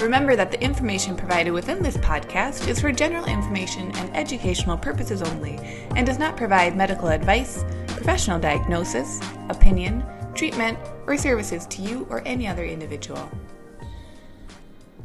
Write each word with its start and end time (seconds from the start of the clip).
Remember 0.00 0.36
that 0.36 0.52
the 0.52 0.62
information 0.62 1.16
provided 1.16 1.50
within 1.50 1.82
this 1.82 1.96
podcast 1.96 2.68
is 2.68 2.80
for 2.80 2.92
general 2.92 3.24
information 3.24 3.90
and 3.96 4.16
educational 4.16 4.76
purposes 4.76 5.22
only 5.22 5.56
and 5.96 6.06
does 6.06 6.20
not 6.20 6.36
provide 6.36 6.76
medical 6.76 7.08
advice, 7.08 7.64
professional 7.88 8.38
diagnosis, 8.38 9.20
opinion, 9.48 10.04
treatment, 10.36 10.78
or 11.08 11.16
services 11.16 11.66
to 11.66 11.82
you 11.82 12.06
or 12.10 12.22
any 12.24 12.46
other 12.46 12.64
individual. 12.64 13.28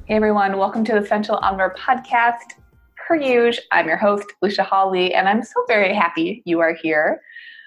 Hey 0.05 0.13
everyone, 0.13 0.59
welcome 0.59 0.85
to 0.85 0.91
the 0.91 0.99
Essential 0.99 1.38
Omnivore 1.38 1.75
podcast. 1.75 2.53
Per 2.95 3.16
usual, 3.16 3.63
I'm 3.71 3.88
your 3.88 3.97
host, 3.97 4.31
Lucia 4.44 4.61
Hawley, 4.61 5.16
and 5.16 5.27
I'm 5.27 5.41
so 5.41 5.66
very 5.67 5.95
happy 5.95 6.44
you 6.45 6.59
are 6.59 6.75
here. 6.75 7.19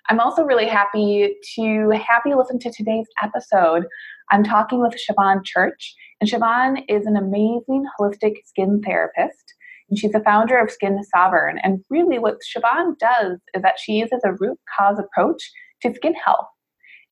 I'm 0.08 0.20
also 0.20 0.44
really 0.44 0.68
happy 0.68 1.34
to 1.56 1.90
have 1.90 2.22
you 2.24 2.38
listen 2.38 2.60
to 2.60 2.70
today's 2.70 3.08
episode. 3.20 3.84
I'm 4.30 4.44
talking 4.44 4.80
with 4.80 4.94
Siobhan 4.94 5.44
Church, 5.44 5.96
and 6.20 6.30
Siobhan 6.30 6.82
is 6.88 7.06
an 7.06 7.16
amazing 7.16 7.84
holistic 7.98 8.36
skin 8.46 8.80
therapist. 8.84 9.54
And 9.88 9.98
she's 9.98 10.12
the 10.12 10.22
founder 10.24 10.58
of 10.58 10.70
Skin 10.70 10.98
Sovereign. 11.14 11.58
And 11.62 11.84
really, 11.90 12.18
what 12.18 12.38
Siobhan 12.40 12.98
does 12.98 13.38
is 13.54 13.62
that 13.62 13.78
she 13.78 13.92
uses 13.92 14.20
a 14.24 14.32
root 14.32 14.58
cause 14.76 14.98
approach 14.98 15.50
to 15.82 15.94
skin 15.94 16.14
health. 16.14 16.46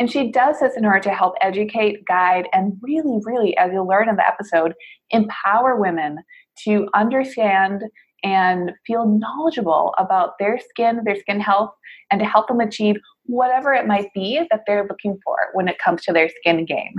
And 0.01 0.11
she 0.11 0.33
does 0.33 0.59
this 0.59 0.77
in 0.77 0.85
order 0.85 1.01
to 1.01 1.15
help 1.15 1.35
educate, 1.41 2.05
guide, 2.09 2.49
and 2.53 2.73
really, 2.83 3.21
really, 3.25 3.57
as 3.59 3.71
you'll 3.73 3.87
learn 3.87 4.09
in 4.09 4.17
the 4.17 4.27
episode, 4.27 4.75
empower 5.11 5.79
women 5.79 6.19
to 6.65 6.89
understand 6.95 7.83
and 8.25 8.73
feel 8.87 9.07
knowledgeable 9.07 9.95
about 9.99 10.33
their 10.41 10.59
skin, 10.59 11.03
their 11.05 11.15
skin 11.15 11.39
health, 11.39 11.71
and 12.11 12.19
to 12.21 12.27
help 12.27 12.49
them 12.49 12.59
achieve 12.59 12.97
whatever 13.27 13.73
it 13.73 13.87
might 13.87 14.09
be 14.15 14.41
that 14.51 14.63
they're 14.67 14.87
looking 14.89 15.19
for 15.25 15.37
when 15.53 15.69
it 15.69 15.79
comes 15.79 16.03
to 16.03 16.13
their 16.13 16.29
skin 16.29 16.65
game. 16.65 16.95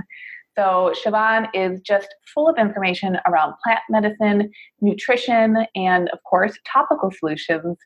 So, 0.56 0.94
Siobhan 1.04 1.48
is 1.52 1.80
just 1.80 2.08
full 2.32 2.48
of 2.48 2.56
information 2.58 3.18
around 3.28 3.54
plant 3.62 3.80
medicine, 3.90 4.50
nutrition, 4.80 5.66
and 5.74 6.08
of 6.10 6.18
course, 6.28 6.58
topical 6.70 7.10
solutions, 7.10 7.76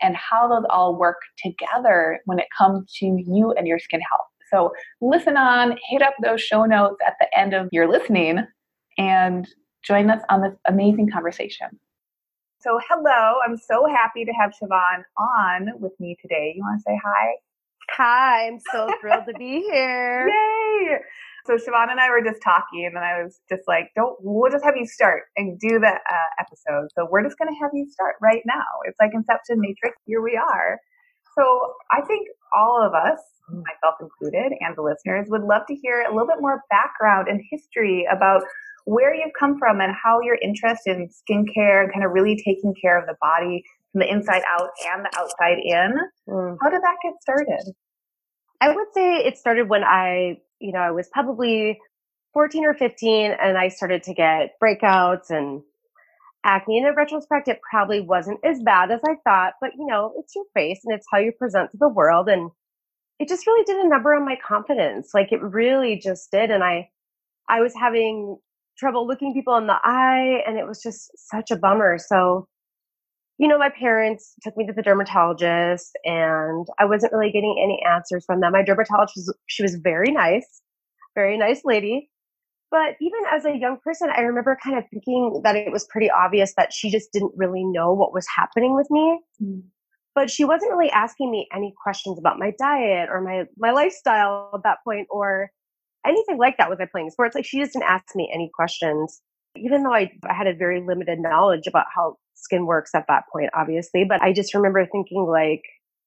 and 0.00 0.16
how 0.16 0.48
those 0.48 0.64
all 0.70 0.98
work 0.98 1.18
together 1.38 2.20
when 2.24 2.38
it 2.38 2.46
comes 2.56 2.90
to 3.00 3.06
you 3.06 3.52
and 3.52 3.66
your 3.66 3.78
skin 3.78 4.00
health. 4.00 4.26
So, 4.50 4.72
listen 5.02 5.36
on, 5.36 5.76
hit 5.88 6.00
up 6.00 6.14
those 6.22 6.40
show 6.40 6.64
notes 6.64 6.96
at 7.06 7.16
the 7.20 7.38
end 7.38 7.52
of 7.52 7.68
your 7.70 7.86
listening, 7.86 8.46
and 8.96 9.46
join 9.84 10.10
us 10.10 10.22
on 10.30 10.40
this 10.40 10.54
amazing 10.66 11.10
conversation. 11.10 11.68
So, 12.60 12.80
hello, 12.88 13.40
I'm 13.46 13.58
so 13.58 13.86
happy 13.86 14.24
to 14.24 14.32
have 14.32 14.52
Siobhan 14.52 15.02
on 15.18 15.80
with 15.80 15.92
me 16.00 16.16
today. 16.22 16.54
You 16.56 16.62
want 16.62 16.80
to 16.80 16.82
say 16.82 16.98
hi? 17.04 17.34
Hi, 17.90 18.46
I'm 18.48 18.58
so 18.72 18.88
thrilled 19.00 19.26
to 19.26 19.34
be 19.38 19.60
here. 19.70 20.28
Yay! 20.28 20.98
So 21.46 21.54
Siobhan 21.54 21.90
and 21.90 22.00
I 22.00 22.10
were 22.10 22.22
just 22.22 22.42
talking, 22.42 22.86
and 22.86 22.98
I 22.98 23.22
was 23.22 23.40
just 23.48 23.62
like, 23.68 23.90
"Don't 23.94 24.16
we'll 24.20 24.50
just 24.50 24.64
have 24.64 24.76
you 24.76 24.86
start 24.86 25.24
and 25.36 25.58
do 25.58 25.78
the 25.78 25.94
uh, 25.94 26.30
episode." 26.40 26.88
So 26.94 27.06
we're 27.10 27.22
just 27.22 27.38
going 27.38 27.48
to 27.48 27.58
have 27.62 27.70
you 27.72 27.88
start 27.88 28.16
right 28.20 28.42
now. 28.44 28.66
It's 28.84 28.98
like 29.00 29.10
Inception 29.14 29.60
Matrix. 29.60 29.96
Here 30.06 30.20
we 30.20 30.36
are. 30.36 30.80
So 31.38 31.74
I 31.92 32.00
think 32.02 32.28
all 32.56 32.82
of 32.82 32.94
us, 32.94 33.20
myself 33.48 33.96
included, 34.00 34.52
and 34.60 34.74
the 34.76 34.82
listeners, 34.82 35.26
would 35.28 35.42
love 35.42 35.62
to 35.68 35.74
hear 35.74 36.02
a 36.02 36.10
little 36.10 36.26
bit 36.26 36.40
more 36.40 36.62
background 36.70 37.28
and 37.28 37.40
history 37.50 38.06
about 38.10 38.42
where 38.86 39.14
you've 39.14 39.34
come 39.38 39.58
from 39.58 39.80
and 39.80 39.92
how 39.92 40.20
your 40.20 40.38
interest 40.42 40.82
in 40.86 41.08
skincare 41.08 41.84
and 41.84 41.92
kind 41.92 42.04
of 42.04 42.12
really 42.12 42.36
taking 42.36 42.74
care 42.80 42.98
of 42.98 43.06
the 43.06 43.16
body 43.20 43.62
from 43.92 44.00
the 44.00 44.10
inside 44.10 44.42
out 44.48 44.70
and 44.86 45.04
the 45.04 45.10
outside 45.18 45.58
in. 45.62 45.94
Mm. 46.28 46.56
How 46.62 46.70
did 46.70 46.82
that 46.82 46.96
get 47.02 47.14
started? 47.20 47.74
I 48.60 48.74
would 48.74 48.88
say 48.94 49.18
it 49.18 49.38
started 49.38 49.68
when 49.68 49.84
I 49.84 50.38
you 50.60 50.72
know, 50.72 50.78
I 50.78 50.90
was 50.90 51.08
probably 51.08 51.78
14 52.32 52.64
or 52.64 52.74
15 52.74 53.32
and 53.40 53.58
I 53.58 53.68
started 53.68 54.02
to 54.04 54.14
get 54.14 54.54
breakouts 54.62 55.30
and 55.30 55.62
acne. 56.44 56.78
And 56.78 56.88
in 56.88 56.94
retrospect, 56.94 57.48
it 57.48 57.60
probably 57.68 58.00
wasn't 58.00 58.40
as 58.44 58.60
bad 58.62 58.90
as 58.90 59.00
I 59.06 59.14
thought, 59.24 59.54
but 59.60 59.70
you 59.76 59.86
know, 59.86 60.12
it's 60.18 60.34
your 60.34 60.44
face 60.54 60.80
and 60.84 60.94
it's 60.94 61.06
how 61.10 61.18
you 61.18 61.32
present 61.32 61.70
to 61.72 61.76
the 61.78 61.88
world. 61.88 62.28
And 62.28 62.50
it 63.18 63.28
just 63.28 63.46
really 63.46 63.64
did 63.64 63.84
a 63.84 63.88
number 63.88 64.14
on 64.14 64.24
my 64.24 64.36
confidence. 64.46 65.10
Like 65.14 65.32
it 65.32 65.42
really 65.42 66.00
just 66.02 66.30
did. 66.30 66.50
And 66.50 66.62
I, 66.62 66.90
I 67.48 67.60
was 67.60 67.74
having 67.74 68.36
trouble 68.78 69.06
looking 69.06 69.32
people 69.32 69.56
in 69.56 69.66
the 69.66 69.78
eye 69.82 70.42
and 70.46 70.58
it 70.58 70.66
was 70.66 70.82
just 70.82 71.10
such 71.16 71.50
a 71.50 71.56
bummer. 71.56 71.98
So, 71.98 72.48
you 73.38 73.48
know, 73.48 73.58
my 73.58 73.68
parents 73.68 74.34
took 74.42 74.56
me 74.56 74.66
to 74.66 74.72
the 74.72 74.82
dermatologist 74.82 75.96
and 76.04 76.66
I 76.78 76.86
wasn't 76.86 77.12
really 77.12 77.30
getting 77.30 77.60
any 77.62 77.82
answers 77.86 78.24
from 78.24 78.40
them. 78.40 78.52
My 78.52 78.62
dermatologist, 78.62 79.32
she 79.46 79.62
was 79.62 79.76
very 79.76 80.10
nice, 80.10 80.62
very 81.14 81.36
nice 81.36 81.60
lady. 81.64 82.10
But 82.70 82.96
even 83.00 83.20
as 83.30 83.44
a 83.44 83.56
young 83.56 83.78
person, 83.84 84.10
I 84.14 84.22
remember 84.22 84.58
kind 84.62 84.76
of 84.76 84.84
thinking 84.90 85.40
that 85.44 85.54
it 85.54 85.70
was 85.70 85.86
pretty 85.86 86.10
obvious 86.10 86.54
that 86.56 86.72
she 86.72 86.90
just 86.90 87.12
didn't 87.12 87.32
really 87.36 87.64
know 87.64 87.92
what 87.92 88.12
was 88.12 88.26
happening 88.34 88.74
with 88.74 88.90
me. 88.90 89.20
Mm. 89.40 89.62
But 90.14 90.30
she 90.30 90.44
wasn't 90.44 90.72
really 90.72 90.90
asking 90.90 91.30
me 91.30 91.46
any 91.54 91.74
questions 91.80 92.18
about 92.18 92.38
my 92.38 92.52
diet 92.58 93.10
or 93.10 93.20
my, 93.20 93.44
my 93.58 93.70
lifestyle 93.70 94.50
at 94.54 94.62
that 94.64 94.78
point 94.82 95.06
or 95.10 95.50
anything 96.06 96.38
like 96.38 96.56
that. 96.56 96.70
Was 96.70 96.80
I 96.80 96.86
playing 96.86 97.10
sports? 97.10 97.34
Like 97.34 97.44
she 97.44 97.60
just 97.60 97.74
didn't 97.74 97.88
ask 97.88 98.16
me 98.16 98.30
any 98.34 98.50
questions 98.52 99.20
even 99.58 99.82
though 99.82 99.94
I, 99.94 100.10
I 100.28 100.34
had 100.34 100.46
a 100.46 100.54
very 100.54 100.82
limited 100.86 101.18
knowledge 101.18 101.66
about 101.66 101.86
how 101.94 102.16
skin 102.36 102.66
works 102.66 102.94
at 102.94 103.06
that 103.08 103.24
point, 103.32 103.50
obviously, 103.54 104.04
but 104.04 104.22
I 104.22 104.32
just 104.32 104.54
remember 104.54 104.86
thinking 104.86 105.26
like, 105.26 105.62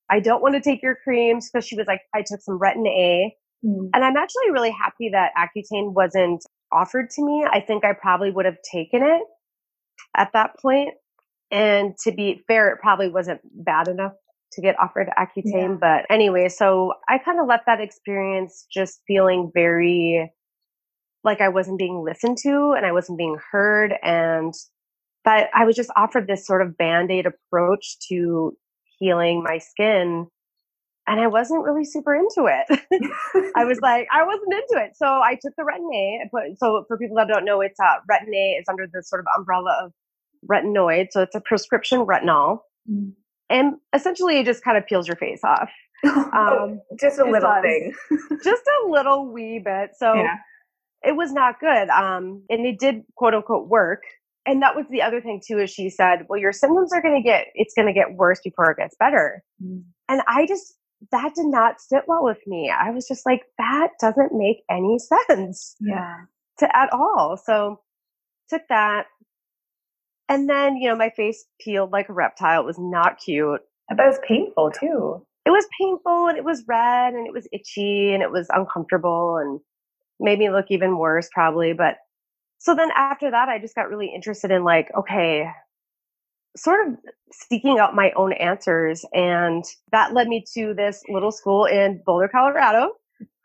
I 0.09 0.19
don't 0.19 0.41
want 0.41 0.55
to 0.55 0.61
take 0.61 0.81
your 0.81 0.95
creams 1.03 1.49
because 1.49 1.67
she 1.67 1.75
was 1.75 1.87
like, 1.87 2.01
I 2.15 2.23
took 2.25 2.41
some 2.41 2.59
retin 2.59 2.87
A. 2.87 3.35
Mm. 3.65 3.89
And 3.93 4.03
I'm 4.03 4.17
actually 4.17 4.51
really 4.51 4.71
happy 4.71 5.09
that 5.11 5.31
Accutane 5.37 5.93
wasn't 5.93 6.43
offered 6.71 7.09
to 7.11 7.23
me. 7.23 7.45
I 7.49 7.59
think 7.59 7.83
I 7.83 7.93
probably 7.93 8.31
would 8.31 8.45
have 8.45 8.57
taken 8.71 9.03
it 9.03 9.21
at 10.15 10.29
that 10.33 10.51
point. 10.61 10.91
And 11.51 11.95
to 12.03 12.11
be 12.11 12.43
fair, 12.47 12.69
it 12.69 12.79
probably 12.79 13.09
wasn't 13.09 13.41
bad 13.53 13.87
enough 13.87 14.13
to 14.53 14.61
get 14.61 14.79
offered 14.79 15.09
Accutane. 15.17 15.43
Yeah. 15.53 15.77
But 15.79 16.05
anyway, 16.09 16.49
so 16.49 16.93
I 17.07 17.17
kind 17.17 17.39
of 17.39 17.47
left 17.47 17.65
that 17.65 17.81
experience 17.81 18.65
just 18.71 19.01
feeling 19.07 19.51
very 19.53 20.31
like 21.23 21.41
I 21.41 21.49
wasn't 21.49 21.79
being 21.79 22.03
listened 22.03 22.37
to 22.43 22.73
and 22.75 22.85
I 22.85 22.91
wasn't 22.91 23.17
being 23.17 23.37
heard 23.51 23.93
and 24.01 24.53
that 25.29 25.49
I 25.53 25.65
was 25.65 25.75
just 25.75 25.91
offered 25.95 26.27
this 26.27 26.45
sort 26.45 26.63
of 26.63 26.75
band-aid 26.75 27.27
approach 27.27 27.97
to 28.09 28.57
healing 28.97 29.43
my 29.43 29.59
skin 29.59 30.27
and 31.07 31.19
I 31.19 31.27
wasn't 31.27 31.63
really 31.63 31.85
super 31.85 32.15
into 32.15 32.47
it. 32.47 32.81
I 33.55 33.65
was 33.65 33.79
like, 33.83 34.07
I 34.11 34.23
wasn't 34.23 34.53
into 34.53 34.83
it. 34.83 34.91
So 34.95 35.05
I 35.05 35.37
took 35.41 35.53
the 35.55 35.63
retin 35.63 35.93
A. 35.95 36.29
Put, 36.29 36.59
so 36.59 36.83
for 36.87 36.97
people 36.97 37.15
that 37.17 37.27
don't 37.27 37.45
know, 37.45 37.61
it's 37.61 37.79
uh, 37.79 37.95
retin 38.09 38.35
A 38.35 38.57
is 38.59 38.65
under 38.69 38.87
the 38.91 39.01
sort 39.03 39.21
of 39.21 39.25
umbrella 39.37 39.75
of 39.83 39.91
retinoid. 40.49 41.07
So 41.11 41.21
it's 41.21 41.35
a 41.35 41.41
prescription 41.41 42.05
retinol. 42.05 42.59
Mm. 42.89 43.13
And 43.49 43.75
essentially 43.93 44.39
it 44.39 44.45
just 44.45 44.63
kind 44.63 44.77
of 44.77 44.85
peels 44.87 45.07
your 45.07 45.17
face 45.17 45.41
off. 45.43 45.69
Um, 46.05 46.79
just 46.97 47.19
a 47.19 47.25
little 47.25 47.53
thing. 47.61 47.93
just 48.43 48.63
a 48.85 48.89
little 48.89 49.33
wee 49.33 49.59
bit. 49.59 49.91
So 49.97 50.13
yeah 50.13 50.35
it 51.03 51.15
was 51.15 51.31
not 51.31 51.59
good. 51.59 51.89
Um, 51.89 52.43
and 52.49 52.65
it 52.65 52.79
did 52.79 53.03
quote 53.15 53.33
unquote 53.33 53.67
work. 53.67 54.03
And 54.45 54.61
that 54.61 54.75
was 54.75 54.85
the 54.89 55.01
other 55.01 55.21
thing 55.21 55.41
too, 55.45 55.59
is 55.59 55.69
she 55.69 55.89
said, 55.89 56.25
well, 56.27 56.39
your 56.39 56.53
symptoms 56.53 56.91
are 56.93 57.01
going 57.01 57.21
to 57.21 57.27
get, 57.27 57.47
it's 57.53 57.73
going 57.73 57.87
to 57.87 57.93
get 57.93 58.13
worse 58.15 58.39
before 58.43 58.71
it 58.71 58.77
gets 58.77 58.95
better. 58.99 59.43
Mm. 59.63 59.83
And 60.07 60.21
I 60.27 60.47
just, 60.47 60.75
that 61.11 61.33
did 61.35 61.45
not 61.45 61.79
sit 61.79 62.03
well 62.07 62.23
with 62.23 62.39
me. 62.47 62.71
I 62.71 62.91
was 62.91 63.07
just 63.07 63.25
like, 63.25 63.43
that 63.57 63.89
doesn't 64.01 64.33
make 64.33 64.63
any 64.69 64.97
sense. 64.99 65.75
Yeah. 65.79 66.15
To 66.59 66.75
at 66.75 66.91
all. 66.91 67.37
So 67.43 67.79
took 68.49 68.63
that. 68.69 69.05
And 70.27 70.49
then, 70.49 70.77
you 70.77 70.89
know, 70.89 70.95
my 70.95 71.09
face 71.09 71.45
peeled 71.61 71.91
like 71.91 72.09
a 72.09 72.13
reptile. 72.13 72.61
It 72.61 72.65
was 72.65 72.79
not 72.79 73.19
cute. 73.19 73.61
I 73.89 73.95
bet 73.95 74.05
it 74.05 74.09
was 74.09 74.19
painful 74.27 74.71
too. 74.71 75.25
It 75.45 75.51
was 75.51 75.65
painful 75.79 76.27
and 76.27 76.37
it 76.37 76.43
was 76.43 76.63
red 76.67 77.13
and 77.13 77.25
it 77.25 77.33
was 77.33 77.47
itchy 77.51 78.13
and 78.13 78.21
it 78.21 78.31
was 78.31 78.47
uncomfortable 78.51 79.37
and 79.37 79.59
made 80.19 80.37
me 80.37 80.51
look 80.51 80.65
even 80.69 80.97
worse 80.97 81.29
probably. 81.33 81.73
But 81.73 81.95
so 82.59 82.75
then 82.75 82.89
after 82.95 83.31
that, 83.31 83.49
I 83.49 83.57
just 83.57 83.73
got 83.73 83.89
really 83.89 84.11
interested 84.13 84.51
in 84.51 84.63
like, 84.63 84.89
okay, 84.97 85.45
sort 86.57 86.87
of 86.87 86.95
seeking 87.31 87.79
out 87.79 87.95
my 87.95 88.11
own 88.15 88.33
answers. 88.33 89.05
And 89.13 89.63
that 89.91 90.13
led 90.13 90.27
me 90.27 90.43
to 90.55 90.73
this 90.73 91.01
little 91.07 91.31
school 91.31 91.65
in 91.65 92.01
Boulder, 92.05 92.27
Colorado 92.27 92.91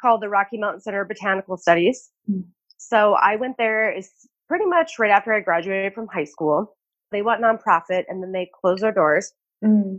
called 0.03 0.21
the 0.21 0.29
Rocky 0.29 0.59
Mountain 0.59 0.81
Center 0.81 1.03
of 1.03 1.09
Botanical 1.09 1.57
Studies. 1.57 2.11
Mm. 2.31 2.45
So 2.77 3.15
I 3.15 3.37
went 3.37 3.57
there 3.57 3.97
is 3.97 4.11
pretty 4.49 4.67
much 4.67 4.99
right 4.99 5.11
after 5.11 5.33
I 5.33 5.41
graduated 5.41 5.95
from 5.95 6.09
high 6.13 6.25
school. 6.25 6.77
They 7.13 7.23
went 7.23 7.41
nonprofit 7.41 8.03
and 8.09 8.23
then 8.23 8.33
they 8.33 8.51
closed 8.61 8.83
their 8.83 8.93
doors. 8.93 9.33
Mm. 9.65 9.99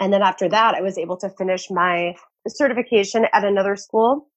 And 0.00 0.12
then 0.12 0.22
after 0.22 0.48
that, 0.48 0.74
I 0.74 0.80
was 0.80 0.98
able 0.98 1.18
to 1.18 1.30
finish 1.30 1.70
my 1.70 2.14
certification 2.48 3.26
at 3.32 3.44
another 3.44 3.76
school 3.76 4.28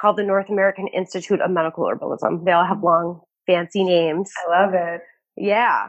called 0.00 0.16
the 0.16 0.24
North 0.24 0.48
American 0.48 0.88
Institute 0.88 1.40
of 1.40 1.50
Medical 1.50 1.84
Herbalism. 1.84 2.44
They 2.44 2.52
all 2.52 2.66
have 2.66 2.82
long, 2.82 3.20
fancy 3.48 3.82
names. 3.82 4.30
I 4.46 4.62
love 4.62 4.74
it. 4.74 5.00
Yeah. 5.36 5.88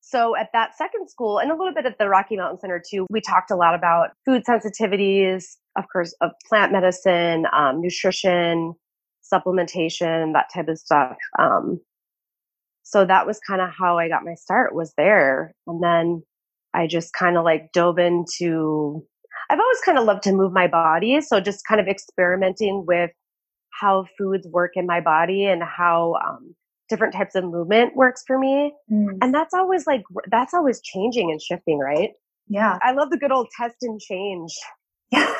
So 0.00 0.36
at 0.36 0.48
that 0.52 0.76
second 0.76 1.08
school 1.08 1.38
and 1.38 1.50
a 1.50 1.56
little 1.56 1.72
bit 1.72 1.86
at 1.86 1.98
the 1.98 2.08
Rocky 2.08 2.36
Mountain 2.36 2.58
Center 2.60 2.82
too, 2.84 3.06
we 3.10 3.20
talked 3.20 3.50
a 3.50 3.56
lot 3.56 3.74
about 3.74 4.10
food 4.24 4.42
sensitivities, 4.48 5.44
of 5.78 5.84
course, 5.92 6.14
of 6.20 6.32
plant 6.48 6.72
medicine, 6.72 7.46
um, 7.52 7.80
nutrition, 7.80 8.74
supplementation, 9.32 10.32
that 10.32 10.46
type 10.52 10.68
of 10.68 10.78
stuff. 10.78 11.16
Um, 11.38 11.80
so 12.82 13.04
that 13.04 13.26
was 13.26 13.38
kind 13.46 13.60
of 13.60 13.70
how 13.70 13.98
I 13.98 14.08
got 14.08 14.24
my 14.24 14.34
start 14.34 14.74
was 14.74 14.92
there. 14.96 15.54
And 15.68 15.82
then 15.82 16.22
I 16.74 16.88
just 16.88 17.12
kind 17.12 17.36
of 17.36 17.44
like 17.44 17.70
dove 17.72 17.98
into, 17.98 19.04
I've 19.48 19.60
always 19.60 19.80
kind 19.84 19.98
of 19.98 20.04
loved 20.04 20.24
to 20.24 20.32
move 20.32 20.52
my 20.52 20.66
body. 20.66 21.20
So 21.20 21.40
just 21.40 21.64
kind 21.68 21.80
of 21.80 21.86
experimenting 21.86 22.84
with 22.86 23.10
how 23.80 24.06
foods 24.18 24.46
work 24.48 24.72
in 24.74 24.86
my 24.86 25.00
body 25.00 25.44
and 25.44 25.62
how 25.62 26.16
um, 26.26 26.54
different 26.90 27.14
types 27.14 27.34
of 27.34 27.44
movement 27.44 27.96
works 27.96 28.22
for 28.26 28.38
me. 28.38 28.74
Mm. 28.90 29.18
And 29.22 29.32
that's 29.32 29.54
always 29.54 29.86
like, 29.86 30.02
that's 30.30 30.52
always 30.52 30.80
changing 30.82 31.30
and 31.30 31.40
shifting, 31.40 31.78
right? 31.78 32.10
Yeah. 32.48 32.78
I 32.82 32.92
love 32.92 33.10
the 33.10 33.16
good 33.16 33.32
old 33.32 33.48
test 33.56 33.76
and 33.82 33.98
change. 33.98 34.52
Yeah. 35.12 35.34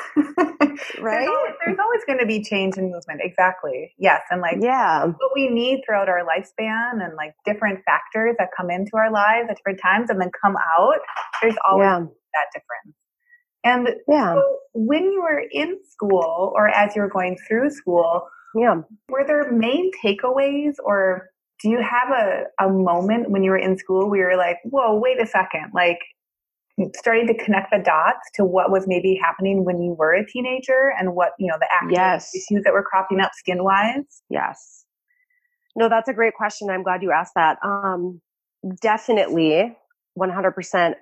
right? 1.00 1.26
There's 1.64 1.78
always, 1.78 1.78
always, 1.78 2.00
going 2.06 2.18
to 2.18 2.26
be 2.26 2.42
change 2.42 2.76
in 2.76 2.90
movement. 2.90 3.20
Exactly. 3.22 3.92
Yes. 3.98 4.20
And 4.30 4.40
like, 4.40 4.58
yeah, 4.60 5.04
what 5.04 5.30
we 5.34 5.48
need 5.48 5.82
throughout 5.86 6.08
our 6.08 6.22
lifespan 6.24 7.04
and 7.04 7.14
like 7.16 7.34
different 7.44 7.80
factors 7.84 8.34
that 8.38 8.48
come 8.56 8.70
into 8.70 8.92
our 8.96 9.10
lives 9.10 9.48
at 9.48 9.56
different 9.56 9.80
times 9.80 10.10
and 10.10 10.20
then 10.20 10.30
come 10.42 10.56
out, 10.56 10.98
there's 11.40 11.56
always 11.68 11.86
yeah. 11.86 11.98
that 12.00 12.46
difference. 12.52 12.96
And 13.64 13.88
yeah. 14.08 14.34
So 14.34 14.56
when 14.74 15.04
you 15.04 15.22
were 15.22 15.42
in 15.50 15.78
school 15.88 16.52
or 16.54 16.68
as 16.68 16.96
you 16.96 17.02
were 17.02 17.08
going 17.08 17.36
through 17.46 17.70
school, 17.70 18.28
yeah. 18.54 18.76
were 19.08 19.24
there 19.26 19.52
main 19.52 19.90
takeaways 20.04 20.74
or 20.82 21.30
do 21.62 21.68
you 21.68 21.82
have 21.82 22.10
a, 22.10 22.44
a 22.64 22.70
moment 22.70 23.30
when 23.30 23.42
you 23.42 23.50
were 23.50 23.58
in 23.58 23.76
school 23.76 24.08
where 24.08 24.30
you're 24.30 24.38
like, 24.38 24.58
whoa, 24.64 24.98
wait 24.98 25.20
a 25.20 25.26
second, 25.26 25.70
like 25.74 25.98
starting 26.96 27.26
to 27.26 27.34
connect 27.34 27.70
the 27.70 27.78
dots 27.78 28.30
to 28.34 28.44
what 28.44 28.70
was 28.70 28.86
maybe 28.86 29.18
happening 29.22 29.64
when 29.64 29.80
you 29.82 29.94
were 29.98 30.14
a 30.14 30.26
teenager 30.26 30.92
and 30.98 31.14
what, 31.14 31.32
you 31.38 31.46
know, 31.46 31.56
the 31.58 31.68
active 31.70 31.92
yes. 31.92 32.30
issues 32.34 32.64
that 32.64 32.72
were 32.72 32.82
cropping 32.82 33.20
up 33.20 33.32
skin 33.34 33.62
wise? 33.62 34.22
Yes. 34.30 34.84
No, 35.76 35.88
that's 35.88 36.08
a 36.08 36.14
great 36.14 36.34
question. 36.34 36.70
I'm 36.70 36.82
glad 36.82 37.02
you 37.02 37.12
asked 37.12 37.34
that. 37.36 37.58
Um, 37.62 38.20
definitely 38.80 39.76
100%. 40.18 40.94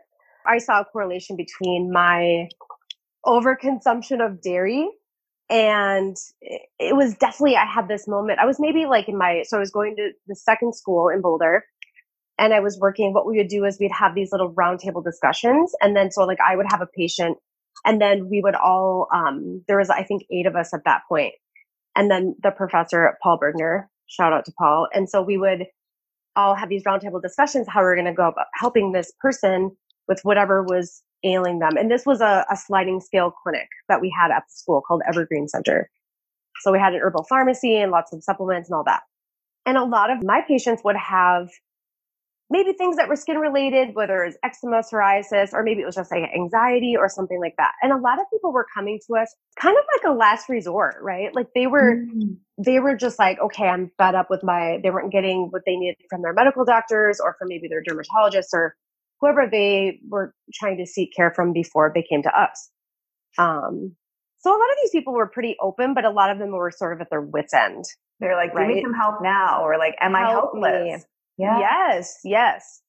I 0.46 0.58
saw 0.58 0.80
a 0.80 0.84
correlation 0.84 1.36
between 1.36 1.92
my 1.92 2.48
overconsumption 3.26 4.24
of 4.24 4.40
dairy 4.40 4.88
and 5.50 6.16
it 6.78 6.96
was 6.96 7.14
definitely 7.16 7.56
i 7.56 7.64
had 7.64 7.88
this 7.88 8.08
moment 8.08 8.38
i 8.38 8.46
was 8.46 8.60
maybe 8.60 8.86
like 8.86 9.08
in 9.08 9.16
my 9.16 9.42
so 9.46 9.56
i 9.56 9.60
was 9.60 9.70
going 9.70 9.96
to 9.96 10.10
the 10.26 10.36
second 10.36 10.74
school 10.74 11.08
in 11.08 11.20
boulder 11.20 11.64
and 12.38 12.54
I 12.54 12.60
was 12.60 12.78
working, 12.78 13.12
what 13.12 13.26
we 13.26 13.36
would 13.36 13.48
do 13.48 13.64
is 13.64 13.78
we'd 13.80 13.92
have 13.92 14.14
these 14.14 14.30
little 14.32 14.52
roundtable 14.54 15.04
discussions. 15.04 15.72
And 15.82 15.96
then, 15.96 16.10
so 16.12 16.24
like 16.24 16.38
I 16.46 16.56
would 16.56 16.66
have 16.70 16.80
a 16.80 16.86
patient 16.86 17.36
and 17.84 18.00
then 18.00 18.28
we 18.28 18.40
would 18.40 18.54
all, 18.54 19.08
um, 19.14 19.64
there 19.68 19.78
was, 19.78 19.90
I 19.90 20.04
think, 20.04 20.22
eight 20.30 20.46
of 20.46 20.56
us 20.56 20.72
at 20.72 20.80
that. 20.84 21.02
And 21.96 22.10
then 22.10 22.36
the 22.42 22.50
professor, 22.50 23.16
Paul 23.22 23.38
Bergner, 23.38 23.86
shout 24.06 24.32
out 24.32 24.44
to 24.46 24.52
Paul. 24.58 24.88
And 24.92 25.10
so 25.10 25.22
we 25.22 25.36
would 25.36 25.66
all 26.36 26.54
have 26.54 26.68
these 26.68 26.84
roundtable 26.84 27.20
discussions, 27.20 27.66
how 27.68 27.80
we're 27.80 27.96
going 27.96 28.06
to 28.06 28.12
go 28.12 28.28
about 28.28 28.46
helping 28.54 28.92
this 28.92 29.12
person 29.20 29.72
with 30.06 30.20
whatever 30.22 30.62
was 30.62 31.02
ailing 31.24 31.58
them. 31.58 31.76
And 31.76 31.90
this 31.90 32.06
was 32.06 32.20
a, 32.20 32.44
a 32.50 32.56
sliding 32.56 33.00
scale 33.00 33.32
clinic 33.42 33.68
that 33.88 34.00
we 34.00 34.14
had 34.16 34.30
at 34.30 34.44
the 34.48 34.52
school 34.52 34.82
called 34.86 35.02
Evergreen 35.08 35.48
Center. 35.48 35.90
So 36.60 36.72
we 36.72 36.78
had 36.78 36.94
an 36.94 37.00
herbal 37.02 37.26
pharmacy 37.28 37.76
and 37.76 37.90
lots 37.90 38.12
of 38.12 38.22
supplements 38.22 38.68
and 38.68 38.76
all 38.76 38.84
that. 38.84 39.02
And 39.66 39.76
a 39.76 39.84
lot 39.84 40.10
of 40.10 40.22
my 40.22 40.42
patients 40.46 40.82
would 40.84 40.96
have 40.96 41.48
maybe 42.50 42.72
things 42.72 42.96
that 42.96 43.08
were 43.08 43.16
skin 43.16 43.36
related, 43.38 43.94
whether 43.94 44.24
it's 44.24 44.36
eczema, 44.42 44.82
psoriasis, 44.82 45.52
or 45.52 45.62
maybe 45.62 45.82
it 45.82 45.84
was 45.84 45.96
just 45.96 46.10
like 46.10 46.22
anxiety 46.34 46.96
or 46.96 47.08
something 47.08 47.40
like 47.40 47.54
that. 47.58 47.72
And 47.82 47.92
a 47.92 47.98
lot 47.98 48.18
of 48.18 48.24
people 48.32 48.52
were 48.52 48.66
coming 48.74 48.98
to 49.06 49.16
us 49.16 49.34
kind 49.60 49.76
of 49.76 49.84
like 49.94 50.10
a 50.10 50.16
last 50.16 50.48
resort, 50.48 50.96
right? 51.02 51.34
Like 51.34 51.48
they 51.54 51.66
were, 51.66 51.96
mm. 51.96 52.36
they 52.56 52.80
were 52.80 52.96
just 52.96 53.18
like, 53.18 53.38
okay, 53.40 53.68
I'm 53.68 53.90
fed 53.98 54.14
up 54.14 54.30
with 54.30 54.42
my, 54.42 54.80
they 54.82 54.90
weren't 54.90 55.12
getting 55.12 55.48
what 55.50 55.62
they 55.66 55.76
needed 55.76 55.96
from 56.08 56.22
their 56.22 56.32
medical 56.32 56.64
doctors 56.64 57.20
or 57.20 57.36
from 57.38 57.48
maybe 57.48 57.68
their 57.68 57.82
dermatologists 57.82 58.54
or 58.54 58.74
whoever 59.20 59.48
they 59.50 60.00
were 60.08 60.34
trying 60.54 60.76
to 60.78 60.86
seek 60.86 61.14
care 61.14 61.32
from 61.34 61.52
before 61.52 61.92
they 61.94 62.04
came 62.08 62.22
to 62.22 62.40
us. 62.40 62.70
Um, 63.36 63.94
so 64.38 64.50
a 64.50 64.52
lot 64.52 64.70
of 64.70 64.76
these 64.82 64.90
people 64.90 65.12
were 65.12 65.26
pretty 65.26 65.56
open, 65.60 65.94
but 65.94 66.04
a 66.04 66.10
lot 66.10 66.30
of 66.30 66.38
them 66.38 66.52
were 66.52 66.70
sort 66.70 66.92
of 66.92 67.00
at 67.00 67.10
their 67.10 67.22
wits 67.22 67.52
end. 67.52 67.84
They're 68.20 68.36
like, 68.36 68.50
give 68.50 68.58
right? 68.58 68.76
me 68.76 68.82
some 68.82 68.94
help 68.94 69.16
now, 69.22 69.62
or 69.62 69.78
like, 69.78 69.94
am 70.00 70.14
help 70.14 70.26
I 70.26 70.30
helpless? 70.30 70.84
Me. 70.84 71.04
Yeah. 71.38 71.58
Yes, 71.58 72.18
yes. 72.24 72.82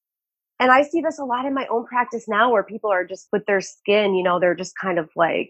And 0.59 0.71
I 0.71 0.83
see 0.83 1.01
this 1.01 1.19
a 1.19 1.23
lot 1.23 1.45
in 1.45 1.53
my 1.53 1.67
own 1.71 1.85
practice 1.85 2.25
now 2.27 2.51
where 2.51 2.63
people 2.63 2.91
are 2.91 3.05
just 3.05 3.27
with 3.31 3.45
their 3.45 3.61
skin, 3.61 4.15
you 4.15 4.23
know, 4.23 4.39
they're 4.39 4.55
just 4.55 4.73
kind 4.77 4.99
of 4.99 5.09
like, 5.15 5.49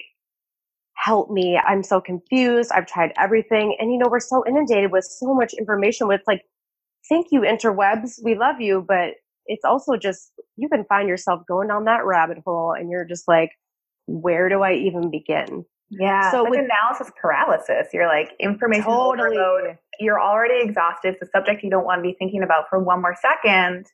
help 0.99 1.31
me. 1.31 1.57
I'm 1.57 1.81
so 1.81 2.01
confused. 2.01 2.71
I've 2.73 2.85
tried 2.85 3.13
everything. 3.17 3.75
And, 3.79 3.91
you 3.91 3.97
know, 3.97 4.09
we're 4.09 4.19
so 4.19 4.43
inundated 4.45 4.91
with 4.91 5.05
so 5.05 5.33
much 5.33 5.53
information 5.53 6.11
it's 6.11 6.27
like, 6.27 6.43
thank 7.07 7.27
you, 7.31 7.41
interwebs. 7.41 8.19
We 8.23 8.35
love 8.35 8.59
you. 8.59 8.85
But 8.85 9.13
it's 9.49 9.65
also 9.65 9.97
just, 9.97 10.31
you 10.55 10.69
can 10.69 10.85
find 10.85 11.09
yourself 11.09 11.41
going 11.47 11.67
down 11.67 11.85
that 11.85 12.05
rabbit 12.05 12.37
hole 12.45 12.71
and 12.71 12.89
you're 12.89 13.03
just 13.03 13.27
like, 13.27 13.51
where 14.05 14.47
do 14.47 14.61
I 14.61 14.73
even 14.73 15.09
begin? 15.09 15.65
Yeah. 15.89 16.31
So 16.31 16.43
like 16.43 16.51
with 16.51 16.59
analysis 16.65 17.11
paralysis, 17.19 17.87
you're 17.91 18.07
like 18.07 18.35
information 18.39 18.83
totally. 18.83 19.37
overload. 19.37 19.77
You're 19.99 20.21
already 20.21 20.63
exhausted. 20.63 21.15
It's 21.15 21.23
a 21.23 21.31
subject 21.35 21.63
you 21.63 21.71
don't 21.71 21.83
want 21.83 21.99
to 21.99 22.03
be 22.03 22.15
thinking 22.19 22.43
about 22.43 22.65
for 22.69 22.79
one 22.79 23.01
more 23.01 23.15
second. 23.19 23.87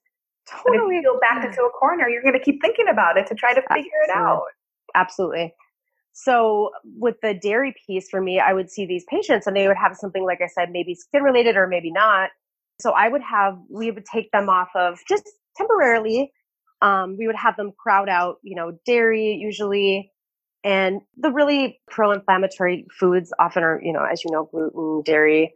Totally. 0.48 0.78
But 0.78 0.86
if 0.88 0.92
you 0.92 1.04
go 1.04 1.19
back 1.19 1.46
into 1.46 1.62
a 1.62 1.69
corner, 1.69 2.10
you're 2.10 2.22
going 2.22 2.38
to 2.38 2.44
keep 2.44 2.62
thinking 2.62 2.88
about 2.90 3.18
it 3.18 3.25
to 3.28 3.34
try 3.34 3.54
to 3.54 3.62
figure 3.62 3.92
Absolutely. 4.10 4.10
it 4.10 4.16
out. 4.16 4.44
Absolutely. 4.94 5.54
So 6.12 6.72
with 6.98 7.16
the 7.22 7.34
dairy 7.34 7.74
piece 7.88 8.10
for 8.10 8.22
me, 8.22 8.40
I 8.40 8.54
would 8.54 8.69
see 8.69 8.86
these 8.86 9.06
patients 9.10 9.48
and 9.48 9.56
they 9.56 9.68
would 9.68 9.78
have 9.78 9.96
something 9.96 10.25
like 10.25 10.42
I 10.42 10.48
said, 10.48 10.72
maybe 10.72 10.96
skin 10.96 11.24
related 11.24 11.56
or 11.56 11.66
maybe 11.68 11.92
not. 11.92 12.30
So 12.81 12.92
I 12.92 13.07
would 13.07 13.22
have 13.22 13.57
we 13.69 13.90
would 13.92 14.06
take 14.06 14.31
them 14.31 14.50
off 14.50 14.69
of 14.75 15.00
just 15.07 15.30
temporarily. 15.56 16.31
Um, 16.81 17.16
we 17.18 17.28
would 17.28 17.36
have 17.36 17.56
them 17.57 17.72
crowd 17.78 18.09
out, 18.09 18.38
you 18.44 18.56
know, 18.56 18.78
dairy 18.85 19.38
usually 19.42 20.12
and 20.66 21.02
the 21.16 21.30
really 21.30 21.80
pro 21.88 22.12
inflammatory 22.12 22.88
foods 23.00 23.31
often 23.40 23.64
are, 23.64 23.80
you 23.83 23.94
know, 23.94 24.04
as 24.04 24.24
you 24.26 24.31
know, 24.31 24.50
gluten, 24.52 25.04
dairy. 25.06 25.54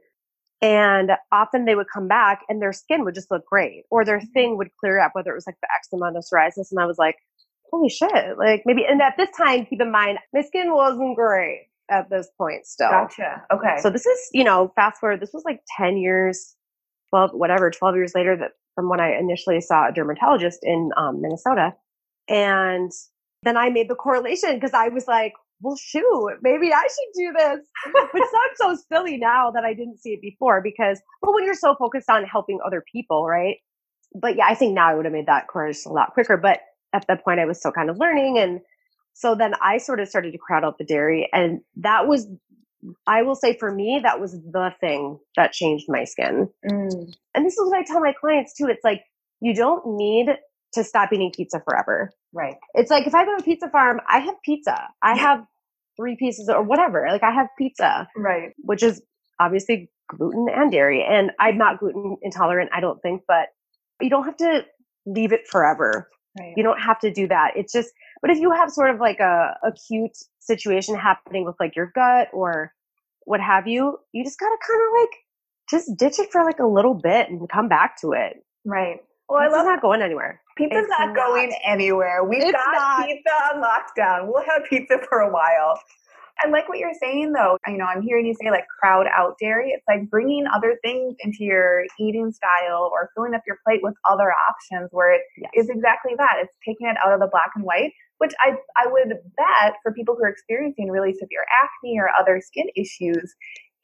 And 0.62 1.12
often 1.32 1.66
they 1.66 1.74
would 1.74 1.88
come 1.92 2.08
back 2.08 2.42
and 2.48 2.62
their 2.62 2.74
skin 2.74 3.04
would 3.04 3.16
just 3.16 3.32
look 3.32 3.44
great 3.46 3.86
or 3.90 4.06
their 4.06 4.20
mm-hmm. 4.20 4.32
thing 4.34 4.58
would 4.58 4.70
clear 4.80 5.00
up, 5.00 5.12
whether 5.14 5.32
it 5.32 5.36
was 5.36 5.48
like 5.48 5.56
the 5.64 5.68
eczema, 5.76 6.14
the 6.14 6.20
psoriasis. 6.20 6.68
And 6.70 6.80
I 6.80 6.86
was 6.86 7.00
like, 7.00 7.16
holy 7.72 7.90
shit. 7.90 8.38
Like 8.38 8.62
maybe, 8.68 8.86
and 8.88 9.02
at 9.02 9.16
this 9.18 9.30
time, 9.36 9.66
keep 9.66 9.82
in 9.82 9.92
mind, 9.92 10.20
my 10.32 10.42
skin 10.42 10.72
wasn't 10.72 11.16
great 11.16 11.70
at 11.90 12.08
this 12.12 12.30
point 12.38 12.68
still. 12.68 12.90
Gotcha. 12.90 13.42
Okay. 13.52 13.78
So 13.82 13.90
this 13.90 14.06
is, 14.06 14.30
you 14.32 14.44
know, 14.44 14.72
fast 14.76 15.00
forward, 15.00 15.22
this 15.22 15.34
was 15.34 15.44
like 15.44 15.62
10 15.76 15.98
years, 15.98 16.56
12, 17.10 17.32
whatever, 17.34 17.72
12 17.72 17.96
years 17.96 18.12
later 18.14 18.38
that 18.38 18.52
from 18.80 18.88
when 18.88 19.02
I 19.02 19.18
initially 19.20 19.60
saw 19.60 19.90
a 19.90 19.92
dermatologist 19.92 20.60
in 20.64 20.92
um, 20.96 21.20
Minnesota. 21.20 21.74
And 22.30 22.90
then 23.44 23.58
I 23.58 23.70
made 23.70 23.90
the 23.90 23.96
correlation 23.96 24.56
because 24.56 24.74
I 24.74 24.88
was 24.88 25.06
like, 25.06 25.34
well, 25.60 25.76
shoot, 25.76 26.38
maybe 26.42 26.72
I 26.72 26.84
should 26.84 27.14
do 27.14 27.34
this. 27.34 27.60
Which 28.14 28.24
sounds 28.58 28.80
so 28.80 28.84
silly 28.90 29.18
now 29.18 29.52
that 29.52 29.66
I 29.66 29.74
didn't 29.74 30.00
see 30.00 30.12
it 30.12 30.22
before 30.22 30.62
because, 30.62 31.02
well, 31.22 31.34
when 31.34 31.44
you're 31.44 31.56
so 31.56 31.76
focused 31.76 32.10
on 32.10 32.24
helping 32.24 32.60
other 32.66 32.82
people, 32.90 33.28
right? 33.28 33.58
But 34.16 34.38
yeah, 34.38 34.46
I 34.48 34.56
think 34.56 34.74
now 34.74 34.88
I 34.88 34.96
would 34.96 35.04
have 35.04 35.14
made 35.14 35.28
that 35.28 35.48
course 35.48 35.86
a 35.86 35.90
lot 35.90 36.14
quicker. 36.14 36.38
But 36.38 36.62
at 36.94 37.06
that 37.10 37.26
point, 37.26 37.42
I 37.42 37.46
was 37.46 37.60
still 37.60 37.74
kind 37.74 37.90
of 37.90 37.98
learning. 37.98 38.40
And 38.40 38.62
so 39.14 39.36
then 39.36 39.56
I 39.62 39.78
sort 39.78 40.00
of 40.00 40.08
started 40.08 40.32
to 40.32 40.38
crowd 40.38 40.64
out 40.64 40.78
the 40.78 40.86
dairy. 40.86 41.28
And 41.34 41.60
that 41.76 42.08
was, 42.08 42.28
I 43.08 43.24
will 43.24 43.36
say 43.36 43.58
for 43.58 43.72
me, 43.74 44.00
that 44.04 44.20
was 44.20 44.34
the 44.34 44.74
thing 44.80 45.20
that 45.36 45.52
changed 45.52 45.86
my 45.88 46.04
skin. 46.06 46.50
Mm. 46.70 47.14
And 47.36 47.46
this 47.46 47.58
is 47.58 47.70
what 47.70 47.78
I 47.78 47.84
tell 47.84 48.00
my 48.00 48.14
clients 48.14 48.54
too. 48.54 48.68
It's 48.68 48.84
like, 48.84 49.04
you 49.42 49.54
don't 49.54 49.98
need 49.98 50.28
to 50.74 50.84
stop 50.84 51.12
eating 51.12 51.32
pizza 51.36 51.62
forever. 51.66 52.12
Right. 52.34 52.56
It's 52.74 52.92
like 52.92 53.08
if 53.08 53.16
I 53.16 53.26
go 53.26 53.36
to 53.36 53.42
a 53.42 53.46
pizza 53.46 53.70
farm, 53.70 54.00
I 54.08 54.20
have 54.20 54.36
pizza. 54.46 54.88
I 55.02 55.16
yeah. 55.16 55.22
have 55.22 55.46
three 55.98 56.16
pieces 56.16 56.50
or 56.50 56.62
whatever. 56.62 57.08
Like 57.10 57.24
I 57.24 57.32
have 57.32 57.48
pizza. 57.58 58.08
Right. 58.16 58.52
Which 58.60 58.84
is 58.84 59.02
obviously 59.40 59.90
gluten 60.10 60.48
and 60.54 60.72
dairy. 60.72 61.06
And 61.08 61.32
I'm 61.40 61.58
not 61.58 61.80
gluten 61.80 62.18
intolerant, 62.22 62.70
I 62.74 62.80
don't 62.82 63.02
think, 63.02 63.24
but 63.28 63.48
you 64.00 64.10
don't 64.10 64.26
have 64.26 64.38
to 64.38 64.66
leave 65.06 65.34
it 65.34 65.48
forever. 65.48 66.10
Right. 66.40 66.54
You 66.56 66.64
don't 66.64 66.80
have 66.80 67.00
to 67.00 67.12
do 67.12 67.28
that. 67.28 67.52
It's 67.56 67.74
just, 67.74 67.90
but 68.22 68.32
if 68.32 68.40
you 68.40 68.52
have 68.52 68.70
sort 68.72 68.90
of 68.94 69.00
like 69.00 69.20
a 69.20 69.56
acute 69.64 70.18
situation 70.40 70.96
happening 70.96 71.46
with 71.46 71.56
like 71.60 71.76
your 71.76 71.92
gut 71.94 72.28
or 72.34 72.72
what 73.26 73.40
have 73.40 73.68
you, 73.68 73.98
you 74.14 74.24
just 74.24 74.40
gotta 74.40 74.58
kind 74.68 74.82
of 74.82 75.02
like 75.02 75.10
just 75.70 75.98
ditch 75.98 76.20
it 76.20 76.32
for 76.32 76.44
like 76.44 76.60
a 76.60 76.66
little 76.66 76.96
bit 76.96 77.30
and 77.30 77.48
come 77.50 77.68
back 77.70 78.00
to 78.02 78.12
it. 78.14 78.38
Right. 78.66 78.98
Well, 79.30 79.40
I 79.40 79.48
love 79.48 79.66
not 79.66 79.82
going 79.82 80.02
anywhere. 80.02 80.42
Pizza's 80.58 80.80
It's 80.80 80.90
not, 80.90 81.16
going 81.16 81.50
not. 81.50 81.60
anywhere. 81.64 82.24
We've 82.24 82.42
It's 82.42 82.52
got 82.52 82.72
not. 82.74 83.06
pizza 83.06 83.30
on 83.54 83.62
lockdown. 83.64 84.28
We'll 84.34 84.44
have 84.44 84.64
pizza 84.70 84.98
for 85.08 85.20
a 85.20 85.32
while. 85.32 85.80
I 86.44 86.50
like 86.50 86.68
what 86.70 86.80
you're 86.80 86.94
saying 87.00 87.34
though. 87.34 87.58
You 87.68 87.78
know, 87.78 87.86
I'm 87.86 88.02
hearing 88.02 88.26
you 88.26 88.34
say 88.42 88.50
like 88.50 88.66
crowd 88.82 89.06
out 89.16 89.36
dairy. 89.40 89.70
It's 89.72 89.84
like 89.88 90.10
bringing 90.10 90.46
other 90.48 90.78
things 90.84 91.16
into 91.20 91.44
your 91.44 91.84
eating 92.00 92.32
style 92.32 92.90
or 92.92 93.10
filling 93.14 93.34
up 93.36 93.42
your 93.46 93.58
plate 93.66 93.82
with 93.84 93.94
other 94.10 94.34
options 94.50 94.90
where 94.92 95.14
it 95.14 95.22
Yes. 95.38 95.52
is 95.56 95.70
exactly 95.70 96.14
that. 96.18 96.36
It's 96.40 96.56
taking 96.66 96.88
it 96.88 96.96
out 97.06 97.14
of 97.14 97.20
the 97.20 97.28
black 97.28 97.52
and 97.56 97.64
white, 97.66 97.92
which 98.20 98.32
I, 98.40 98.52
I 98.78 98.88
would 98.88 99.10
bet 99.36 99.74
for 99.84 99.92
people 99.94 100.16
who 100.16 100.24
are 100.24 100.30
experiencing 100.30 100.90
really 100.90 101.14
severe 101.14 101.44
acne 101.64 101.98
or 102.00 102.10
other 102.20 102.42
skin 102.46 102.68
issues, 102.76 103.34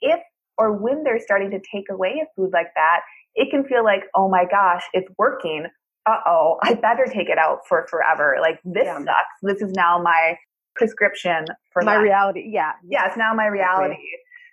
if 0.01 0.19
or 0.57 0.71
when 0.71 1.03
they're 1.03 1.19
starting 1.19 1.51
to 1.51 1.59
take 1.59 1.85
away 1.91 2.21
a 2.23 2.25
food 2.35 2.51
like 2.53 2.67
that, 2.75 3.01
it 3.33 3.49
can 3.51 3.65
feel 3.65 3.83
like, 3.83 4.03
oh 4.15 4.29
my 4.29 4.45
gosh, 4.49 4.83
it's 4.93 5.09
working. 5.17 5.65
Uh 6.05 6.19
oh, 6.27 6.57
I 6.61 6.75
better 6.75 7.05
take 7.11 7.29
it 7.29 7.37
out 7.37 7.59
for 7.67 7.87
forever. 7.89 8.37
Like 8.39 8.59
this 8.63 8.85
Yeah. 8.85 8.99
sucks. 8.99 9.35
This 9.41 9.61
is 9.61 9.71
now 9.73 9.99
my 10.01 10.35
prescription 10.75 11.45
for 11.73 11.81
my 11.81 11.95
life. 11.95 12.03
reality. 12.03 12.43
Yeah. 12.51 12.73
Yeah, 12.87 13.07
it's 13.07 13.17
now 13.17 13.33
my 13.33 13.47
reality. 13.47 13.97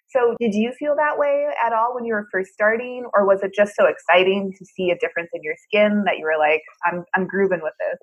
So, 0.09 0.37
did 0.41 0.53
you 0.55 0.73
feel 0.79 0.95
that 0.97 1.19
way 1.19 1.47
at 1.65 1.73
all 1.73 1.95
when 1.95 2.05
you 2.05 2.12
were 2.15 2.27
first 2.31 2.53
starting, 2.53 3.07
or 3.15 3.27
was 3.27 3.43
it 3.43 3.53
just 3.55 3.75
so 3.75 3.87
exciting 3.87 4.53
to 4.59 4.65
see 4.67 4.91
a 4.91 4.99
difference 4.99 5.31
in 5.33 5.41
your 5.43 5.55
skin 5.67 6.05
that 6.05 6.19
you 6.19 6.25
were 6.25 6.39
like, 6.39 6.61
"I'm 6.85 7.05
I'm 7.15 7.27
grooving 7.27 7.61
with 7.62 7.73
this"? 7.79 7.99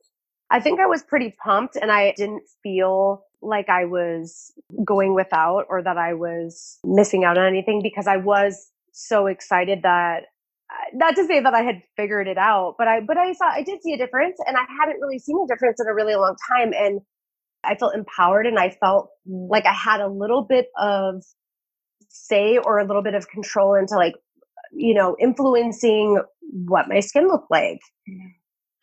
I 0.52 0.60
think 0.60 0.80
I 0.80 0.88
was 0.88 1.04
pretty 1.04 1.36
pumped 1.44 1.76
and 1.76 1.92
I 1.92 2.14
didn't 2.18 2.44
feel 2.64 3.26
like 3.42 3.70
I 3.70 3.86
was 3.86 4.52
going 4.84 5.14
without 5.14 5.66
or 5.70 5.82
that 5.84 5.98
I 5.98 6.14
was 6.14 6.80
missing 6.84 7.24
out 7.24 7.38
on 7.38 7.46
anything 7.46 7.82
because 7.82 8.08
I 8.08 8.18
was 8.18 8.72
so 8.92 9.28
excited 9.28 9.84
that 9.84 10.24
not 10.94 11.16
to 11.16 11.26
say 11.26 11.40
that 11.40 11.54
I 11.54 11.62
had 11.62 11.82
figured 11.96 12.28
it 12.28 12.38
out, 12.38 12.76
but 12.78 12.88
I 12.88 13.00
but 13.02 13.18
I 13.18 13.34
saw 13.34 13.48
I 13.48 13.64
did 13.64 13.82
see 13.82 13.94
a 13.94 13.98
difference 13.98 14.38
and 14.46 14.56
I 14.58 14.66
hadn't 14.80 15.00
really 15.02 15.20
seen 15.20 15.38
a 15.44 15.48
difference 15.48 15.80
in 15.80 15.88
a 15.88 15.94
really 15.94 16.16
long 16.16 16.36
time 16.52 16.74
and 16.74 17.02
I 17.64 17.76
felt 17.76 17.96
empowered 17.96 18.46
and 18.46 18.60
I 18.60 18.70
felt 18.70 19.10
like 19.26 19.66
I 19.66 19.74
had 19.74 20.00
a 20.00 20.08
little 20.08 20.44
bit 20.44 20.68
of 20.80 21.24
say 22.10 22.58
or 22.58 22.80
a 22.80 22.86
little 22.86 23.02
bit 23.02 23.14
of 23.16 23.28
control 23.30 23.76
into 23.76 23.96
like 23.96 24.16
you 24.72 24.94
know 24.94 25.16
influencing 25.20 26.22
what 26.66 26.88
my 26.88 27.00
skin 27.00 27.28
looked 27.28 27.52
like 27.52 27.80
mm-hmm. 28.10 28.28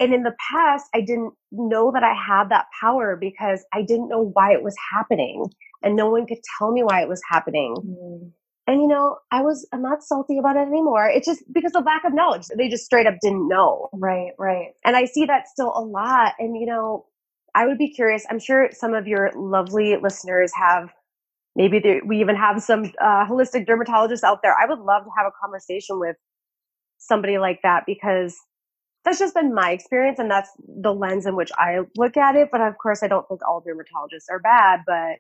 And 0.01 0.13
in 0.15 0.23
the 0.23 0.35
past 0.51 0.85
i 0.95 1.01
didn't 1.01 1.33
know 1.53 1.91
that 1.93 2.03
i 2.03 2.15
had 2.15 2.49
that 2.49 2.67
power 2.81 3.17
because 3.17 3.65
i 3.73 3.83
didn't 3.83 4.09
know 4.09 4.31
why 4.35 4.53
it 4.53 4.63
was 4.63 4.75
happening 4.93 5.45
and 5.83 5.97
no 5.97 6.11
one 6.11 6.27
could 6.27 6.39
tell 6.59 6.73
me 6.73 6.83
why 6.83 7.03
it 7.03 7.09
was 7.09 7.21
happening. 7.31 7.75
And 8.69 8.81
you 8.81 8.89
know 8.89 9.19
i 9.31 9.43
was 9.43 9.67
i'm 9.73 9.83
not 9.83 10.03
salty 10.03 10.39
about 10.39 10.57
it 10.57 10.67
anymore. 10.67 11.09
It's 11.09 11.27
just 11.27 11.43
because 11.53 11.73
of 11.75 11.85
lack 11.85 12.05
of 12.05 12.13
knowledge. 12.15 12.47
They 12.57 12.69
just 12.69 12.85
straight 12.85 13.07
up 13.07 13.15
didn't 13.23 13.49
know. 13.49 13.89
Right, 13.93 14.33
right. 14.39 14.73
and 14.85 14.97
i 14.97 15.05
see 15.05 15.25
that 15.27 15.49
still 15.49 15.73
a 15.77 15.81
lot 15.81 16.33
and 16.39 16.57
you 16.57 16.67
know 16.67 17.07
i 17.55 17.67
would 17.67 17.79
be 17.79 17.93
curious. 17.93 18.27
I'm 18.29 18.41
sure 18.41 18.69
some 18.73 18.95
of 18.95 19.07
your 19.07 19.31
lovely 19.37 19.97
listeners 19.97 20.53
have 20.55 20.93
maybe 21.55 21.79
there, 21.79 22.01
we 22.05 22.21
even 22.21 22.37
have 22.37 22.63
some 22.63 22.93
uh, 23.01 23.25
holistic 23.27 23.67
dermatologists 23.67 24.23
out 24.23 24.41
there. 24.43 24.55
I 24.61 24.67
would 24.67 24.79
love 24.79 25.05
to 25.05 25.11
have 25.17 25.27
a 25.27 25.33
conversation 25.41 25.99
with 25.99 26.17
somebody 26.99 27.39
like 27.39 27.61
that 27.63 27.85
because 27.87 28.37
that's 29.07 29.19
just 29.21 29.35
been 29.35 29.55
my 29.55 29.71
experience 29.71 30.19
and 30.19 30.31
that's 30.31 30.51
the 30.83 30.93
lens 30.93 31.25
in 31.25 31.35
which 31.37 31.51
i 31.57 31.79
look 31.97 32.17
at 32.19 32.37
it 32.37 32.49
but 32.53 32.61
of 32.61 32.77
course 32.77 33.03
i 33.03 33.09
don't 33.09 33.27
think 33.29 33.41
all 33.49 33.63
dermatologists 33.67 34.27
are 34.31 34.41
bad 34.41 34.81
but 34.87 35.17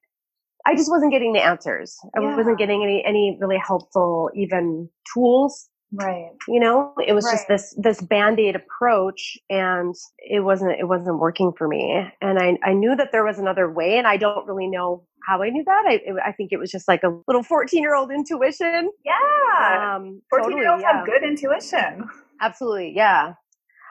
i 0.67 0.75
just 0.75 0.91
wasn't 0.91 1.11
getting 1.11 1.33
the 1.33 1.41
answers 1.43 1.97
i 2.17 2.21
Yeah. 2.21 2.37
wasn't 2.37 2.59
getting 2.59 2.83
any 2.83 3.03
any 3.05 3.39
really 3.41 3.59
helpful 3.59 4.31
even 4.35 4.91
tools 5.15 5.71
Right. 5.93 6.33
you 6.49 6.59
know 6.59 6.93
it 7.07 7.13
was 7.13 7.25
just 7.31 7.47
this 7.47 7.73
this 7.79 8.01
band-aid 8.03 8.57
approach 8.57 9.39
and 9.49 9.95
it 10.19 10.41
wasn't 10.41 10.73
it 10.81 10.89
wasn't 10.89 11.21
working 11.21 11.53
for 11.57 11.69
me 11.69 12.11
and 12.21 12.41
i 12.41 12.59
i 12.65 12.73
knew 12.73 12.97
that 12.97 13.13
there 13.13 13.25
was 13.25 13.39
another 13.39 13.71
way 13.71 13.97
and 13.97 14.07
i 14.07 14.17
don't 14.17 14.47
really 14.49 14.67
know 14.67 15.07
how 15.29 15.43
i 15.45 15.49
knew 15.49 15.63
that 15.65 15.85
i 15.87 15.93
it, 16.05 16.15
i 16.25 16.33
think 16.33 16.51
it 16.53 16.57
was 16.59 16.73
just 16.73 16.89
like 16.89 17.05
a 17.05 17.17
little 17.29 17.45
14 17.45 17.81
year 17.81 17.95
old 17.95 18.11
intuition 18.11 18.91
Yeah. 19.05 19.95
um 19.97 20.21
14 20.29 20.57
year 20.59 20.71
olds 20.73 20.83
yeah 20.83 20.97
have 20.97 21.07
good 21.07 21.23
intuition. 21.23 22.09
absolutely 22.41 22.93
yeah 22.95 23.35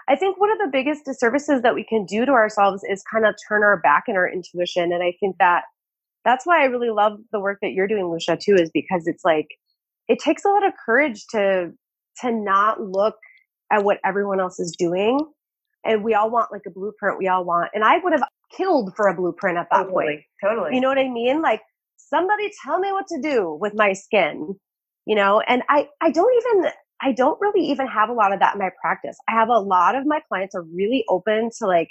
i 0.09 0.15
think 0.15 0.39
one 0.39 0.51
of 0.51 0.57
the 0.57 0.69
biggest 0.71 1.05
disservices 1.05 1.62
that 1.62 1.75
we 1.75 1.83
can 1.83 2.05
do 2.05 2.25
to 2.25 2.31
ourselves 2.31 2.83
is 2.89 3.03
kind 3.12 3.25
of 3.25 3.35
turn 3.47 3.63
our 3.63 3.77
back 3.81 4.05
in 4.07 4.15
our 4.15 4.29
intuition 4.29 4.91
and 4.91 5.03
i 5.03 5.13
think 5.19 5.35
that 5.39 5.63
that's 6.24 6.45
why 6.45 6.62
i 6.62 6.65
really 6.65 6.89
love 6.89 7.13
the 7.31 7.39
work 7.39 7.59
that 7.62 7.71
you're 7.71 7.88
doing 7.88 8.05
lucia 8.05 8.38
too 8.41 8.55
is 8.55 8.69
because 8.74 9.03
it's 9.07 9.25
like 9.25 9.47
it 10.07 10.19
takes 10.19 10.45
a 10.45 10.50
lot 10.50 10.65
of 10.65 10.74
courage 10.85 11.25
to 11.29 11.71
to 12.21 12.31
not 12.31 12.81
look 12.81 13.15
at 13.71 13.83
what 13.83 14.00
everyone 14.05 14.39
else 14.39 14.59
is 14.59 14.75
doing 14.77 15.19
and 15.83 16.03
we 16.03 16.13
all 16.13 16.29
want 16.29 16.51
like 16.51 16.62
a 16.67 16.71
blueprint 16.71 17.17
we 17.17 17.27
all 17.27 17.43
want 17.43 17.69
and 17.74 17.83
i 17.83 17.97
would 18.00 18.13
have 18.13 18.24
killed 18.55 18.93
for 18.95 19.07
a 19.07 19.13
blueprint 19.15 19.57
at 19.57 19.67
that 19.71 19.89
point 19.89 20.07
Totally. 20.07 20.25
Totally. 20.43 20.75
you 20.75 20.81
know 20.81 20.89
what 20.89 21.00
I 21.00 21.09
mean? 21.09 21.41
Like 21.41 21.62
somebody 21.97 22.51
tell 22.63 22.79
me 22.79 22.91
what 22.91 23.07
to 23.07 23.21
do 23.21 23.57
with 23.59 23.74
my 23.75 23.93
skin, 23.93 24.55
you 25.05 25.15
know? 25.15 25.41
And 25.41 25.63
I 25.69 25.88
I 26.01 26.12
don't 26.12 26.33
even 26.45 26.71
I 27.01 27.11
don't 27.11 27.39
really 27.41 27.67
even 27.67 27.87
have 27.87 28.09
a 28.09 28.13
lot 28.13 28.33
of 28.33 28.39
that 28.39 28.55
in 28.55 28.59
my 28.59 28.69
practice. 28.81 29.17
I 29.27 29.33
have 29.33 29.49
a 29.49 29.59
lot 29.59 29.95
of 29.95 30.05
my 30.05 30.21
clients 30.27 30.55
are 30.55 30.63
really 30.63 31.03
open 31.09 31.49
to 31.59 31.67
like, 31.67 31.89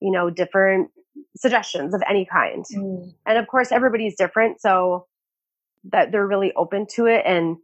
you 0.00 0.10
know, 0.10 0.30
different 0.30 0.90
suggestions 1.36 1.94
of 1.94 2.02
any 2.08 2.24
kind. 2.24 2.64
Mm. 2.74 3.12
And 3.26 3.38
of 3.38 3.46
course 3.48 3.72
everybody's 3.72 4.16
different, 4.16 4.60
so 4.60 5.06
that 5.90 6.12
they're 6.12 6.26
really 6.26 6.52
open 6.56 6.86
to 6.94 7.06
it 7.06 7.22
and 7.26 7.56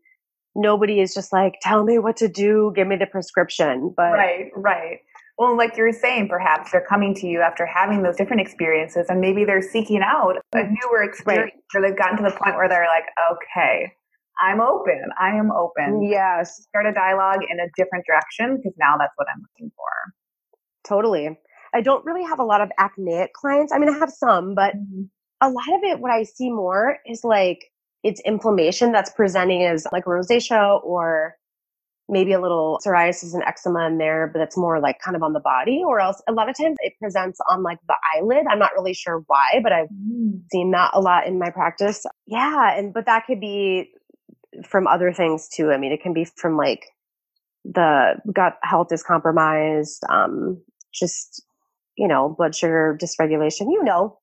nobody 0.55 1.01
is 1.01 1.15
just 1.15 1.33
like 1.33 1.55
tell 1.61 1.85
me 1.85 1.99
what 1.99 2.17
to 2.17 2.29
do, 2.29 2.73
give 2.75 2.89
me 2.89 2.97
the 2.97 3.07
prescription. 3.07 3.93
But 3.97 4.13
Right, 4.13 4.51
right. 4.57 4.99
Well, 5.39 5.55
like 5.55 5.77
you're 5.77 5.93
saying, 5.93 6.29
perhaps 6.29 6.73
they're 6.73 6.87
coming 6.89 7.15
to 7.17 7.27
you 7.27 7.43
after 7.43 7.67
having 7.67 8.03
those 8.03 8.17
different 8.17 8.41
experiences, 8.41 9.07
and 9.11 9.21
maybe 9.21 9.45
they're 9.45 9.61
seeking 9.61 10.01
out 10.03 10.37
a 10.55 10.57
Mm. 10.57 10.75
newer 10.83 11.03
experience, 11.03 11.61
or 11.75 11.83
they've 11.83 11.97
gotten 11.97 12.17
to 12.17 12.23
the 12.23 12.31
point 12.31 12.57
where 12.57 12.71
they're 12.71 12.87
like, 12.89 13.05
okay, 13.33 13.93
I'm 14.41 14.61
open. 14.61 15.03
I 15.21 15.31
am 15.37 15.53
open. 15.53 16.03
yes, 16.03 16.69
Start 16.69 16.87
a 16.87 16.93
dialogue 16.93 17.41
in 17.51 17.61
a 17.61 17.69
different 17.77 18.07
direction 18.07 18.57
because 18.59 18.75
now 18.79 18.97
that's 18.99 19.13
what 19.17 19.29
I'm 19.35 19.43
looking 19.43 19.73
for. 19.77 20.23
totally. 20.87 21.39
I 21.75 21.83
don't 21.83 22.05
really 22.05 22.25
have 22.25 22.41
a 22.41 22.45
lot 22.45 22.61
of 22.63 22.71
acneic 22.79 23.35
clients. 23.35 23.73
I 23.73 23.79
mean, 23.79 23.91
I 23.91 23.99
have 23.99 24.11
some, 24.11 24.55
but 24.55 24.75
Mm-hmm. 24.77 25.03
a 25.41 25.51
lot 25.51 25.69
of 25.75 25.83
it 25.85 26.01
what 26.01 26.13
i 26.13 26.25
see 26.25 26.51
more 26.51 26.99
is 27.07 27.25
like 27.25 27.61
it's 28.05 28.21
inflammation 28.23 28.93
that's 28.93 29.11
presenting 29.11 29.65
as 29.65 29.87
like 29.93 30.07
rosacea 30.07 30.83
or 30.85 31.37
maybe 32.09 32.33
a 32.33 32.41
little 32.41 32.81
psoriasis 32.87 33.35
and 33.35 33.45
eczema 33.45 33.87
in 33.89 33.99
there 33.99 34.31
but 34.33 34.43
it's 34.43 34.57
more 34.59 34.81
like 34.81 34.99
kind 35.01 35.17
of 35.17 35.23
on 35.25 35.33
the 35.35 35.41
body 35.41 35.83
or 35.87 36.01
else 36.01 36.23
a 36.29 36.33
lot 36.33 36.49
of 36.51 36.57
times 36.57 36.77
it 36.81 36.95
presents 37.01 37.39
on 37.51 37.63
like 37.63 37.79
the 37.89 37.97
eyelid 38.17 38.47
i'm 38.51 38.59
not 38.61 38.73
really 38.77 38.95
sure 38.95 39.23
why 39.29 39.61
but 39.63 39.73
i've 39.73 39.89
seen 40.53 40.71
that 40.73 40.91
a 40.95 41.01
lot 41.01 41.27
in 41.27 41.39
my 41.39 41.51
practice 41.51 42.07
yeah 42.27 42.77
and 42.79 42.95
but 42.95 43.07
that 43.07 43.25
could 43.27 43.41
be 43.41 43.91
from 44.65 44.87
other 44.87 45.13
things 45.13 45.49
too 45.49 45.71
i 45.71 45.77
mean 45.79 45.93
it 45.93 46.03
can 46.03 46.13
be 46.13 46.25
from 46.37 46.57
like 46.57 46.87
the 47.65 48.15
gut 48.33 48.59
health 48.63 48.93
is 48.93 49.03
compromised 49.03 50.03
um 50.09 50.63
just 50.95 51.43
you 51.97 52.09
know 52.09 52.35
blood 52.37 52.55
sugar 52.55 52.97
dysregulation 53.01 53.63
you 53.73 53.83
know 53.85 54.19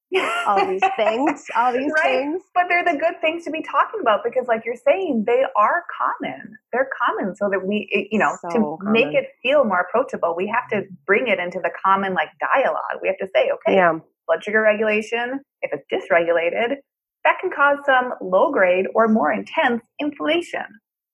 all 0.48 0.66
these 0.68 0.84
things, 0.98 1.46
all 1.56 1.74
these 1.74 1.92
Right. 1.94 2.20
things. 2.22 2.44
But 2.54 2.66
they're 2.70 2.84
the 2.84 2.98
good 3.00 3.20
things 3.22 3.46
to 3.46 3.52
be 3.52 3.62
talking 3.64 4.00
about 4.02 4.24
because, 4.24 4.48
like 4.48 4.64
you're 4.66 4.76
saying, 4.76 5.24
they 5.26 5.44
are 5.58 5.84
common. 5.98 6.58
They're 6.72 6.90
common, 7.02 7.36
so 7.36 7.50
that 7.50 7.66
we, 7.66 7.88
it- 7.92 8.10
you 8.12 8.20
know, 8.20 8.36
So 8.42 8.50
to 8.52 8.92
make 8.92 9.14
it 9.14 9.30
feel 9.42 9.64
more 9.64 9.80
approachable, 9.80 10.36
we 10.38 10.48
have 10.48 10.70
to 10.70 10.88
bring 11.06 11.28
it 11.28 11.40
into 11.40 11.60
the 11.60 11.72
common 11.84 12.14
like 12.14 12.30
dialogue. 12.40 13.00
We 13.02 13.08
have 13.08 13.18
to 13.18 13.28
say, 13.34 13.50
okay, 13.52 13.76
Yeah, 13.76 14.00
blood 14.28 14.44
sugar 14.44 14.62
regulation, 14.62 15.40
if 15.62 15.72
it's 15.74 15.86
dysregulated, 15.92 16.78
that 17.26 17.38
can 17.40 17.50
cause 17.52 17.78
some 17.86 18.14
low 18.22 18.52
grade 18.52 18.86
or 18.96 19.08
more 19.08 19.32
intense 19.32 19.82
inflammation. 20.00 20.66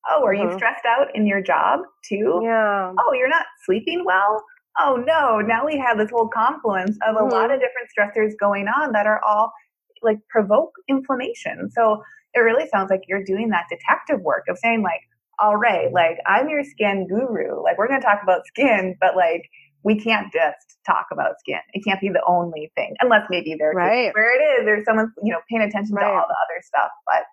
Oh, 0.10 0.24
are 0.26 0.34
you 0.34 0.48
Mhm. 0.48 0.54
stressed 0.56 0.86
out 0.86 1.14
in 1.16 1.26
your 1.28 1.42
job 1.42 1.82
too? 2.08 2.42
yeah, 2.44 2.94
Oh, 2.98 3.14
you're 3.14 3.30
not 3.30 3.46
sleeping 3.66 4.04
well? 4.06 4.44
Oh 4.80 4.96
no, 4.96 5.40
now 5.40 5.66
we 5.66 5.78
have 5.78 5.98
this 5.98 6.10
whole 6.10 6.30
confluence 6.30 6.98
of 7.08 7.16
a 7.16 7.24
lot 7.24 7.52
of 7.52 7.60
different 7.60 7.90
stressors 7.96 8.32
going 8.40 8.68
on 8.68 8.92
that 8.94 9.06
are 9.08 9.22
all 9.24 9.52
like 10.02 10.18
provoke 10.30 10.72
inflammation. 10.88 11.70
So 11.72 12.02
it 12.34 12.40
really 12.40 12.68
sounds 12.70 12.90
like 12.90 13.02
you're 13.08 13.24
doing 13.24 13.50
that 13.50 13.66
detective 13.70 14.22
work 14.22 14.46
of 14.48 14.58
saying 14.58 14.82
like, 14.82 15.02
all 15.40 15.58
right, 15.58 15.92
like 15.92 16.18
I'm 16.26 16.50
your 16.50 16.64
skin 16.64 17.08
guru. 17.08 17.62
Like 17.62 17.78
we're 17.78 17.88
going 17.88 18.00
to 18.00 18.06
talk 18.06 18.22
about 18.24 18.46
skin, 18.48 18.96
but 19.02 19.16
like 19.16 19.50
we 19.84 20.00
can't 20.00 20.32
just 20.32 20.78
talk 20.86 21.08
about 21.12 21.40
skin. 21.40 21.60
It 21.74 21.84
can't 21.86 22.02
be 22.02 22.10
the 22.10 22.24
only 22.28 22.72
thing, 22.76 22.96
unless 23.02 23.28
maybe 23.30 23.56
there's 23.58 23.76
Right. 23.76 24.14
where 24.14 24.36
it 24.36 24.60
is. 24.60 24.66
There's 24.66 24.86
someone 24.86 25.12
you 25.24 25.32
know 25.32 25.40
paying 25.50 25.62
attention 25.62 25.96
to 25.96 26.04
all 26.04 26.26
the 26.28 26.38
other 26.46 26.62
stuff, 26.62 26.92
but 27.06 27.24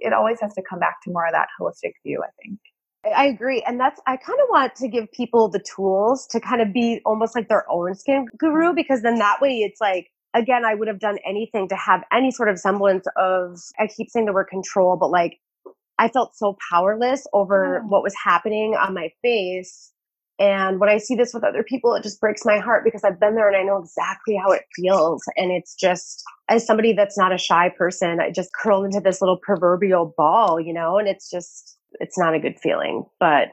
it 0.00 0.12
always 0.12 0.40
has 0.40 0.54
to 0.54 0.62
come 0.68 0.78
back 0.78 0.96
to 1.04 1.10
more 1.10 1.26
of 1.26 1.32
that 1.32 1.48
holistic 1.60 1.92
view. 2.04 2.22
I 2.22 2.30
think. 2.42 2.58
I 3.14 3.26
agree. 3.26 3.62
And 3.66 3.78
that's, 3.78 4.00
I 4.06 4.16
kind 4.16 4.38
of 4.40 4.48
want 4.50 4.74
to 4.76 4.88
give 4.88 5.10
people 5.12 5.48
the 5.48 5.62
tools 5.74 6.26
to 6.28 6.40
kind 6.40 6.62
of 6.62 6.72
be 6.72 7.00
almost 7.04 7.34
like 7.34 7.48
their 7.48 7.70
own 7.70 7.94
skin 7.94 8.26
guru 8.38 8.68
mm-hmm. 8.68 8.74
because 8.74 9.02
then 9.02 9.16
that 9.16 9.40
way 9.40 9.58
it's 9.58 9.80
like, 9.80 10.08
again, 10.34 10.64
I 10.64 10.74
would 10.74 10.88
have 10.88 11.00
done 11.00 11.18
anything 11.26 11.68
to 11.68 11.76
have 11.76 12.02
any 12.12 12.30
sort 12.30 12.48
of 12.48 12.58
semblance 12.58 13.06
of, 13.16 13.60
I 13.78 13.88
keep 13.88 14.10
saying 14.10 14.26
the 14.26 14.32
word 14.32 14.48
control, 14.48 14.96
but 14.96 15.10
like 15.10 15.38
I 15.98 16.08
felt 16.08 16.36
so 16.36 16.56
powerless 16.70 17.26
over 17.32 17.82
what 17.88 18.02
was 18.02 18.14
happening 18.14 18.74
on 18.74 18.94
my 18.94 19.10
face 19.22 19.92
And 20.38 20.80
when 20.80 20.88
I 20.88 20.98
see 20.98 21.14
this 21.14 21.32
with 21.32 21.44
other 21.44 21.62
people, 21.62 21.94
it 21.94 22.02
just 22.02 22.20
breaks 22.20 22.44
my 22.44 22.58
heart 22.58 22.82
because 22.84 23.04
I've 23.04 23.20
been 23.20 23.36
there 23.36 23.48
and 23.48 23.56
I 23.56 23.62
know 23.62 23.78
exactly 23.78 24.34
how 24.34 24.50
it 24.50 24.62
feels. 24.74 25.22
And 25.36 25.52
it's 25.52 25.74
just, 25.76 26.24
as 26.48 26.66
somebody 26.66 26.92
that's 26.92 27.16
not 27.16 27.32
a 27.32 27.38
shy 27.38 27.70
person, 27.78 28.18
I 28.20 28.32
just 28.32 28.50
curl 28.52 28.82
into 28.82 29.00
this 29.00 29.20
little 29.20 29.38
proverbial 29.40 30.12
ball, 30.16 30.60
you 30.60 30.72
know, 30.72 30.98
and 30.98 31.06
it's 31.06 31.30
just, 31.30 31.78
it's 32.00 32.18
not 32.18 32.34
a 32.34 32.40
good 32.40 32.58
feeling. 32.58 33.04
But 33.20 33.48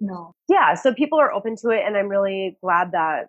no. 0.00 0.34
Yeah. 0.48 0.74
So 0.74 0.92
people 0.92 1.20
are 1.20 1.32
open 1.32 1.54
to 1.62 1.70
it. 1.70 1.82
And 1.86 1.96
I'm 1.96 2.08
really 2.08 2.58
glad 2.60 2.90
that 2.92 3.28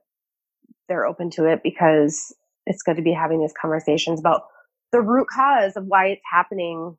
they're 0.89 1.05
open 1.05 1.29
to 1.31 1.45
it 1.45 1.61
because 1.63 2.35
it's 2.65 2.81
good 2.81 2.95
to 2.95 3.03
be 3.03 3.13
having 3.13 3.41
these 3.41 3.53
conversations 3.59 4.19
about 4.19 4.43
the 4.91 5.01
root 5.01 5.27
cause 5.27 5.75
of 5.75 5.85
why 5.85 6.07
it's 6.07 6.21
happening. 6.29 6.97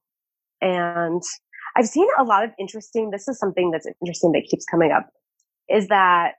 And 0.61 1.23
I've 1.77 1.87
seen 1.87 2.07
a 2.19 2.25
lot 2.25 2.45
of 2.45 2.51
interesting, 2.59 3.11
this 3.11 3.27
is 3.29 3.39
something 3.39 3.71
that's 3.71 3.87
interesting 4.01 4.33
that 4.33 4.47
keeps 4.49 4.65
coming 4.65 4.93
up, 4.93 5.11
is 5.73 5.89
that 5.89 6.35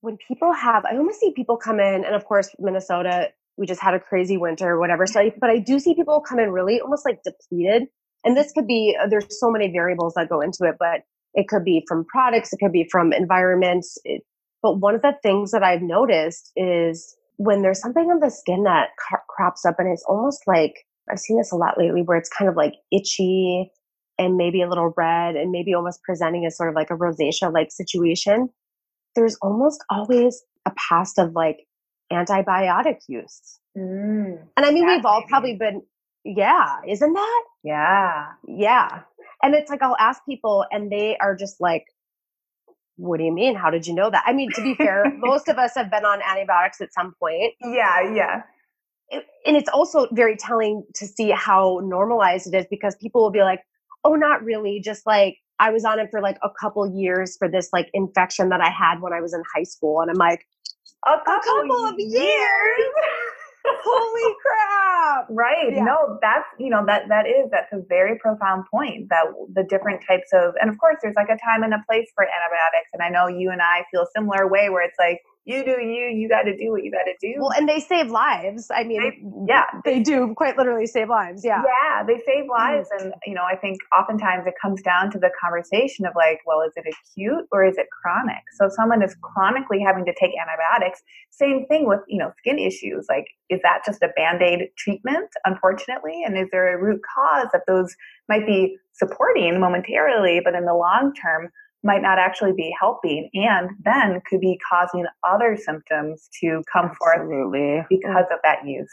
when 0.00 0.18
people 0.28 0.52
have, 0.52 0.84
I 0.84 0.96
almost 0.96 1.20
see 1.20 1.32
people 1.34 1.56
come 1.56 1.80
in, 1.80 2.04
and 2.04 2.14
of 2.14 2.24
course, 2.24 2.50
Minnesota, 2.58 3.28
we 3.56 3.66
just 3.66 3.80
had 3.80 3.94
a 3.94 4.00
crazy 4.00 4.36
winter 4.36 4.68
or 4.70 4.78
whatever. 4.78 5.06
So, 5.06 5.20
I, 5.20 5.32
but 5.40 5.48
I 5.48 5.58
do 5.58 5.78
see 5.78 5.94
people 5.94 6.20
come 6.20 6.38
in 6.38 6.50
really 6.50 6.80
almost 6.80 7.06
like 7.06 7.20
depleted. 7.22 7.84
And 8.24 8.36
this 8.36 8.52
could 8.52 8.66
be, 8.66 8.96
uh, 9.00 9.06
there's 9.08 9.40
so 9.40 9.50
many 9.50 9.70
variables 9.70 10.14
that 10.14 10.28
go 10.28 10.40
into 10.40 10.64
it, 10.64 10.76
but 10.78 11.02
it 11.34 11.48
could 11.48 11.64
be 11.64 11.84
from 11.88 12.04
products, 12.06 12.52
it 12.52 12.58
could 12.58 12.72
be 12.72 12.86
from 12.90 13.12
environments. 13.12 13.98
It, 14.04 14.22
but 14.62 14.80
one 14.80 14.94
of 14.94 15.02
the 15.02 15.14
things 15.22 15.50
that 15.52 15.62
I've 15.62 15.82
noticed 15.82 16.52
is 16.56 17.16
when 17.36 17.62
there's 17.62 17.80
something 17.80 18.10
on 18.10 18.20
the 18.20 18.30
skin 18.30 18.64
that 18.64 18.90
crops 19.28 19.64
up 19.64 19.76
and 19.78 19.88
it's 19.88 20.04
almost 20.08 20.42
like 20.46 20.74
I've 21.10 21.18
seen 21.18 21.36
this 21.36 21.52
a 21.52 21.56
lot 21.56 21.76
lately 21.76 22.02
where 22.02 22.16
it's 22.16 22.30
kind 22.30 22.48
of 22.48 22.56
like 22.56 22.74
itchy 22.90 23.70
and 24.18 24.36
maybe 24.36 24.62
a 24.62 24.68
little 24.68 24.94
red 24.96 25.36
and 25.36 25.50
maybe 25.50 25.74
almost 25.74 26.02
presenting 26.02 26.46
as 26.46 26.56
sort 26.56 26.68
of 26.68 26.74
like 26.74 26.90
a 26.90 26.96
rosacea 26.96 27.52
like 27.52 27.70
situation. 27.70 28.48
There's 29.14 29.36
almost 29.42 29.84
always 29.90 30.42
a 30.66 30.72
past 30.88 31.18
of 31.18 31.32
like 31.34 31.66
antibiotic 32.12 33.00
use. 33.08 33.58
Mm, 33.76 34.38
and 34.56 34.66
I 34.66 34.70
mean, 34.70 34.86
we've 34.86 35.04
all 35.04 35.24
probably 35.28 35.56
been, 35.56 35.82
yeah, 36.24 36.78
isn't 36.86 37.12
that? 37.12 37.44
Yeah. 37.62 38.26
Yeah. 38.46 39.00
And 39.42 39.54
it's 39.54 39.70
like, 39.70 39.82
I'll 39.82 39.96
ask 39.98 40.24
people 40.24 40.64
and 40.70 40.90
they 40.90 41.16
are 41.18 41.34
just 41.34 41.60
like, 41.60 41.84
what 42.96 43.18
do 43.18 43.24
you 43.24 43.32
mean? 43.32 43.56
How 43.56 43.70
did 43.70 43.86
you 43.86 43.94
know 43.94 44.10
that? 44.10 44.22
I 44.26 44.32
mean, 44.32 44.50
to 44.54 44.62
be 44.62 44.74
fair, 44.74 45.04
most 45.18 45.48
of 45.48 45.58
us 45.64 45.72
have 45.74 45.90
been 45.90 46.04
on 46.04 46.20
antibiotics 46.22 46.80
at 46.80 46.94
some 46.94 47.14
point. 47.20 47.54
Yeah, 47.60 48.12
yeah. 48.14 48.42
and 49.10 49.56
it's 49.56 49.68
also 49.68 50.06
very 50.12 50.36
telling 50.36 50.84
to 50.94 51.06
see 51.06 51.30
how 51.30 51.80
normalized 51.82 52.46
it 52.46 52.56
is 52.56 52.66
because 52.70 52.94
people 52.96 53.22
will 53.22 53.32
be 53.32 53.42
like, 53.42 53.60
oh, 54.04 54.14
not 54.14 54.44
really. 54.44 54.80
Just 54.80 55.06
like 55.06 55.38
I 55.58 55.70
was 55.70 55.84
on 55.84 55.98
it 55.98 56.08
for 56.10 56.20
like 56.20 56.38
a 56.42 56.50
couple 56.60 56.86
years 56.86 57.36
for 57.36 57.48
this 57.48 57.70
like 57.72 57.90
infection 57.92 58.48
that 58.48 58.60
I 58.60 58.70
had 58.70 59.00
when 59.00 59.12
I 59.12 59.20
was 59.20 59.34
in 59.34 59.42
high 59.54 59.62
school. 59.62 60.00
And 60.00 60.10
I'm 60.10 60.16
like, 60.16 60.46
a 61.06 61.18
couple, 61.24 61.32
a 61.32 61.62
couple 61.62 61.86
of 61.86 61.94
years. 61.98 62.12
years. 62.12 62.88
Holy 63.66 64.34
crap. 64.42 65.26
Right. 65.30 65.72
Yeah. 65.72 65.84
No, 65.84 66.18
that's, 66.20 66.46
you 66.58 66.70
know, 66.70 66.84
that, 66.86 67.08
that 67.08 67.26
is, 67.26 67.50
that's 67.50 67.72
a 67.72 67.80
very 67.88 68.18
profound 68.18 68.64
point 68.70 69.08
that 69.10 69.26
the 69.52 69.64
different 69.64 70.02
types 70.06 70.28
of, 70.32 70.54
and 70.60 70.70
of 70.70 70.78
course 70.78 70.96
there's 71.02 71.16
like 71.16 71.28
a 71.28 71.38
time 71.44 71.62
and 71.62 71.72
a 71.72 71.82
place 71.88 72.08
for 72.14 72.24
antibiotics. 72.24 72.90
And 72.92 73.02
I 73.02 73.08
know 73.08 73.28
you 73.28 73.50
and 73.50 73.62
I 73.62 73.84
feel 73.90 74.02
a 74.02 74.06
similar 74.16 74.48
way 74.48 74.70
where 74.70 74.82
it's 74.82 74.98
like, 74.98 75.20
you 75.44 75.64
do 75.64 75.72
you, 75.72 76.06
you 76.06 76.28
got 76.28 76.42
to 76.42 76.56
do 76.56 76.70
what 76.70 76.84
you 76.84 76.90
got 76.90 77.04
to 77.04 77.14
do. 77.20 77.34
Well, 77.38 77.52
and 77.52 77.68
they 77.68 77.80
save 77.80 78.10
lives. 78.10 78.70
I 78.74 78.84
mean, 78.84 79.02
they, 79.02 79.22
yeah, 79.46 79.64
they 79.84 80.00
do 80.00 80.32
quite 80.34 80.56
literally 80.56 80.86
save 80.86 81.08
lives. 81.08 81.44
Yeah. 81.44 81.62
Yeah, 81.62 82.02
they 82.02 82.20
save 82.24 82.48
lives. 82.48 82.88
Mm. 82.94 83.02
And, 83.02 83.14
you 83.26 83.34
know, 83.34 83.42
I 83.42 83.56
think 83.56 83.78
oftentimes 83.96 84.46
it 84.46 84.54
comes 84.60 84.80
down 84.80 85.10
to 85.12 85.18
the 85.18 85.30
conversation 85.40 86.06
of 86.06 86.14
like, 86.16 86.40
well, 86.46 86.62
is 86.62 86.72
it 86.76 86.86
acute 86.86 87.46
or 87.52 87.64
is 87.64 87.76
it 87.76 87.88
chronic? 87.90 88.42
So 88.58 88.66
if 88.66 88.72
someone 88.72 89.02
is 89.02 89.14
chronically 89.20 89.80
having 89.80 90.04
to 90.06 90.14
take 90.18 90.32
antibiotics. 90.40 91.02
Same 91.30 91.66
thing 91.66 91.86
with, 91.86 92.00
you 92.08 92.18
know, 92.18 92.32
skin 92.38 92.58
issues. 92.58 93.06
Like, 93.08 93.26
is 93.50 93.60
that 93.62 93.82
just 93.84 94.02
a 94.02 94.08
band 94.16 94.40
aid 94.40 94.68
treatment, 94.78 95.28
unfortunately? 95.44 96.22
And 96.24 96.38
is 96.38 96.48
there 96.52 96.74
a 96.74 96.82
root 96.82 97.00
cause 97.14 97.48
that 97.52 97.62
those 97.66 97.94
might 98.28 98.46
be 98.46 98.78
supporting 98.94 99.60
momentarily, 99.60 100.40
but 100.42 100.54
in 100.54 100.64
the 100.64 100.74
long 100.74 101.12
term, 101.12 101.50
might 101.84 102.02
not 102.02 102.18
actually 102.18 102.52
be 102.52 102.74
helping 102.80 103.28
and 103.34 103.70
then 103.84 104.20
could 104.28 104.40
be 104.40 104.58
causing 104.68 105.04
other 105.28 105.56
symptoms 105.56 106.28
to 106.40 106.62
come 106.72 106.86
Absolutely. 106.86 107.76
forth 107.76 107.86
because 107.90 108.24
of 108.32 108.38
that 108.42 108.66
use. 108.66 108.90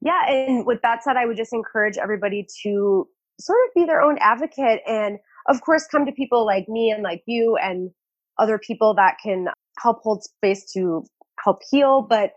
Yeah, 0.00 0.28
and 0.28 0.66
with 0.66 0.82
that 0.82 1.02
said, 1.02 1.16
I 1.16 1.24
would 1.24 1.38
just 1.38 1.54
encourage 1.54 1.96
everybody 1.96 2.46
to 2.62 3.08
sort 3.40 3.58
of 3.66 3.74
be 3.74 3.86
their 3.86 4.02
own 4.02 4.18
advocate 4.20 4.80
and 4.86 5.18
of 5.48 5.60
course 5.62 5.86
come 5.90 6.06
to 6.06 6.12
people 6.12 6.46
like 6.46 6.68
me 6.68 6.90
and 6.90 7.02
like 7.02 7.22
you 7.26 7.56
and 7.60 7.90
other 8.38 8.58
people 8.58 8.94
that 8.94 9.16
can 9.22 9.46
help 9.78 10.00
hold 10.02 10.22
space 10.22 10.70
to 10.72 11.04
help 11.42 11.60
heal, 11.70 12.02
but 12.02 12.32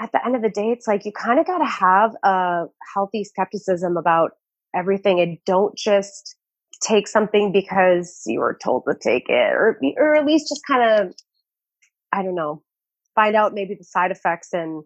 at 0.00 0.12
the 0.12 0.24
end 0.24 0.36
of 0.36 0.42
the 0.42 0.50
day, 0.50 0.68
it's 0.70 0.86
like 0.86 1.04
you 1.04 1.12
kind 1.12 1.40
of 1.40 1.46
got 1.46 1.58
to 1.58 1.64
have 1.64 2.14
a 2.22 2.66
healthy 2.94 3.24
skepticism 3.24 3.96
about 3.96 4.32
everything 4.74 5.20
and 5.20 5.38
don't 5.44 5.76
just 5.76 6.36
take 6.80 7.08
something 7.08 7.52
because 7.52 8.22
you 8.26 8.40
were 8.40 8.58
told 8.62 8.84
to 8.88 8.94
take 8.94 9.28
it 9.28 9.52
or 9.52 9.80
or 9.96 10.14
at 10.14 10.26
least 10.26 10.48
just 10.48 10.62
kind 10.66 10.82
of 10.82 11.14
I 12.12 12.22
don't 12.22 12.34
know 12.34 12.62
find 13.14 13.34
out 13.34 13.52
maybe 13.52 13.74
the 13.74 13.84
side 13.84 14.12
effects 14.12 14.52
and 14.52 14.84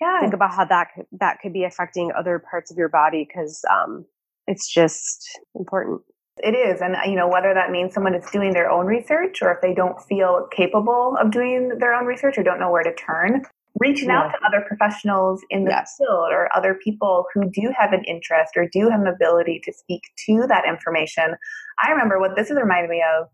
yeah. 0.00 0.20
think 0.20 0.32
about 0.32 0.52
how 0.52 0.64
that 0.64 0.88
could, 0.94 1.06
that 1.12 1.40
could 1.40 1.52
be 1.52 1.64
affecting 1.64 2.10
other 2.16 2.38
parts 2.38 2.70
of 2.70 2.78
your 2.78 2.88
body 2.88 3.26
because 3.26 3.62
um, 3.70 4.06
it's 4.46 4.72
just 4.72 5.28
important. 5.54 6.00
It 6.38 6.54
is 6.54 6.82
and 6.82 6.96
you 7.06 7.16
know 7.16 7.28
whether 7.28 7.54
that 7.54 7.70
means 7.70 7.94
someone 7.94 8.14
is 8.14 8.30
doing 8.30 8.52
their 8.52 8.70
own 8.70 8.84
research 8.84 9.40
or 9.40 9.52
if 9.52 9.62
they 9.62 9.72
don't 9.72 10.00
feel 10.02 10.48
capable 10.54 11.16
of 11.18 11.30
doing 11.30 11.78
their 11.78 11.94
own 11.94 12.04
research 12.04 12.36
or 12.36 12.42
don't 12.42 12.60
know 12.60 12.70
where 12.70 12.82
to 12.82 12.94
turn 12.94 13.42
reaching 13.78 14.08
yeah. 14.08 14.20
out 14.20 14.30
to 14.30 14.46
other 14.46 14.64
professionals 14.66 15.42
in 15.50 15.64
the 15.64 15.70
yes. 15.70 15.96
field 15.98 16.32
or 16.32 16.48
other 16.56 16.78
people 16.82 17.26
who 17.34 17.50
do 17.50 17.72
have 17.76 17.92
an 17.92 18.04
interest 18.04 18.52
or 18.56 18.68
do 18.72 18.88
have 18.88 19.00
an 19.00 19.06
ability 19.06 19.60
to 19.64 19.72
speak 19.72 20.02
to 20.26 20.46
that 20.48 20.64
information. 20.66 21.34
I 21.82 21.90
remember 21.90 22.18
what 22.18 22.36
this 22.36 22.50
is 22.50 22.56
reminding 22.56 22.90
me 22.90 23.04
of. 23.18 23.26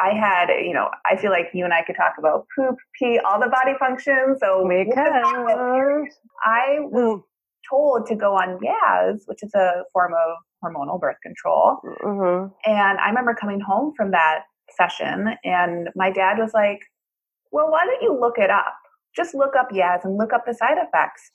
I 0.00 0.14
had, 0.14 0.48
you 0.64 0.72
know, 0.72 0.88
I 1.06 1.16
feel 1.16 1.32
like 1.32 1.48
you 1.52 1.64
and 1.64 1.74
I 1.74 1.82
could 1.82 1.96
talk 1.96 2.14
about 2.18 2.46
poop, 2.56 2.76
pee, 2.98 3.18
all 3.18 3.40
the 3.40 3.48
body 3.48 3.72
functions. 3.78 4.38
So 4.40 4.64
because 4.68 5.24
I 6.44 6.78
was 6.80 7.22
told 7.68 8.06
to 8.06 8.14
go 8.14 8.34
on 8.34 8.60
Yaz, 8.60 9.22
which 9.26 9.42
is 9.42 9.52
a 9.54 9.82
form 9.92 10.12
of 10.12 10.36
hormonal 10.62 11.00
birth 11.00 11.16
control. 11.22 11.78
Mm-hmm. 12.04 12.52
And 12.64 12.98
I 12.98 13.08
remember 13.08 13.34
coming 13.34 13.60
home 13.60 13.92
from 13.96 14.12
that 14.12 14.42
session, 14.76 15.34
and 15.44 15.88
my 15.96 16.10
dad 16.10 16.38
was 16.38 16.52
like, 16.54 16.80
"Well, 17.50 17.70
why 17.70 17.84
don't 17.84 18.02
you 18.02 18.18
look 18.18 18.38
it 18.38 18.50
up?" 18.50 18.74
Just 19.16 19.34
look 19.34 19.54
up 19.58 19.70
Yaz 19.70 20.04
and 20.04 20.16
look 20.16 20.32
up 20.32 20.44
the 20.46 20.54
side 20.54 20.78
effects. 20.78 21.30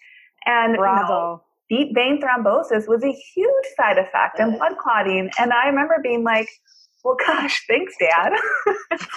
And 0.46 0.76
Bravo. 0.78 1.02
You 1.02 1.08
know, 1.08 1.44
deep 1.70 1.96
vein 1.96 2.22
thrombosis 2.22 2.88
was 2.88 3.04
a 3.04 3.12
huge 3.12 3.66
side 3.78 3.98
effect 3.98 4.40
and 4.40 4.58
blood 4.58 4.74
clotting. 4.78 5.30
And 5.40 5.54
I 5.54 5.68
remember 5.68 5.96
being 6.04 6.24
like, 6.24 6.48
well, 7.04 7.18
gosh, 7.26 7.64
thanks, 7.68 7.94
Dad. 8.00 8.34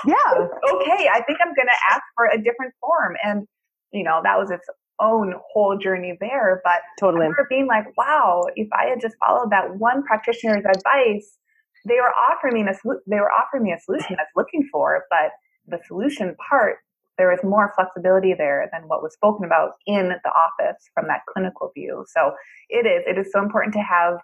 yeah. 0.06 0.32
okay, 0.74 1.08
I 1.12 1.22
think 1.26 1.38
I'm 1.40 1.54
going 1.54 1.68
to 1.68 1.94
ask 1.94 2.02
for 2.16 2.26
a 2.26 2.36
different 2.36 2.74
form. 2.80 3.16
And, 3.22 3.46
you 3.92 4.02
know, 4.02 4.20
that 4.24 4.38
was 4.38 4.50
its 4.50 4.66
own 5.00 5.34
whole 5.52 5.76
journey 5.78 6.16
there. 6.20 6.60
But 6.64 6.80
totally. 6.98 7.22
I 7.22 7.28
remember 7.28 7.46
being 7.48 7.66
like, 7.66 7.96
wow, 7.96 8.42
if 8.56 8.68
I 8.72 8.86
had 8.86 9.00
just 9.00 9.16
followed 9.24 9.50
that 9.50 9.76
one 9.76 10.02
practitioner's 10.02 10.64
advice, 10.64 11.38
they 11.86 11.96
were 11.96 12.12
offering 12.28 12.54
me 12.54 12.68
a, 12.68 12.74
they 13.06 13.16
were 13.16 13.30
offering 13.30 13.62
me 13.62 13.72
a 13.72 13.78
solution 13.78 14.16
I 14.18 14.22
was 14.22 14.34
looking 14.34 14.68
for, 14.72 15.04
but 15.10 15.30
the 15.68 15.78
solution 15.86 16.34
part 16.48 16.78
there 17.18 17.32
is 17.32 17.40
more 17.42 17.72
flexibility 17.74 18.34
there 18.34 18.68
than 18.72 18.82
what 18.88 19.02
was 19.02 19.14
spoken 19.14 19.44
about 19.44 19.72
in 19.86 20.08
the 20.08 20.30
office 20.30 20.82
from 20.94 21.08
that 21.08 21.20
clinical 21.32 21.70
view. 21.74 22.04
So 22.08 22.32
it 22.68 22.86
is, 22.86 23.04
it 23.06 23.18
is 23.18 23.32
so 23.32 23.42
important 23.42 23.74
to 23.74 23.80
have 23.80 24.18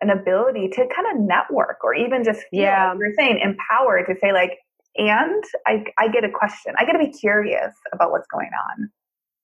an 0.00 0.10
ability 0.10 0.68
to 0.68 0.86
kind 0.94 1.08
of 1.12 1.26
network 1.26 1.78
or 1.82 1.94
even 1.94 2.24
just 2.24 2.40
feel, 2.50 2.62
yeah. 2.62 2.90
like 2.90 2.98
you're 2.98 3.14
saying, 3.16 3.40
empowered 3.42 4.06
to 4.06 4.14
say 4.20 4.32
like, 4.32 4.58
and 4.96 5.44
I, 5.66 5.84
I 5.98 6.08
get 6.08 6.24
a 6.24 6.30
question. 6.30 6.74
I 6.78 6.84
get 6.84 6.92
to 6.92 6.98
be 6.98 7.12
curious 7.12 7.72
about 7.92 8.10
what's 8.10 8.26
going 8.28 8.50
on. 8.70 8.90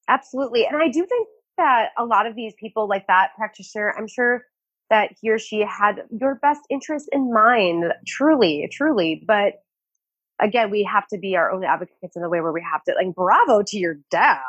Absolutely. 0.09 0.67
And 0.67 0.77
I 0.77 0.89
do 0.89 1.07
think 1.07 1.29
that 1.59 1.91
a 1.99 2.05
lot 2.05 2.27
of 2.27 2.35
these 2.35 2.55
people 2.59 2.89
like 2.89 3.07
that 3.07 3.31
practitioner, 3.37 3.95
I'm 3.97 4.09
sure 4.09 4.43
that 4.91 5.11
he 5.21 5.31
or 5.31 5.39
she 5.39 5.61
had 5.61 6.03
your 6.11 6.37
best 6.37 6.61
interest 6.71 7.09
in 7.13 7.33
mind, 7.33 7.85
truly, 8.07 8.69
truly. 8.73 9.23
But 9.27 9.55
again, 10.43 10.71
we 10.71 10.83
have 10.91 11.07
to 11.09 11.19
be 11.19 11.37
our 11.37 11.51
own 11.51 11.65
advocates 11.65 12.17
in 12.17 12.23
the 12.23 12.29
way 12.29 12.41
where 12.41 12.53
we 12.53 12.65
have 12.71 12.83
to 12.85 12.95
like 12.95 13.15
bravo 13.15 13.63
to 13.63 13.79
your 13.79 13.97
dad. 14.11 14.41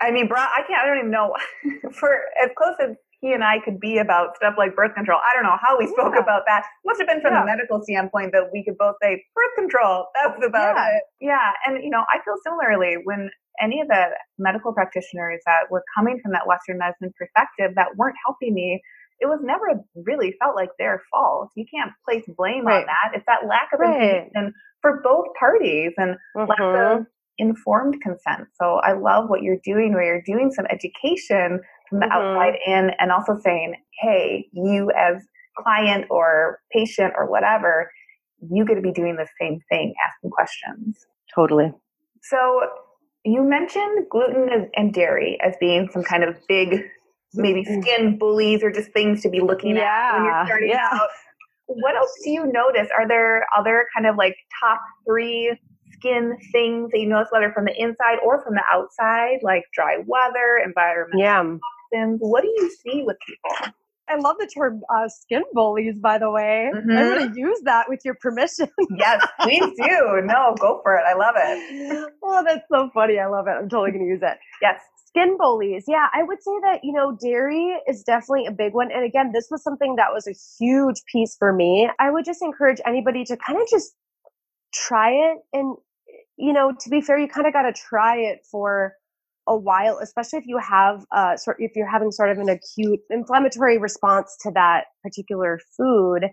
I 0.00 0.10
mean, 0.10 0.28
bro, 0.28 0.38
I 0.38 0.62
can't. 0.66 0.80
I 0.80 0.86
don't 0.86 0.98
even 0.98 1.10
know 1.10 1.34
for 1.92 2.20
as 2.42 2.50
close 2.56 2.76
as 2.80 2.96
he 3.20 3.32
and 3.32 3.42
I 3.42 3.58
could 3.58 3.80
be 3.80 3.98
about 3.98 4.36
stuff 4.36 4.54
like 4.56 4.76
birth 4.76 4.94
control. 4.94 5.18
I 5.18 5.34
don't 5.34 5.42
know 5.42 5.58
how 5.60 5.76
we 5.76 5.88
spoke 5.88 6.14
yeah. 6.14 6.22
about 6.22 6.42
that. 6.46 6.64
Must 6.84 7.00
have 7.00 7.08
been 7.08 7.20
from 7.20 7.34
yeah. 7.34 7.40
the 7.40 7.46
medical 7.46 7.82
standpoint 7.82 8.30
that 8.32 8.50
we 8.52 8.62
could 8.62 8.78
both 8.78 8.94
say 9.02 9.24
birth 9.34 9.54
control. 9.56 10.06
That's 10.14 10.38
about 10.46 10.76
yeah. 10.76 10.96
it. 10.96 11.02
Yeah, 11.20 11.50
and 11.66 11.82
you 11.82 11.90
know, 11.90 12.04
I 12.14 12.22
feel 12.24 12.36
similarly 12.44 12.96
when 13.02 13.30
any 13.60 13.80
of 13.80 13.88
the 13.88 14.14
medical 14.38 14.72
practitioners 14.72 15.42
that 15.46 15.66
were 15.70 15.82
coming 15.96 16.20
from 16.22 16.30
that 16.32 16.46
Western 16.46 16.78
medicine 16.78 17.12
perspective 17.18 17.74
that 17.74 17.96
weren't 17.96 18.16
helping 18.24 18.54
me 18.54 18.80
it 19.20 19.26
was 19.26 19.40
never 19.42 19.82
really 19.94 20.34
felt 20.40 20.54
like 20.54 20.70
their 20.78 21.02
fault. 21.10 21.50
You 21.56 21.64
can't 21.66 21.90
place 22.04 22.24
blame 22.36 22.66
right. 22.66 22.80
on 22.80 22.86
that. 22.86 23.16
It's 23.16 23.26
that 23.26 23.46
lack 23.48 23.70
of 23.72 23.80
right. 23.80 23.94
information 23.94 24.54
for 24.82 25.00
both 25.02 25.26
parties 25.38 25.92
and 25.96 26.16
mm-hmm. 26.36 26.48
lack 26.48 26.98
of 26.98 27.06
informed 27.38 27.96
consent. 28.02 28.48
So 28.60 28.80
I 28.82 28.92
love 28.92 29.28
what 29.28 29.42
you're 29.42 29.60
doing 29.64 29.92
where 29.92 30.04
you're 30.04 30.22
doing 30.22 30.50
some 30.50 30.66
education 30.70 31.60
from 31.88 32.00
the 32.00 32.06
mm-hmm. 32.06 32.12
outside 32.12 32.54
in 32.66 32.90
and 32.98 33.12
also 33.12 33.38
saying, 33.42 33.74
hey, 34.00 34.48
you 34.52 34.90
as 34.96 35.22
client 35.56 36.06
or 36.10 36.60
patient 36.72 37.14
or 37.16 37.30
whatever, 37.30 37.90
you 38.50 38.64
get 38.64 38.74
to 38.74 38.80
be 38.80 38.92
doing 38.92 39.16
the 39.16 39.26
same 39.40 39.60
thing, 39.68 39.94
asking 40.06 40.30
questions. 40.30 41.06
Totally. 41.34 41.72
So 42.22 42.60
you 43.24 43.42
mentioned 43.42 44.06
gluten 44.10 44.70
and 44.74 44.92
dairy 44.92 45.38
as 45.40 45.54
being 45.60 45.88
some 45.92 46.02
kind 46.02 46.24
of 46.24 46.36
big, 46.48 46.82
maybe 47.34 47.64
mm. 47.64 47.82
skin 47.82 48.18
bullies 48.18 48.62
or 48.62 48.70
just 48.70 48.92
things 48.92 49.22
to 49.22 49.28
be 49.28 49.40
looking 49.40 49.76
yeah, 49.76 49.82
at 49.82 50.14
when 50.14 50.24
you're 50.24 50.46
starting 50.46 50.68
yeah. 50.70 50.88
out. 50.92 51.08
What 51.68 51.96
else 51.96 52.12
do 52.24 52.30
you 52.30 52.50
notice? 52.50 52.88
Are 52.96 53.06
there 53.06 53.46
other 53.56 53.86
kind 53.94 54.06
of 54.06 54.16
like 54.16 54.36
top 54.60 54.80
three 55.06 55.56
skin 55.92 56.36
things 56.52 56.90
that 56.92 56.98
you 56.98 57.08
notice, 57.08 57.28
whether 57.30 57.52
from 57.52 57.66
the 57.66 57.80
inside 57.80 58.18
or 58.24 58.42
from 58.42 58.54
the 58.54 58.62
outside, 58.70 59.38
like 59.42 59.64
dry 59.74 59.98
weather, 60.06 60.62
environmental 60.64 61.20
yeah. 61.20 61.42
toxins? 61.92 62.18
What 62.20 62.42
do 62.42 62.48
you 62.48 62.70
see 62.70 63.02
with 63.02 63.16
people? 63.26 63.74
I 64.08 64.16
love 64.16 64.36
the 64.38 64.46
term 64.46 64.82
uh, 64.94 65.08
skin 65.08 65.42
bullies, 65.52 65.98
by 65.98 66.18
the 66.18 66.30
way. 66.30 66.70
Mm-hmm. 66.74 66.90
I'm 66.90 67.18
going 67.18 67.32
to 67.32 67.38
use 67.38 67.60
that 67.64 67.88
with 67.88 68.00
your 68.04 68.14
permission. 68.14 68.68
yes, 68.96 69.26
please 69.40 69.64
do. 69.76 70.22
No, 70.24 70.54
go 70.58 70.80
for 70.82 70.96
it. 70.96 71.04
I 71.06 71.14
love 71.14 71.34
it. 71.36 72.12
Oh, 72.22 72.44
that's 72.46 72.64
so 72.70 72.90
funny. 72.94 73.18
I 73.18 73.26
love 73.26 73.46
it. 73.46 73.52
I'm 73.52 73.68
totally 73.68 73.92
going 73.92 74.04
to 74.04 74.10
use 74.10 74.22
it. 74.22 74.38
Yes. 74.60 74.80
Skin 75.06 75.36
bullies. 75.38 75.84
Yeah, 75.88 76.06
I 76.12 76.22
would 76.22 76.42
say 76.42 76.52
that, 76.62 76.80
you 76.82 76.92
know, 76.92 77.16
dairy 77.20 77.76
is 77.88 78.02
definitely 78.02 78.46
a 78.46 78.52
big 78.52 78.74
one. 78.74 78.90
And 78.92 79.04
again, 79.04 79.32
this 79.32 79.48
was 79.50 79.62
something 79.62 79.96
that 79.96 80.12
was 80.12 80.26
a 80.26 80.34
huge 80.58 81.02
piece 81.10 81.34
for 81.38 81.52
me. 81.52 81.88
I 81.98 82.10
would 82.10 82.24
just 82.24 82.42
encourage 82.42 82.80
anybody 82.86 83.24
to 83.24 83.36
kind 83.36 83.60
of 83.60 83.66
just 83.70 83.94
try 84.74 85.10
it. 85.10 85.38
And, 85.52 85.76
you 86.36 86.52
know, 86.52 86.72
to 86.78 86.90
be 86.90 87.00
fair, 87.00 87.18
you 87.18 87.28
kind 87.28 87.46
of 87.46 87.52
got 87.52 87.62
to 87.62 87.72
try 87.72 88.16
it 88.16 88.40
for 88.50 88.92
a 89.48 89.56
while, 89.56 89.98
especially 90.02 90.38
if 90.38 90.46
you 90.46 90.58
have 90.58 91.04
uh, 91.10 91.36
sort 91.36 91.56
if 91.58 91.72
you're 91.74 91.90
having 91.90 92.12
sort 92.12 92.30
of 92.30 92.38
an 92.38 92.48
acute 92.48 93.00
inflammatory 93.10 93.78
response 93.78 94.36
to 94.42 94.50
that 94.54 94.84
particular 95.02 95.58
food. 95.76 96.26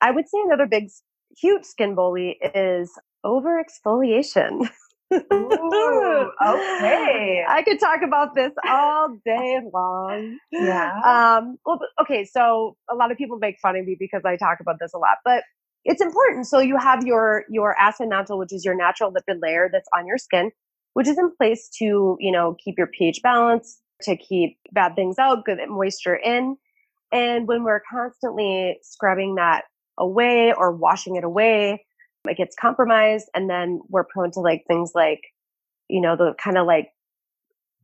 I 0.00 0.10
would 0.10 0.28
say 0.28 0.38
another 0.44 0.66
big, 0.66 0.88
huge 1.36 1.64
skin 1.64 1.94
bully 1.94 2.38
is 2.54 2.90
over 3.24 3.62
exfoliation. 3.62 4.68
Ooh, 5.12 6.30
okay. 6.44 7.44
I 7.48 7.62
could 7.64 7.78
talk 7.80 8.00
about 8.02 8.34
this 8.34 8.52
all 8.68 9.16
day 9.24 9.60
long. 9.72 10.38
Yeah. 10.52 10.92
Um, 11.04 11.58
well, 11.64 11.78
okay. 12.00 12.24
So 12.24 12.76
a 12.90 12.94
lot 12.94 13.10
of 13.10 13.18
people 13.18 13.38
make 13.38 13.58
fun 13.60 13.76
of 13.76 13.84
me 13.84 13.96
because 13.98 14.22
I 14.24 14.36
talk 14.36 14.58
about 14.60 14.76
this 14.80 14.92
a 14.94 14.98
lot, 14.98 15.18
but 15.24 15.42
it's 15.84 16.02
important. 16.02 16.46
So 16.46 16.58
you 16.58 16.76
have 16.76 17.04
your 17.04 17.44
your 17.48 17.78
acid 17.78 18.08
mantle, 18.08 18.38
which 18.38 18.52
is 18.52 18.64
your 18.64 18.74
natural 18.74 19.12
lipid 19.12 19.38
layer 19.40 19.68
that's 19.72 19.88
on 19.96 20.06
your 20.06 20.18
skin 20.18 20.50
which 20.96 21.06
is 21.06 21.18
in 21.18 21.30
place 21.36 21.68
to, 21.68 22.16
you 22.18 22.32
know, 22.32 22.56
keep 22.64 22.78
your 22.78 22.86
pH 22.86 23.20
balance, 23.22 23.82
to 24.00 24.16
keep 24.16 24.56
bad 24.72 24.96
things 24.96 25.18
out, 25.18 25.44
good 25.44 25.58
moisture 25.68 26.16
in. 26.16 26.56
And 27.12 27.46
when 27.46 27.64
we're 27.64 27.82
constantly 27.92 28.78
scrubbing 28.80 29.34
that 29.34 29.64
away 29.98 30.54
or 30.56 30.72
washing 30.72 31.16
it 31.16 31.22
away, 31.22 31.84
it 32.26 32.38
gets 32.38 32.56
compromised. 32.58 33.28
And 33.34 33.50
then 33.50 33.82
we're 33.90 34.04
prone 34.04 34.30
to 34.30 34.40
like 34.40 34.64
things 34.66 34.92
like, 34.94 35.20
you 35.90 36.00
know, 36.00 36.16
the 36.16 36.32
kind 36.42 36.56
of 36.56 36.66
like 36.66 36.88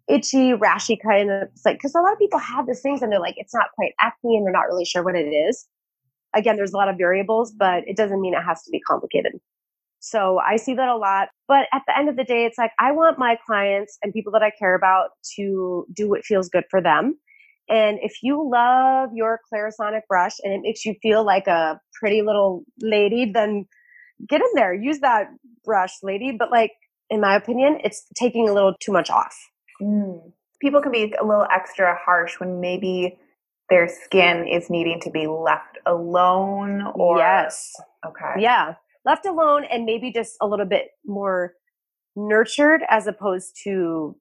itchy, 0.09 0.55
rashy 0.55 0.96
kind 0.98 1.31
of 1.31 1.48
like, 1.66 1.77
because 1.77 1.94
a 1.94 2.01
lot 2.01 2.14
of 2.14 2.18
people 2.18 2.38
have 2.38 2.66
these 2.66 2.81
things 2.81 3.03
and 3.03 3.12
they're 3.12 3.20
like, 3.20 3.35
it's 3.37 3.55
not 3.55 3.66
quite 3.75 3.92
acne 4.01 4.38
and 4.38 4.46
they're 4.46 4.55
not 4.55 4.68
really 4.68 4.87
sure 4.87 5.03
what 5.03 5.16
it 5.16 5.29
is. 5.29 5.66
Again, 6.35 6.57
there's 6.57 6.72
a 6.72 6.79
lot 6.79 6.88
of 6.88 6.96
variables, 6.96 7.53
but 7.53 7.87
it 7.87 7.94
doesn't 7.94 8.22
mean 8.22 8.33
it 8.33 8.42
has 8.42 8.62
to 8.62 8.70
be 8.70 8.81
complicated. 8.81 9.33
So 10.02 10.40
I 10.40 10.56
see 10.56 10.74
that 10.74 10.88
a 10.88 10.96
lot. 10.96 11.28
But 11.46 11.68
at 11.72 11.82
the 11.86 11.96
end 11.96 12.08
of 12.08 12.16
the 12.16 12.24
day, 12.24 12.44
it's 12.44 12.58
like 12.58 12.72
I 12.80 12.90
want 12.90 13.18
my 13.18 13.38
clients 13.46 13.98
and 14.02 14.12
people 14.12 14.32
that 14.32 14.42
I 14.42 14.50
care 14.58 14.74
about 14.74 15.10
to 15.36 15.86
do 15.94 16.08
what 16.08 16.24
feels 16.24 16.48
good 16.48 16.64
for 16.70 16.82
them. 16.82 17.18
And 17.68 17.98
if 18.02 18.16
you 18.20 18.50
love 18.52 19.10
your 19.14 19.38
Clarisonic 19.50 20.00
brush 20.08 20.34
and 20.42 20.52
it 20.52 20.60
makes 20.62 20.84
you 20.84 20.96
feel 21.00 21.24
like 21.24 21.46
a 21.46 21.80
pretty 22.00 22.20
little 22.20 22.64
lady, 22.80 23.30
then 23.32 23.66
get 24.28 24.40
in 24.40 24.48
there, 24.54 24.74
use 24.74 24.98
that 25.00 25.28
brush, 25.64 25.92
lady. 26.02 26.34
But 26.36 26.50
like, 26.50 26.72
in 27.08 27.20
my 27.20 27.36
opinion, 27.36 27.78
it's 27.84 28.04
taking 28.16 28.48
a 28.48 28.52
little 28.52 28.74
too 28.80 28.90
much 28.90 29.08
off. 29.08 29.36
Mm. 29.80 30.32
People 30.60 30.82
can 30.82 30.90
be 30.90 31.14
a 31.20 31.24
little 31.24 31.46
extra 31.54 31.96
harsh 32.04 32.40
when 32.40 32.60
maybe 32.60 33.18
their 33.70 33.88
skin 33.88 34.48
is 34.48 34.68
needing 34.68 35.00
to 35.00 35.10
be 35.10 35.28
left 35.28 35.78
alone 35.86 36.82
or 36.94 37.16
yes 37.16 37.72
okay 38.06 38.34
yeah 38.38 38.74
left 39.04 39.26
alone 39.26 39.64
and 39.70 39.84
maybe 39.84 40.12
just 40.12 40.36
a 40.40 40.46
little 40.46 40.66
bit 40.66 40.88
more 41.04 41.54
nurtured 42.16 42.82
as 42.88 43.06
opposed 43.06 43.58
to 43.64 44.16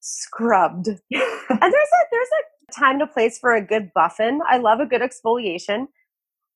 scrubbed. 0.00 0.88
and 0.88 0.98
there's 1.10 1.62
a 1.72 2.02
there's 2.10 2.28
a 2.68 2.72
time 2.78 2.98
to 2.98 3.06
place 3.06 3.38
for 3.38 3.54
a 3.54 3.64
good 3.64 3.90
buffing. 3.96 4.38
I 4.48 4.58
love 4.58 4.80
a 4.80 4.86
good 4.86 5.02
exfoliation. 5.02 5.86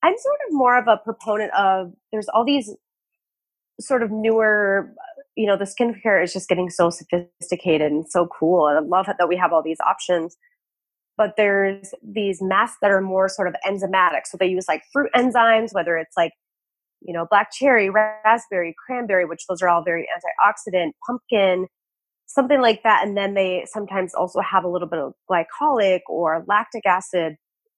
I'm 0.02 0.18
sort 0.18 0.38
of 0.48 0.52
more 0.52 0.78
of 0.78 0.86
a 0.86 0.98
proponent 0.98 1.52
of 1.54 1.92
there's 2.12 2.28
all 2.28 2.44
these 2.44 2.70
sort 3.80 4.02
of 4.02 4.10
newer 4.10 4.94
you 5.36 5.46
know 5.46 5.56
the 5.56 5.64
skincare 5.64 6.22
is 6.22 6.32
just 6.32 6.48
getting 6.48 6.70
so 6.70 6.90
sophisticated 6.90 7.90
and 7.90 8.06
so 8.08 8.28
cool 8.38 8.68
and 8.68 8.78
i 8.78 8.80
love 8.80 9.06
that 9.06 9.28
we 9.28 9.36
have 9.36 9.52
all 9.52 9.62
these 9.62 9.80
options 9.84 10.36
but 11.16 11.34
there's 11.36 11.92
these 12.02 12.40
masks 12.40 12.76
that 12.80 12.90
are 12.90 13.00
more 13.00 13.28
sort 13.28 13.48
of 13.48 13.54
enzymatic 13.66 14.26
so 14.26 14.36
they 14.38 14.46
use 14.46 14.66
like 14.68 14.82
fruit 14.92 15.10
enzymes 15.14 15.74
whether 15.74 15.96
it's 15.96 16.16
like 16.16 16.32
you 17.04 17.12
know, 17.12 17.26
black 17.28 17.52
cherry, 17.52 17.90
raspberry, 17.90 18.74
cranberry, 18.86 19.24
which 19.24 19.46
those 19.48 19.62
are 19.62 19.68
all 19.68 19.84
very 19.84 20.08
antioxidant, 20.08 20.92
pumpkin, 21.06 21.66
something 22.26 22.60
like 22.60 22.82
that. 22.82 23.06
And 23.06 23.16
then 23.16 23.34
they 23.34 23.64
sometimes 23.66 24.14
also 24.14 24.40
have 24.40 24.64
a 24.64 24.68
little 24.68 24.88
bit 24.88 24.98
of 24.98 25.12
glycolic 25.30 26.00
or 26.08 26.44
lactic 26.48 26.86
acid. 26.86 27.36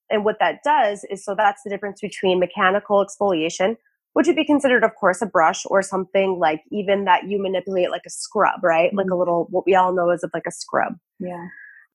And 0.09 0.25
what 0.25 0.37
that 0.39 0.61
does 0.65 1.05
is 1.11 1.25
so 1.25 1.35
that's 1.37 1.63
the 1.65 1.71
difference 1.71 2.01
between 2.01 2.39
mechanical 2.39 3.05
exfoliation, 3.05 3.77
which 4.13 4.29
would 4.29 4.37
be 4.37 4.45
considered, 4.45 4.85
of 4.85 4.95
course, 4.95 5.21
a 5.21 5.27
brush 5.27 5.65
or 5.67 5.83
something 5.83 6.39
like 6.39 6.63
even 6.71 7.05
that 7.05 7.29
you 7.29 7.43
manipulate 7.43 7.91
like 7.91 8.03
a 8.07 8.11
scrub, 8.11 8.63
right? 8.63 8.89
Mm-hmm. 8.89 8.99
Like 8.99 9.07
a 9.07 9.11
mm-hmm. 9.11 9.19
little, 9.19 9.47
what 9.51 9.67
we 9.67 9.75
all 9.75 9.93
know 9.93 10.11
is 10.11 10.23
of 10.23 10.31
like 10.33 10.47
a 10.47 10.53
scrub. 10.53 10.95
Yeah. 11.19 11.49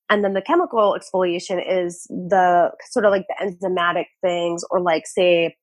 And 0.10 0.26
then 0.26 0.34
the 0.34 0.42
chemical 0.42 0.98
exfoliation 1.00 1.64
is 1.66 2.06
the 2.10 2.72
sort 2.90 3.06
of 3.06 3.12
like 3.12 3.26
the 3.30 3.46
enzymatic 3.46 4.08
things, 4.22 4.66
or 4.70 4.82
like, 4.82 5.08
say, 5.08 5.56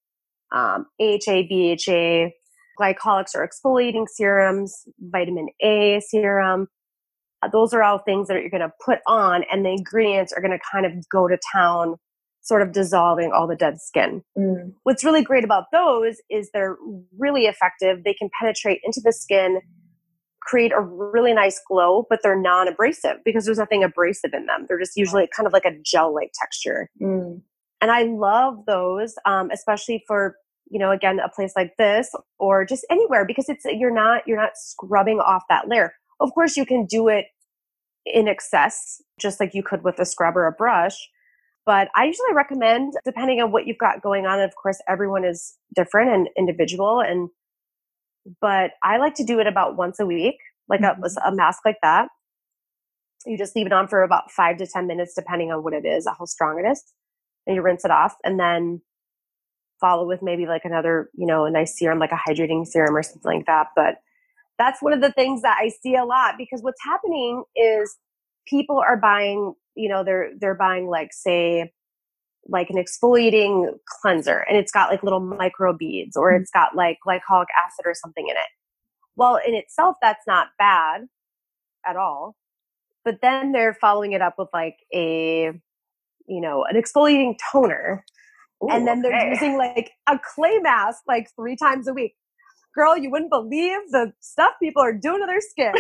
um, 0.55 0.87
AHA, 1.01 1.43
BHA, 1.49 2.31
glycolics 2.79 3.35
or 3.35 3.47
exfoliating 3.47 4.07
serums, 4.09 4.85
vitamin 5.01 5.49
A 5.63 6.01
serum. 6.01 6.69
Uh, 7.43 7.49
those 7.49 7.73
are 7.73 7.83
all 7.83 7.99
things 7.99 8.29
that 8.29 8.41
you're 8.41 8.51
going 8.51 8.61
to 8.61 8.73
put 8.85 8.99
on, 9.07 9.45
and 9.51 9.65
the 9.65 9.71
ingredients 9.71 10.33
are 10.33 10.41
going 10.41 10.57
to 10.57 10.65
kind 10.73 10.87
of 10.87 10.93
go 11.09 11.29
to 11.29 11.39
town, 11.53 11.97
sort 12.41 12.63
of 12.63 12.73
dissolving 12.73 13.31
all 13.33 13.47
the 13.47 13.55
dead 13.55 13.81
skin. 13.81 14.23
Mm. 14.37 14.73
What's 14.83 15.05
really 15.05 15.23
great 15.23 15.45
about 15.45 15.65
those 15.73 16.17
is 16.31 16.51
they're 16.53 16.77
really 17.17 17.43
effective. 17.43 18.03
They 18.05 18.15
can 18.15 18.29
penetrate 18.41 18.81
into 18.83 19.01
the 19.05 19.13
skin, 19.13 19.61
create 20.41 20.73
a 20.73 20.81
really 20.81 21.33
nice 21.33 21.61
glow, 21.69 22.07
but 22.11 22.21
they're 22.23 22.41
non 22.41 22.67
abrasive 22.67 23.19
because 23.25 23.45
there's 23.45 23.59
nothing 23.59 23.85
abrasive 23.85 24.33
in 24.33 24.47
them. 24.47 24.67
They're 24.67 24.81
just 24.81 24.97
usually 24.97 25.29
kind 25.37 25.47
of 25.47 25.53
like 25.53 25.65
a 25.65 25.79
gel 25.85 26.13
like 26.13 26.33
texture. 26.35 26.91
Mm. 27.01 27.43
And 27.81 27.91
I 27.91 28.05
love 28.05 28.64
those, 28.67 29.14
um, 29.25 29.51
especially 29.51 30.05
for 30.07 30.37
you 30.71 30.79
know 30.79 30.91
again 30.91 31.19
a 31.19 31.29
place 31.29 31.53
like 31.57 31.73
this 31.79 32.11
or 32.38 32.64
just 32.64 32.85
anywhere 32.91 33.25
because 33.25 33.49
it's 33.49 33.64
you're 33.64 33.95
not 33.95 34.23
you're 34.27 34.41
not 34.41 34.53
scrubbing 34.57 35.21
off 35.21 35.45
that 35.49 35.69
layer. 35.69 35.93
Of 36.21 36.33
course, 36.35 36.57
you 36.57 36.67
can 36.67 36.87
do 36.87 37.09
it 37.09 37.27
in 38.05 38.29
excess, 38.29 39.01
just 39.21 39.41
like 39.41 39.55
you 39.55 39.62
could 39.62 39.85
with 39.85 39.99
a 39.99 40.05
scrub 40.05 40.37
or 40.37 40.47
a 40.47 40.53
brush. 40.53 40.97
But 41.64 41.88
I 41.95 42.07
usually 42.07 42.33
recommend, 42.35 42.95
depending 43.05 43.41
on 43.43 43.53
what 43.53 43.67
you've 43.67 43.79
got 43.79 44.03
going 44.03 44.27
on. 44.27 44.41
And 44.41 44.49
of 44.49 44.55
course, 44.57 44.81
everyone 44.88 45.25
is 45.25 45.55
different 45.75 46.11
and 46.11 46.29
individual. 46.37 47.01
And 47.01 47.29
but 48.41 48.73
I 48.83 48.97
like 48.99 49.14
to 49.17 49.25
do 49.25 49.38
it 49.38 49.47
about 49.47 49.77
once 49.77 50.01
a 50.01 50.07
week, 50.07 50.37
like 50.69 50.81
mm-hmm. 50.81 51.03
a, 51.05 51.29
a 51.29 51.35
mask 51.35 51.61
like 51.64 51.79
that. 51.83 52.09
You 53.27 53.37
just 53.37 53.55
leave 53.55 53.67
it 53.67 53.73
on 53.73 53.88
for 53.88 54.03
about 54.03 54.31
five 54.31 54.57
to 54.59 54.67
ten 54.67 54.87
minutes, 54.87 55.14
depending 55.14 55.53
on 55.53 55.62
what 55.62 55.75
it 55.75 55.85
is, 55.85 56.07
how 56.07 56.25
strong 56.25 56.62
it 56.64 56.69
is 56.69 56.83
and 57.49 57.57
you 57.57 57.63
rinse 57.63 57.85
it 57.85 57.91
off 57.91 58.15
and 58.23 58.39
then 58.39 58.81
follow 59.81 60.07
with 60.07 60.23
maybe 60.23 60.47
like 60.47 60.65
another, 60.65 61.09
you 61.15 61.27
know, 61.27 61.47
a 61.47 61.51
nice 61.51 61.77
serum, 61.77 61.99
like 61.99 62.13
a 62.13 62.31
hydrating 62.31 62.67
serum 62.67 62.95
or 62.95 63.03
something 63.03 63.39
like 63.39 63.47
that. 63.47 63.69
But 63.75 63.97
that's 64.59 64.83
one 64.83 64.93
of 64.93 65.01
the 65.01 65.13
things 65.13 65.43
that 65.43 65.57
I 65.59 65.71
see 65.83 65.95
a 65.95 66.05
lot 66.05 66.35
because 66.37 66.63
what's 66.63 66.83
happening 66.85 67.45
is 67.57 67.97
people 68.47 68.79
are 68.79 68.97
buying, 68.97 69.55
you 69.75 69.89
know, 69.89 70.05
they're 70.05 70.31
they're 70.39 70.55
buying 70.55 70.89
like 70.89 71.13
say 71.13 71.73
like 72.47 72.71
an 72.71 72.77
exfoliating 72.77 73.67
cleanser 74.01 74.39
and 74.49 74.57
it's 74.57 74.73
got 74.73 74.91
like 74.91 75.03
little 75.03 75.21
micro 75.21 75.77
beads 75.77 76.17
or 76.17 76.33
mm-hmm. 76.33 76.43
it's 76.43 76.51
got 76.51 76.75
like 76.75 76.99
glycolic 77.07 77.47
acid 77.65 77.85
or 77.87 77.95
something 77.95 78.27
in 78.29 78.37
it. 78.37 78.49
Well, 79.17 79.39
in 79.47 79.55
itself 79.55 79.97
that's 80.03 80.27
not 80.27 80.49
bad 80.59 81.03
at 81.87 81.97
all. 81.97 82.37
But 83.05 83.21
then 83.23 83.53
they're 83.53 83.75
following 83.75 84.13
it 84.13 84.21
up 84.21 84.35
with 84.39 84.49
like 84.53 84.77
a 84.93 85.53
you 86.29 86.41
know, 86.41 86.64
an 86.69 86.81
exfoliating 86.81 87.37
toner. 87.51 88.05
Ooh, 88.62 88.69
and 88.71 88.87
then 88.87 89.03
they're 89.03 89.31
using 89.31 89.57
like 89.57 89.93
a 90.09 90.19
clay 90.35 90.59
mask 90.59 91.03
like 91.07 91.29
three 91.37 91.57
times 91.57 91.88
a 91.88 91.95
week. 91.95 92.14
girl, 92.75 92.97
you 92.97 93.11
wouldn't 93.11 93.31
believe 93.31 93.79
the 93.91 94.12
stuff 94.21 94.53
people 94.62 94.83
are 94.83 94.93
doing 94.93 95.21
to 95.21 95.27
their 95.27 95.41
skin. 95.41 95.73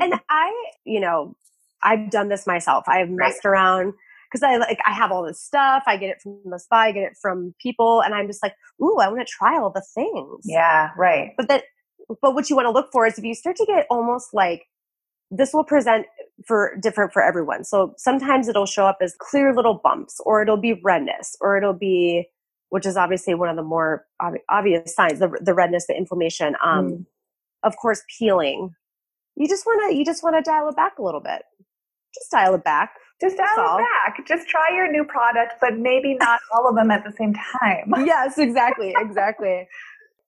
and 0.00 0.20
I, 0.30 0.52
you 0.84 1.00
know, 1.00 1.36
I've 1.82 2.10
done 2.10 2.28
this 2.28 2.46
myself. 2.46 2.84
I 2.88 2.98
have 2.98 3.10
messed 3.10 3.44
right. 3.44 3.50
around 3.50 3.94
because 4.30 4.42
I 4.42 4.56
like 4.56 4.78
I 4.84 4.92
have 4.92 5.12
all 5.12 5.24
this 5.24 5.40
stuff. 5.40 5.84
I 5.86 5.96
get 5.96 6.10
it 6.10 6.20
from 6.22 6.40
the 6.44 6.58
spa, 6.58 6.76
I 6.76 6.92
get 6.92 7.04
it 7.04 7.16
from 7.20 7.54
people, 7.60 8.02
and 8.02 8.14
I'm 8.14 8.26
just 8.26 8.42
like, 8.42 8.54
ooh, 8.82 8.98
I 8.98 9.08
want 9.08 9.20
to 9.20 9.26
try 9.26 9.58
all 9.58 9.70
the 9.70 9.84
things. 9.94 10.40
Yeah, 10.44 10.90
right. 10.96 11.32
But 11.36 11.48
that, 11.48 11.64
but 12.20 12.34
what 12.34 12.50
you 12.50 12.56
want 12.56 12.66
to 12.66 12.72
look 12.72 12.90
for 12.92 13.06
is 13.06 13.18
if 13.18 13.24
you 13.24 13.34
start 13.34 13.56
to 13.56 13.66
get 13.66 13.86
almost 13.90 14.32
like 14.32 14.66
this 15.30 15.52
will 15.52 15.64
present 15.64 16.06
for 16.44 16.76
different 16.80 17.12
for 17.12 17.22
everyone. 17.22 17.64
So 17.64 17.94
sometimes 17.96 18.48
it'll 18.48 18.66
show 18.66 18.86
up 18.86 18.98
as 19.00 19.14
clear 19.18 19.54
little 19.54 19.80
bumps, 19.82 20.20
or 20.24 20.42
it'll 20.42 20.56
be 20.56 20.80
redness, 20.84 21.36
or 21.40 21.56
it'll 21.56 21.72
be, 21.72 22.28
which 22.68 22.86
is 22.86 22.96
obviously 22.96 23.34
one 23.34 23.48
of 23.48 23.56
the 23.56 23.62
more 23.62 24.06
ob- 24.20 24.34
obvious 24.48 24.94
signs, 24.94 25.18
the, 25.18 25.36
the 25.40 25.54
redness, 25.54 25.86
the 25.86 25.96
inflammation. 25.96 26.54
Um, 26.64 26.88
mm. 26.88 27.06
Of 27.62 27.76
course, 27.76 28.02
peeling. 28.18 28.74
You 29.36 29.48
just 29.48 29.66
want 29.66 29.90
to 29.90 29.96
you 29.96 30.04
just 30.04 30.22
want 30.22 30.36
to 30.36 30.42
dial 30.42 30.68
it 30.68 30.76
back 30.76 30.98
a 30.98 31.02
little 31.02 31.20
bit. 31.20 31.42
Just 32.14 32.30
dial 32.30 32.54
it 32.54 32.64
back. 32.64 32.94
Just 33.20 33.36
dial 33.36 33.78
it 33.78 33.80
back. 33.80 34.26
Just 34.26 34.46
try 34.48 34.66
your 34.74 34.90
new 34.90 35.04
product, 35.04 35.54
but 35.60 35.78
maybe 35.78 36.14
not 36.14 36.38
all 36.54 36.68
of 36.68 36.76
them 36.76 36.90
at 36.90 37.02
the 37.02 37.12
same 37.12 37.34
time. 37.34 37.92
yes, 38.06 38.38
exactly, 38.38 38.94
exactly. 38.98 39.66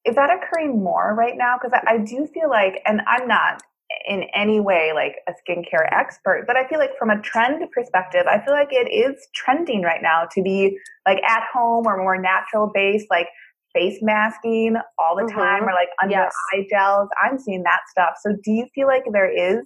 Is 0.05 0.15
that 0.15 0.31
occurring 0.31 0.83
more 0.83 1.15
right 1.15 1.37
now? 1.37 1.59
Because 1.59 1.79
I, 1.87 1.95
I 1.95 1.99
do 1.99 2.27
feel 2.27 2.49
like, 2.49 2.81
and 2.87 3.03
I'm 3.07 3.29
not 3.29 3.63
in 4.07 4.25
any 4.35 4.61
way 4.61 4.93
like 4.95 5.17
a 5.29 5.33
skincare 5.33 5.91
expert, 5.93 6.45
but 6.47 6.57
I 6.57 6.67
feel 6.69 6.79
like 6.79 6.97
from 6.99 7.11
a 7.11 7.21
trend 7.21 7.63
perspective, 7.71 8.25
I 8.29 8.45
feel 8.45 8.55
like 8.55 8.69
it 8.71 8.91
is 8.91 9.27
trending 9.35 9.83
right 9.83 10.03
now 10.03 10.27
to 10.33 10.43
be 10.43 10.79
like 11.07 11.23
at 11.23 11.45
home 11.53 11.87
or 11.87 11.97
more 11.97 12.21
natural 12.21 12.71
based, 12.73 13.07
like 13.11 13.29
face 13.75 13.99
masking 14.03 14.77
all 14.99 15.17
the 15.17 15.23
mm-hmm. 15.23 15.39
time 15.39 15.63
or 15.65 15.73
like 15.73 15.89
under 16.03 16.15
yes. 16.15 16.35
eye 16.53 16.67
gels. 16.69 17.09
I'm 17.23 17.39
seeing 17.39 17.63
that 17.63 17.81
stuff. 17.91 18.15
So 18.23 18.35
do 18.43 18.53
you 18.53 18.67
feel 18.75 18.87
like 18.87 19.05
there 19.13 19.31
is 19.31 19.65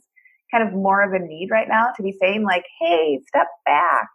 kind 0.53 0.67
of 0.67 0.75
more 0.75 1.03
of 1.03 1.13
a 1.13 1.19
need 1.19 1.49
right 1.51 1.69
now 1.69 1.89
to 1.97 2.03
be 2.03 2.17
saying 2.21 2.45
like, 2.45 2.65
hey, 2.81 3.21
step 3.27 3.49
back? 3.65 4.09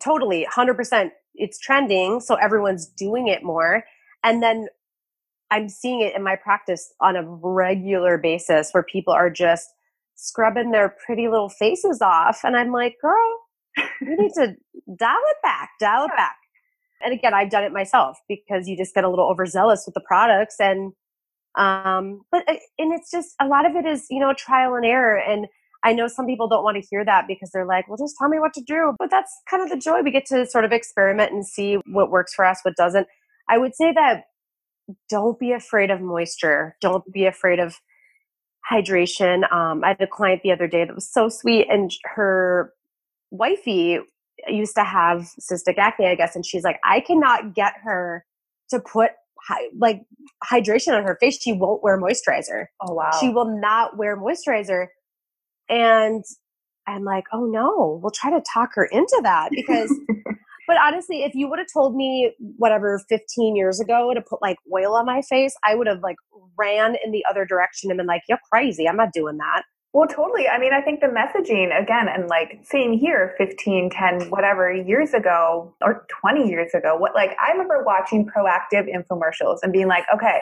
Totally, 0.00 0.46
100%. 0.50 1.10
It's 1.34 1.58
trending, 1.58 2.20
so 2.20 2.34
everyone's 2.36 2.86
doing 2.86 3.28
it 3.28 3.42
more. 3.42 3.84
And 4.24 4.42
then 4.42 4.68
I'm 5.50 5.68
seeing 5.68 6.02
it 6.02 6.14
in 6.14 6.22
my 6.22 6.36
practice 6.36 6.92
on 7.00 7.16
a 7.16 7.22
regular 7.24 8.18
basis 8.18 8.70
where 8.72 8.82
people 8.82 9.12
are 9.12 9.30
just 9.30 9.68
scrubbing 10.14 10.72
their 10.72 10.94
pretty 11.06 11.28
little 11.28 11.48
faces 11.48 12.02
off. 12.02 12.40
And 12.44 12.56
I'm 12.56 12.72
like, 12.72 12.96
girl, 13.00 13.38
you 14.00 14.16
need 14.16 14.32
to 14.34 14.56
dial 14.96 15.20
it 15.30 15.36
back, 15.42 15.70
dial 15.80 16.06
it 16.06 16.16
back. 16.16 16.36
And 17.00 17.14
again, 17.14 17.32
I've 17.32 17.50
done 17.50 17.64
it 17.64 17.72
myself 17.72 18.18
because 18.28 18.66
you 18.66 18.76
just 18.76 18.94
get 18.94 19.04
a 19.04 19.08
little 19.08 19.28
overzealous 19.28 19.84
with 19.86 19.94
the 19.94 20.00
products 20.00 20.56
and, 20.58 20.92
um, 21.56 22.22
but, 22.30 22.42
uh, 22.48 22.56
and 22.78 22.92
it's 22.92 23.10
just 23.10 23.34
a 23.40 23.46
lot 23.46 23.64
of 23.64 23.76
it 23.76 23.86
is, 23.86 24.06
you 24.10 24.18
know, 24.18 24.34
trial 24.36 24.74
and 24.74 24.84
error. 24.84 25.16
And 25.16 25.46
I 25.84 25.92
know 25.92 26.08
some 26.08 26.26
people 26.26 26.48
don't 26.48 26.64
want 26.64 26.76
to 26.76 26.86
hear 26.88 27.04
that 27.04 27.26
because 27.28 27.50
they're 27.52 27.64
like, 27.64 27.88
well, 27.88 27.96
just 27.96 28.16
tell 28.18 28.28
me 28.28 28.40
what 28.40 28.52
to 28.54 28.60
do. 28.60 28.94
But 28.98 29.10
that's 29.10 29.32
kind 29.48 29.62
of 29.62 29.70
the 29.70 29.76
joy. 29.76 30.02
We 30.02 30.10
get 30.10 30.26
to 30.26 30.44
sort 30.46 30.64
of 30.64 30.72
experiment 30.72 31.32
and 31.32 31.46
see 31.46 31.78
what 31.86 32.10
works 32.10 32.34
for 32.34 32.44
us, 32.44 32.60
what 32.62 32.76
doesn't. 32.76 33.06
I 33.48 33.58
would 33.58 33.74
say 33.76 33.92
that 33.92 34.24
don't 35.08 35.38
be 35.38 35.52
afraid 35.52 35.90
of 35.90 36.00
moisture. 36.00 36.76
Don't 36.80 37.10
be 37.12 37.26
afraid 37.26 37.58
of 37.58 37.76
hydration. 38.70 39.50
Um, 39.52 39.82
I 39.84 39.88
had 39.88 40.00
a 40.00 40.06
client 40.06 40.42
the 40.42 40.52
other 40.52 40.66
day 40.66 40.84
that 40.84 40.94
was 40.94 41.10
so 41.10 41.28
sweet, 41.28 41.66
and 41.70 41.90
her 42.04 42.72
wifey 43.30 44.00
used 44.46 44.74
to 44.76 44.84
have 44.84 45.30
cystic 45.40 45.78
acne, 45.78 46.06
I 46.06 46.14
guess, 46.14 46.36
and 46.36 46.44
she's 46.44 46.64
like, 46.64 46.78
I 46.84 47.00
cannot 47.00 47.54
get 47.54 47.74
her 47.82 48.24
to 48.70 48.80
put 48.80 49.12
hi- 49.46 49.68
like 49.76 50.02
hydration 50.50 50.96
on 50.96 51.04
her 51.04 51.16
face. 51.20 51.40
She 51.40 51.52
won't 51.52 51.82
wear 51.82 52.00
moisturizer. 52.00 52.66
Oh 52.80 52.94
wow! 52.94 53.10
She 53.20 53.28
will 53.28 53.60
not 53.60 53.96
wear 53.96 54.16
moisturizer, 54.16 54.86
and 55.68 56.24
I'm 56.86 57.04
like, 57.04 57.24
oh 57.32 57.44
no, 57.46 58.00
we'll 58.02 58.10
try 58.10 58.30
to 58.30 58.42
talk 58.52 58.70
her 58.74 58.84
into 58.86 59.20
that 59.22 59.50
because 59.50 59.94
But 60.68 60.76
honestly, 60.80 61.22
if 61.22 61.34
you 61.34 61.48
would 61.48 61.58
have 61.58 61.68
told 61.72 61.96
me 61.96 62.32
whatever 62.58 63.00
15 63.08 63.56
years 63.56 63.80
ago 63.80 64.12
to 64.14 64.20
put 64.20 64.42
like 64.42 64.58
oil 64.72 64.94
on 64.94 65.06
my 65.06 65.22
face, 65.22 65.56
I 65.64 65.74
would 65.74 65.86
have 65.86 66.02
like 66.02 66.16
ran 66.58 66.94
in 67.02 67.10
the 67.10 67.24
other 67.28 67.46
direction 67.46 67.90
and 67.90 67.96
been 67.96 68.06
like, 68.06 68.22
you're 68.28 68.38
crazy. 68.52 68.86
I'm 68.86 68.98
not 68.98 69.12
doing 69.12 69.38
that. 69.38 69.62
Well, 69.94 70.06
totally. 70.06 70.46
I 70.46 70.58
mean, 70.58 70.74
I 70.74 70.82
think 70.82 71.00
the 71.00 71.06
messaging 71.06 71.70
again, 71.76 72.08
and 72.08 72.28
like 72.28 72.60
same 72.62 72.92
here 72.92 73.34
15, 73.38 73.88
10, 73.88 74.28
whatever 74.28 74.70
years 74.70 75.14
ago 75.14 75.74
or 75.80 76.06
20 76.20 76.46
years 76.46 76.74
ago, 76.74 76.94
what 76.96 77.14
like 77.14 77.30
I 77.42 77.50
remember 77.52 77.82
watching 77.84 78.26
Proactiv 78.26 78.86
infomercials 78.86 79.60
and 79.62 79.72
being 79.72 79.88
like, 79.88 80.04
okay, 80.14 80.40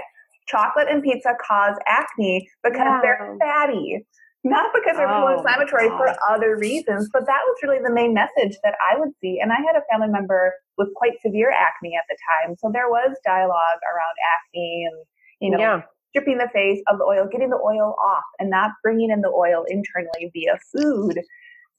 chocolate 0.49 0.89
and 0.91 1.05
pizza 1.05 1.35
cause 1.41 1.77
acne 1.87 2.49
because 2.65 2.81
yeah. 2.81 3.01
they're 3.01 3.37
fatty 3.39 4.05
not 4.47 4.71
because 4.73 4.97
they're 4.97 5.11
oh, 5.11 5.27
pro-inflammatory 5.27 5.89
for 5.99 6.15
other 6.31 6.57
reasons, 6.57 7.11
but 7.13 7.27
that 7.27 7.41
was 7.47 7.57
really 7.63 7.83
the 7.83 7.93
main 7.93 8.15
message 8.15 8.57
that 8.63 8.75
I 8.79 8.99
would 8.99 9.11
see. 9.21 9.39
And 9.43 9.53
I 9.53 9.57
had 9.57 9.75
a 9.77 9.83
family 9.91 10.09
member 10.09 10.55
with 10.79 10.89
quite 10.95 11.21
severe 11.21 11.51
acne 11.51 11.99
at 11.99 12.05
the 12.09 12.17
time, 12.31 12.57
so 12.59 12.71
there 12.73 12.89
was 12.89 13.17
dialogue 13.25 13.81
around 13.83 14.15
acne 14.39 14.89
and 14.91 14.97
you 15.41 15.51
know 15.51 15.59
yeah. 15.59 15.83
stripping 16.11 16.39
the 16.39 16.49
face 16.53 16.81
of 16.87 16.99
the 16.99 17.05
oil, 17.05 17.27
getting 17.31 17.51
the 17.51 17.61
oil 17.61 17.97
off, 17.99 18.25
and 18.39 18.49
not 18.49 18.71
bringing 18.83 19.11
in 19.11 19.21
the 19.21 19.29
oil 19.35 19.65
internally 19.69 20.31
via 20.33 20.59
food. 20.73 21.21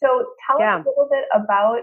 So 0.04 0.28
tell 0.46 0.60
yeah. 0.60 0.78
us 0.78 0.86
a 0.86 0.90
little 0.90 1.10
bit 1.10 1.26
about 1.34 1.82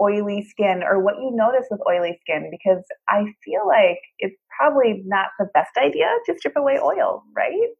oily 0.00 0.44
skin 0.44 0.82
or 0.82 1.02
what 1.02 1.16
you 1.16 1.30
notice 1.32 1.66
with 1.70 1.80
oily 1.88 2.18
skin 2.20 2.50
because 2.50 2.84
I 3.08 3.24
feel 3.44 3.66
like 3.66 3.98
it's 4.18 4.36
probably 4.56 5.02
not 5.06 5.28
the 5.38 5.46
best 5.54 5.76
idea 5.78 6.08
to 6.26 6.34
strip 6.38 6.56
away 6.56 6.78
oil, 6.78 7.22
right? 7.34 7.70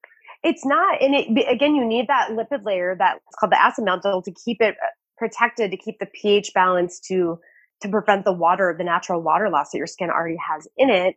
It's 0.48 0.64
not, 0.64 1.02
and 1.02 1.12
it 1.14 1.26
again, 1.50 1.74
you 1.74 1.84
need 1.84 2.06
that 2.06 2.30
lipid 2.30 2.64
layer 2.64 2.94
that's 2.96 3.20
called 3.38 3.52
the 3.52 3.60
acid 3.60 3.84
mantle 3.84 4.22
to 4.22 4.32
keep 4.44 4.58
it 4.60 4.76
uh, 4.80 4.94
protected, 5.18 5.72
to 5.72 5.76
keep 5.76 5.98
the 5.98 6.06
pH 6.06 6.52
balance, 6.54 7.00
to 7.08 7.38
to 7.82 7.88
prevent 7.88 8.24
the 8.24 8.32
water, 8.32 8.74
the 8.78 8.84
natural 8.84 9.20
water 9.20 9.50
loss 9.50 9.70
that 9.70 9.78
your 9.78 9.88
skin 9.88 10.08
already 10.08 10.36
has 10.36 10.68
in 10.76 10.88
it. 10.88 11.16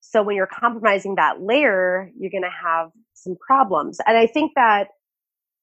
So 0.00 0.22
when 0.22 0.36
you're 0.36 0.46
compromising 0.46 1.16
that 1.16 1.42
layer, 1.42 2.10
you're 2.18 2.30
going 2.30 2.42
to 2.42 2.68
have 2.68 2.90
some 3.14 3.36
problems. 3.46 3.98
And 4.06 4.16
I 4.16 4.26
think 4.26 4.52
that 4.56 4.88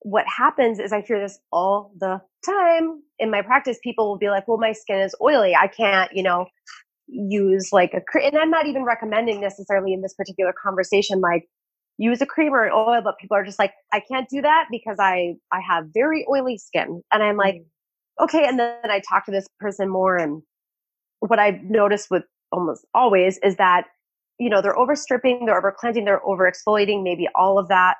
what 0.01 0.25
happens 0.27 0.79
is 0.79 0.93
I 0.93 1.01
hear 1.01 1.19
this 1.19 1.39
all 1.51 1.91
the 1.99 2.21
time 2.45 3.01
in 3.17 3.31
my 3.31 3.41
practice. 3.41 3.79
People 3.83 4.09
will 4.09 4.19
be 4.19 4.29
like, 4.29 4.47
well, 4.47 4.59
my 4.59 4.73
skin 4.73 4.99
is 4.99 5.15
oily. 5.21 5.55
I 5.55 5.67
can't, 5.67 6.11
you 6.13 6.23
know, 6.23 6.45
use 7.07 7.69
like 7.71 7.93
a, 7.93 8.01
and 8.23 8.37
I'm 8.37 8.51
not 8.51 8.67
even 8.67 8.83
recommending 8.85 9.41
necessarily 9.41 9.93
in 9.93 10.01
this 10.01 10.13
particular 10.13 10.53
conversation, 10.63 11.21
like 11.21 11.47
use 11.97 12.21
a 12.21 12.25
cream 12.25 12.53
or 12.53 12.65
an 12.65 12.71
oil, 12.73 13.01
but 13.03 13.17
people 13.19 13.37
are 13.37 13.43
just 13.43 13.59
like, 13.59 13.73
I 13.93 14.01
can't 14.01 14.27
do 14.29 14.41
that 14.41 14.65
because 14.69 14.97
I, 14.99 15.35
I 15.51 15.61
have 15.61 15.85
very 15.93 16.25
oily 16.29 16.57
skin. 16.57 17.01
And 17.11 17.23
I'm 17.23 17.37
like, 17.37 17.55
mm. 17.55 18.23
okay. 18.23 18.45
And 18.47 18.59
then 18.59 18.75
I 18.83 19.01
talk 19.07 19.25
to 19.25 19.31
this 19.31 19.47
person 19.59 19.89
more. 19.89 20.17
And 20.17 20.41
what 21.19 21.39
I've 21.39 21.63
noticed 21.63 22.09
with 22.11 22.23
almost 22.51 22.85
always 22.93 23.39
is 23.43 23.55
that, 23.57 23.85
you 24.39 24.49
know, 24.49 24.61
they're 24.61 24.77
over 24.77 24.95
stripping, 24.95 25.45
they're 25.45 25.57
over 25.57 25.73
cleansing, 25.77 26.05
they're 26.05 26.25
over 26.25 26.51
exfoliating, 26.51 27.03
maybe 27.03 27.27
all 27.35 27.57
of 27.57 27.69
that. 27.69 27.95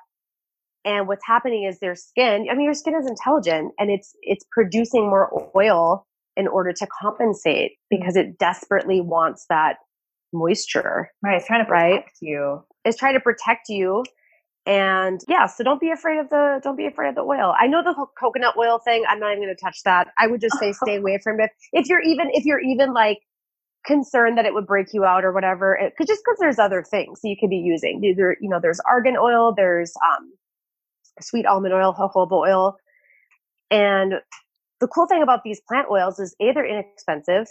And 0.83 1.07
what's 1.07 1.25
happening 1.25 1.63
is 1.63 1.79
their 1.79 1.95
skin, 1.95 2.47
I 2.51 2.53
mean, 2.53 2.65
your 2.65 2.75
skin 2.75 2.95
is 2.95 3.07
intelligent 3.07 3.73
and 3.79 3.89
it's, 3.89 4.15
it's 4.21 4.45
producing 4.51 5.09
more 5.09 5.49
oil 5.55 6.05
in 6.37 6.47
order 6.47 6.73
to 6.73 6.87
compensate 7.01 7.73
because 7.89 8.15
it 8.15 8.37
desperately 8.37 9.01
wants 9.01 9.45
that 9.49 9.77
moisture. 10.35 11.11
Right. 11.23 11.37
It's 11.37 11.47
trying 11.47 11.61
to 11.61 11.65
protect 11.65 11.91
right? 11.91 12.05
you. 12.21 12.63
It's 12.83 12.97
trying 12.97 13.13
to 13.13 13.19
protect 13.19 13.69
you. 13.69 14.03
And 14.67 15.21
yeah, 15.27 15.45
so 15.45 15.63
don't 15.63 15.79
be 15.79 15.91
afraid 15.91 16.17
of 16.17 16.29
the 16.29 16.59
don't 16.63 16.75
be 16.75 16.87
afraid 16.87 17.09
of 17.09 17.15
the 17.15 17.21
oil. 17.21 17.53
I 17.59 17.67
know 17.67 17.83
the 17.83 17.93
coconut 18.19 18.55
oil 18.57 18.79
thing. 18.83 19.03
I'm 19.07 19.19
not 19.19 19.31
even 19.31 19.43
going 19.43 19.55
to 19.55 19.61
touch 19.63 19.81
that. 19.85 20.07
I 20.17 20.27
would 20.27 20.41
just 20.41 20.57
say 20.59 20.71
stay 20.83 20.95
away 20.97 21.19
from 21.23 21.39
it. 21.39 21.51
If 21.71 21.87
you're 21.87 22.01
even 22.01 22.29
if 22.31 22.45
you're 22.45 22.61
even 22.61 22.93
like 22.93 23.19
concerned 23.85 24.39
that 24.39 24.45
it 24.45 24.53
would 24.55 24.65
break 24.65 24.87
you 24.91 25.05
out 25.05 25.23
or 25.23 25.31
whatever, 25.31 25.75
it 25.75 25.95
could 25.97 26.07
just 26.07 26.21
because 26.25 26.39
there's 26.39 26.57
other 26.57 26.83
things 26.83 27.19
you 27.23 27.35
could 27.39 27.51
be 27.51 27.57
using. 27.57 28.03
Either 28.03 28.37
you 28.41 28.49
know, 28.49 28.59
there's 28.59 28.79
argan 28.89 29.17
oil, 29.17 29.53
there's 29.55 29.93
um, 30.03 30.31
sweet 31.21 31.45
almond 31.45 31.73
oil, 31.73 31.93
jojoba 31.93 32.31
oil, 32.31 32.75
and 33.69 34.15
the 34.79 34.87
cool 34.87 35.07
thing 35.07 35.21
about 35.21 35.41
these 35.43 35.61
plant 35.67 35.87
oils 35.91 36.19
is 36.19 36.35
a 36.41 36.51
they're 36.53 36.65
inexpensive 36.65 37.47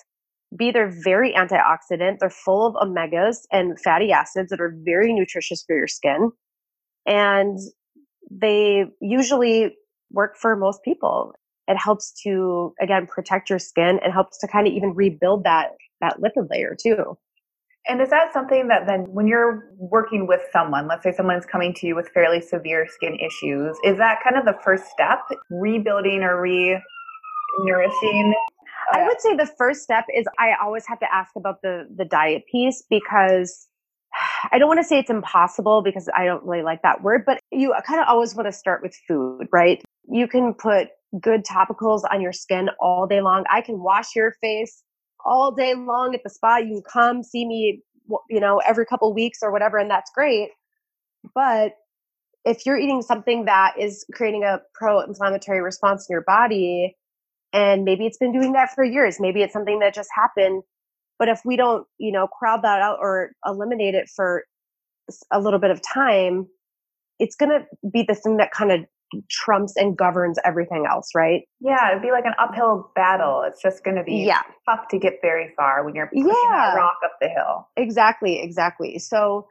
B, 0.56 0.70
they're 0.70 0.92
very 1.02 1.32
antioxidant. 1.32 2.18
They're 2.20 2.30
full 2.30 2.66
of 2.66 2.88
omegas 2.88 3.38
and 3.50 3.78
fatty 3.80 4.12
acids 4.12 4.50
that 4.50 4.60
are 4.60 4.74
very 4.84 5.12
nutritious 5.12 5.64
for 5.66 5.76
your 5.76 5.88
skin. 5.88 6.30
And 7.06 7.58
they 8.30 8.84
usually 9.00 9.76
work 10.10 10.36
for 10.36 10.56
most 10.56 10.82
people. 10.84 11.34
It 11.66 11.76
helps 11.76 12.12
to, 12.22 12.74
again, 12.80 13.06
protect 13.06 13.50
your 13.50 13.58
skin 13.58 13.98
and 14.02 14.12
helps 14.12 14.38
to 14.40 14.48
kind 14.48 14.66
of 14.66 14.72
even 14.72 14.94
rebuild 14.94 15.44
that, 15.44 15.70
that 16.00 16.18
lipid 16.20 16.48
layer 16.50 16.76
too. 16.80 17.16
And 17.86 18.00
is 18.00 18.08
that 18.10 18.32
something 18.32 18.68
that 18.68 18.86
then 18.86 19.00
when 19.12 19.26
you're 19.26 19.70
working 19.76 20.26
with 20.26 20.40
someone, 20.52 20.88
let's 20.88 21.02
say 21.02 21.12
someone's 21.12 21.44
coming 21.44 21.74
to 21.74 21.86
you 21.86 21.94
with 21.94 22.08
fairly 22.14 22.40
severe 22.40 22.86
skin 22.88 23.18
issues, 23.18 23.76
is 23.84 23.98
that 23.98 24.20
kind 24.24 24.38
of 24.38 24.46
the 24.46 24.58
first 24.64 24.84
step, 24.86 25.20
rebuilding 25.50 26.22
or 26.22 26.40
re 26.40 26.80
nourishing 27.60 28.34
I 28.92 29.01
oh, 29.01 29.07
would 29.07 29.20
say 29.20 29.37
the 29.37 29.51
first 29.59 29.83
step 29.83 30.05
is 30.14 30.27
I 30.38 30.53
always 30.62 30.87
have 30.87 31.01
to 31.01 31.12
ask 31.12 31.31
about 31.37 31.62
the 31.62 31.88
the 31.94 32.05
diet 32.05 32.44
piece 32.51 32.83
because 32.88 33.68
I 34.53 34.59
don't 34.59 34.68
want 34.68 34.81
to 34.81 34.85
say 34.85 34.99
it's 34.99 35.11
impossible 35.11 35.83
because 35.83 36.09
I 36.14 36.25
don't 36.25 36.44
really 36.44 36.62
like 36.62 36.83
that 36.83 37.03
word, 37.03 37.25
but 37.27 37.40
you 37.51 37.75
kind 37.87 38.01
of 38.01 38.07
always 38.09 38.35
want 38.35 38.47
to 38.47 38.53
start 38.53 38.83
with 38.83 38.97
food, 39.09 39.49
right? 39.53 39.83
You 40.09 40.29
can 40.29 40.55
put 40.55 40.88
good 41.20 41.44
topicals 41.44 42.03
on 42.11 42.20
your 42.20 42.33
skin 42.33 42.68
all 42.81 43.07
day 43.07 43.20
long. 43.20 43.44
I 43.51 43.61
can 43.61 43.81
wash 43.81 44.14
your 44.14 44.35
face 44.40 44.83
all 45.25 45.53
day 45.53 45.75
long 45.75 46.14
at 46.14 46.23
the 46.23 46.31
spa. 46.31 46.59
You 46.59 46.75
can 46.75 46.83
come 46.83 47.23
see 47.23 47.47
me, 47.47 47.83
you 48.29 48.40
know, 48.40 48.61
every 48.66 48.87
couple 48.87 49.12
weeks 49.14 49.38
or 49.42 49.51
whatever, 49.51 49.79
and 49.79 49.90
that's 49.90 50.11
great. 50.14 50.51
But 51.35 51.73
if 52.44 52.66
you're 52.66 52.79
eating 52.79 53.03
something 53.03 53.47
that 53.47 53.75
is 53.79 54.05
creating 54.12 54.44
a 54.44 54.61
pro-inflammatory 54.75 55.62
response 55.62 56.07
in 56.09 56.12
your 56.12 56.25
body, 56.27 56.97
and 57.54 57.84
maybe 57.84 58.04
it's 58.04 58.18
been 58.18 58.32
doing 58.32 58.52
that 58.52 58.74
for 58.74 58.84
years, 58.84 59.18
maybe 59.20 59.40
it's 59.42 59.52
something 59.52 59.78
that 59.78 59.94
just 59.94 60.10
happened. 60.14 60.64
But 61.18 61.28
if 61.28 61.40
we 61.44 61.56
don't, 61.56 61.86
you 61.98 62.10
know, 62.10 62.26
crowd 62.26 62.62
that 62.62 62.82
out 62.82 62.98
or 63.00 63.30
eliminate 63.46 63.94
it 63.94 64.10
for 64.14 64.44
a 65.30 65.40
little 65.40 65.60
bit 65.60 65.70
of 65.70 65.80
time, 65.80 66.48
it's 67.20 67.36
going 67.36 67.50
to 67.50 67.64
be 67.88 68.02
the 68.06 68.16
thing 68.16 68.38
that 68.38 68.50
kind 68.50 68.72
of 68.72 68.80
trumps 69.30 69.74
and 69.76 69.96
governs 69.96 70.36
everything 70.44 70.86
else, 70.90 71.10
right? 71.14 71.42
Yeah, 71.60 71.90
it'd 71.90 72.02
be 72.02 72.10
like 72.10 72.24
an 72.24 72.34
uphill 72.38 72.90
battle. 72.96 73.44
It's 73.46 73.62
just 73.62 73.84
going 73.84 73.96
to 73.96 74.02
be 74.02 74.24
yeah. 74.26 74.42
tough 74.68 74.88
to 74.90 74.98
get 74.98 75.14
very 75.22 75.52
far 75.56 75.84
when 75.84 75.94
you're 75.94 76.08
pushing 76.08 76.26
yeah. 76.26 76.72
that 76.74 76.76
rock 76.76 76.98
up 77.04 77.12
the 77.20 77.28
hill. 77.28 77.68
Exactly, 77.76 78.42
exactly. 78.42 78.98
So, 78.98 79.46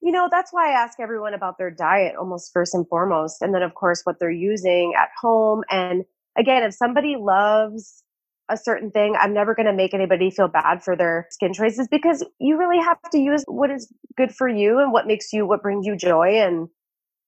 you 0.00 0.10
know, 0.10 0.28
that's 0.30 0.52
why 0.52 0.70
I 0.70 0.72
ask 0.72 0.98
everyone 0.98 1.34
about 1.34 1.58
their 1.58 1.70
diet 1.70 2.14
almost 2.18 2.50
first 2.54 2.74
and 2.74 2.88
foremost. 2.88 3.42
And 3.42 3.54
then, 3.54 3.62
of 3.62 3.74
course, 3.74 4.00
what 4.04 4.18
they're 4.18 4.30
using 4.30 4.94
at 4.98 5.10
home. 5.20 5.62
And 5.68 6.04
again, 6.38 6.62
if 6.62 6.74
somebody 6.74 7.16
loves 7.18 8.02
a 8.48 8.56
certain 8.56 8.90
thing, 8.90 9.14
I'm 9.18 9.32
never 9.32 9.54
going 9.54 9.66
to 9.66 9.72
make 9.72 9.94
anybody 9.94 10.30
feel 10.30 10.48
bad 10.48 10.82
for 10.82 10.96
their 10.96 11.26
skin 11.30 11.52
choices 11.52 11.88
because 11.90 12.24
you 12.38 12.58
really 12.58 12.82
have 12.82 12.98
to 13.12 13.18
use 13.18 13.44
what 13.46 13.70
is 13.70 13.92
good 14.16 14.34
for 14.34 14.48
you 14.48 14.78
and 14.78 14.92
what 14.92 15.06
makes 15.06 15.32
you, 15.32 15.46
what 15.46 15.62
brings 15.62 15.86
you 15.86 15.96
joy 15.96 16.40
and 16.40 16.68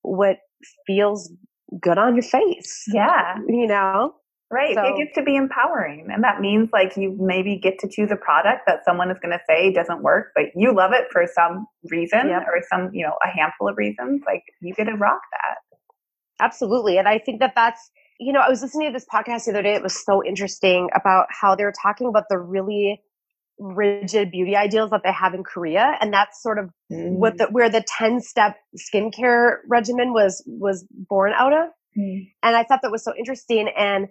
what 0.02 0.38
feels 0.86 1.32
good 1.80 1.98
on 1.98 2.14
your 2.14 2.22
face. 2.22 2.84
Yeah. 2.92 3.36
You 3.48 3.66
know? 3.66 4.14
Right. 4.50 4.74
So, 4.74 4.82
it 4.84 4.98
gets 4.98 5.14
to 5.14 5.22
be 5.22 5.34
empowering. 5.36 6.08
And 6.12 6.22
that 6.22 6.40
means 6.40 6.68
like 6.72 6.96
you 6.96 7.16
maybe 7.18 7.58
get 7.58 7.78
to 7.80 7.88
choose 7.88 8.10
a 8.10 8.16
product 8.16 8.62
that 8.66 8.84
someone 8.84 9.10
is 9.10 9.16
going 9.22 9.32
to 9.32 9.40
say 9.48 9.72
doesn't 9.72 10.02
work, 10.02 10.32
but 10.34 10.46
you 10.54 10.74
love 10.74 10.92
it 10.92 11.06
for 11.10 11.24
some 11.34 11.66
reason 11.90 12.28
or 12.28 12.62
some, 12.68 12.90
you 12.92 13.04
know, 13.04 13.14
a 13.24 13.28
handful 13.28 13.68
of 13.68 13.76
reasons. 13.76 14.22
Like 14.26 14.42
you 14.60 14.74
get 14.74 14.84
to 14.84 14.92
rock 14.92 15.20
that. 15.32 16.44
Absolutely. 16.44 16.98
And 16.98 17.08
I 17.08 17.18
think 17.18 17.40
that 17.40 17.54
that's, 17.56 17.90
you 18.18 18.32
know, 18.32 18.40
I 18.40 18.48
was 18.48 18.62
listening 18.62 18.88
to 18.88 18.92
this 18.92 19.06
podcast 19.12 19.44
the 19.44 19.52
other 19.52 19.62
day. 19.62 19.74
It 19.74 19.82
was 19.82 20.04
so 20.04 20.24
interesting 20.24 20.88
about 20.94 21.26
how 21.30 21.54
they 21.54 21.64
were 21.64 21.74
talking 21.82 22.06
about 22.06 22.24
the 22.28 22.38
really 22.38 23.02
rigid 23.58 24.30
beauty 24.30 24.56
ideals 24.56 24.90
that 24.90 25.02
they 25.04 25.12
have 25.12 25.34
in 25.34 25.44
Korea, 25.44 25.96
and 26.00 26.12
that's 26.12 26.42
sort 26.42 26.58
of 26.58 26.70
mm. 26.92 27.12
what 27.12 27.38
the 27.38 27.46
where 27.46 27.68
the 27.68 27.84
ten 27.86 28.20
step 28.20 28.56
skincare 28.76 29.58
regimen 29.68 30.12
was 30.12 30.42
was 30.46 30.86
born 30.90 31.32
out 31.36 31.52
of. 31.52 31.68
Mm. 31.98 32.30
And 32.42 32.56
I 32.56 32.64
thought 32.64 32.80
that 32.82 32.90
was 32.90 33.04
so 33.04 33.12
interesting. 33.16 33.68
And 33.76 34.08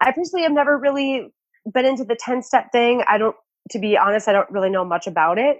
I 0.00 0.12
personally 0.12 0.42
have 0.42 0.52
never 0.52 0.76
really 0.78 1.32
been 1.72 1.84
into 1.84 2.04
the 2.04 2.16
ten 2.18 2.42
step 2.42 2.72
thing. 2.72 3.02
I 3.06 3.18
don't, 3.18 3.36
to 3.70 3.78
be 3.78 3.96
honest, 3.96 4.28
I 4.28 4.32
don't 4.32 4.50
really 4.50 4.70
know 4.70 4.84
much 4.84 5.06
about 5.06 5.38
it, 5.38 5.58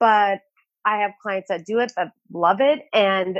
but 0.00 0.40
I 0.84 0.98
have 0.98 1.12
clients 1.22 1.48
that 1.48 1.64
do 1.66 1.78
it 1.78 1.92
that 1.96 2.12
love 2.32 2.60
it, 2.60 2.80
and 2.92 3.38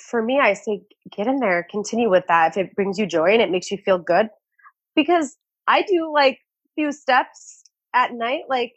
for 0.00 0.22
me, 0.22 0.38
I 0.40 0.54
say 0.54 0.82
get 1.14 1.26
in 1.26 1.38
there, 1.38 1.66
continue 1.70 2.10
with 2.10 2.24
that 2.28 2.56
if 2.56 2.66
it 2.66 2.74
brings 2.74 2.98
you 2.98 3.06
joy 3.06 3.32
and 3.32 3.42
it 3.42 3.50
makes 3.50 3.70
you 3.70 3.78
feel 3.78 3.98
good, 3.98 4.28
because 4.96 5.36
I 5.66 5.82
do 5.82 6.10
like 6.12 6.38
few 6.74 6.92
steps 6.92 7.62
at 7.94 8.12
night, 8.12 8.42
like 8.48 8.72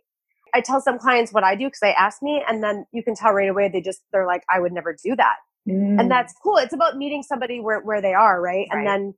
I 0.53 0.61
tell 0.61 0.81
some 0.81 0.99
clients 0.99 1.33
what 1.33 1.43
I 1.43 1.55
do 1.55 1.67
because 1.67 1.79
they 1.81 1.93
ask 1.93 2.21
me, 2.21 2.43
and 2.47 2.63
then 2.63 2.85
you 2.91 3.03
can 3.03 3.15
tell 3.15 3.33
right 3.33 3.49
away 3.49 3.69
they 3.69 3.81
just 3.81 4.01
they're 4.11 4.27
like, 4.27 4.43
I 4.53 4.59
would 4.59 4.71
never 4.71 4.95
do 5.03 5.15
that, 5.15 5.35
mm. 5.67 5.99
and 5.99 6.09
that's 6.09 6.33
cool. 6.43 6.57
It's 6.57 6.73
about 6.73 6.97
meeting 6.97 7.23
somebody 7.23 7.59
where 7.59 7.81
where 7.81 8.01
they 8.01 8.13
are, 8.13 8.41
right? 8.41 8.67
right? 8.71 8.77
And 8.77 8.87
then 8.87 9.13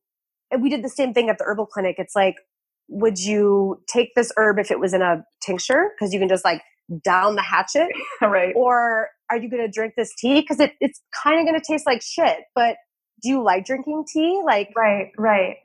and 0.51 0.63
we 0.63 0.69
did 0.69 0.83
the 0.83 0.89
same 0.89 1.13
thing 1.13 1.29
at 1.29 1.37
the 1.37 1.43
herbal 1.43 1.65
clinic. 1.65 1.95
It's 1.97 2.15
like, 2.15 2.35
would 2.87 3.19
you 3.19 3.81
take 3.87 4.15
this 4.15 4.31
herb 4.37 4.59
if 4.59 4.71
it 4.71 4.79
was 4.79 4.93
in 4.93 5.01
a 5.01 5.23
tincture 5.41 5.91
because 5.95 6.13
you 6.13 6.19
can 6.19 6.29
just 6.29 6.45
like 6.45 6.61
down 7.03 7.35
the 7.35 7.41
hatchet, 7.41 7.89
right? 8.21 8.53
Or 8.55 9.09
are 9.29 9.37
you 9.37 9.49
going 9.49 9.65
to 9.65 9.71
drink 9.71 9.93
this 9.97 10.13
tea 10.15 10.41
because 10.41 10.59
it, 10.59 10.73
it's 10.79 11.01
kind 11.23 11.39
of 11.39 11.45
going 11.45 11.59
to 11.59 11.65
taste 11.65 11.85
like 11.85 12.01
shit, 12.01 12.39
but 12.55 12.77
do 13.21 13.29
you 13.29 13.43
like 13.43 13.65
drinking 13.65 14.05
tea? 14.11 14.41
Like, 14.45 14.71
right, 14.75 15.11
right. 15.17 15.57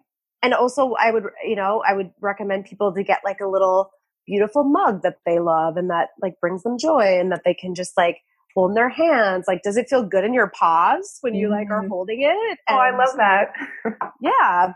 And 0.42 0.54
also, 0.54 0.94
I 0.98 1.10
would, 1.12 1.24
you 1.46 1.54
know, 1.54 1.82
I 1.86 1.94
would 1.94 2.10
recommend 2.20 2.64
people 2.64 2.92
to 2.92 3.02
get 3.04 3.20
like 3.24 3.40
a 3.40 3.46
little 3.46 3.90
beautiful 4.26 4.64
mug 4.64 5.02
that 5.02 5.16
they 5.26 5.38
love 5.38 5.76
and 5.76 5.90
that 5.90 6.08
like 6.20 6.34
brings 6.40 6.62
them 6.62 6.78
joy 6.78 7.18
and 7.20 7.30
that 7.30 7.42
they 7.44 7.54
can 7.54 7.74
just 7.74 7.96
like 7.96 8.18
hold 8.54 8.70
in 8.70 8.74
their 8.74 8.88
hands. 8.88 9.44
Like, 9.46 9.62
does 9.62 9.76
it 9.76 9.88
feel 9.88 10.02
good 10.02 10.24
in 10.24 10.34
your 10.34 10.50
paws 10.50 11.18
when 11.20 11.34
you 11.34 11.48
like 11.48 11.70
are 11.70 11.80
mm-hmm. 11.80 11.90
holding 11.90 12.22
it? 12.22 12.58
And, 12.68 12.76
oh, 12.76 12.80
I 12.80 12.96
love 12.96 13.16
that. 13.16 13.52
yeah. 14.20 14.72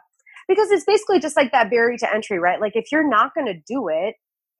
Because 0.49 0.71
it's 0.71 0.85
basically 0.85 1.19
just 1.19 1.37
like 1.37 1.51
that 1.53 1.71
barrier 1.71 1.99
to 1.99 2.15
entry, 2.15 2.39
right? 2.39 2.61
Like 2.61 2.77
if 2.77 2.93
you're 2.93 3.09
not 3.09 3.35
going 3.35 3.47
to 3.47 3.61
do 3.67 3.89
it, 3.89 4.15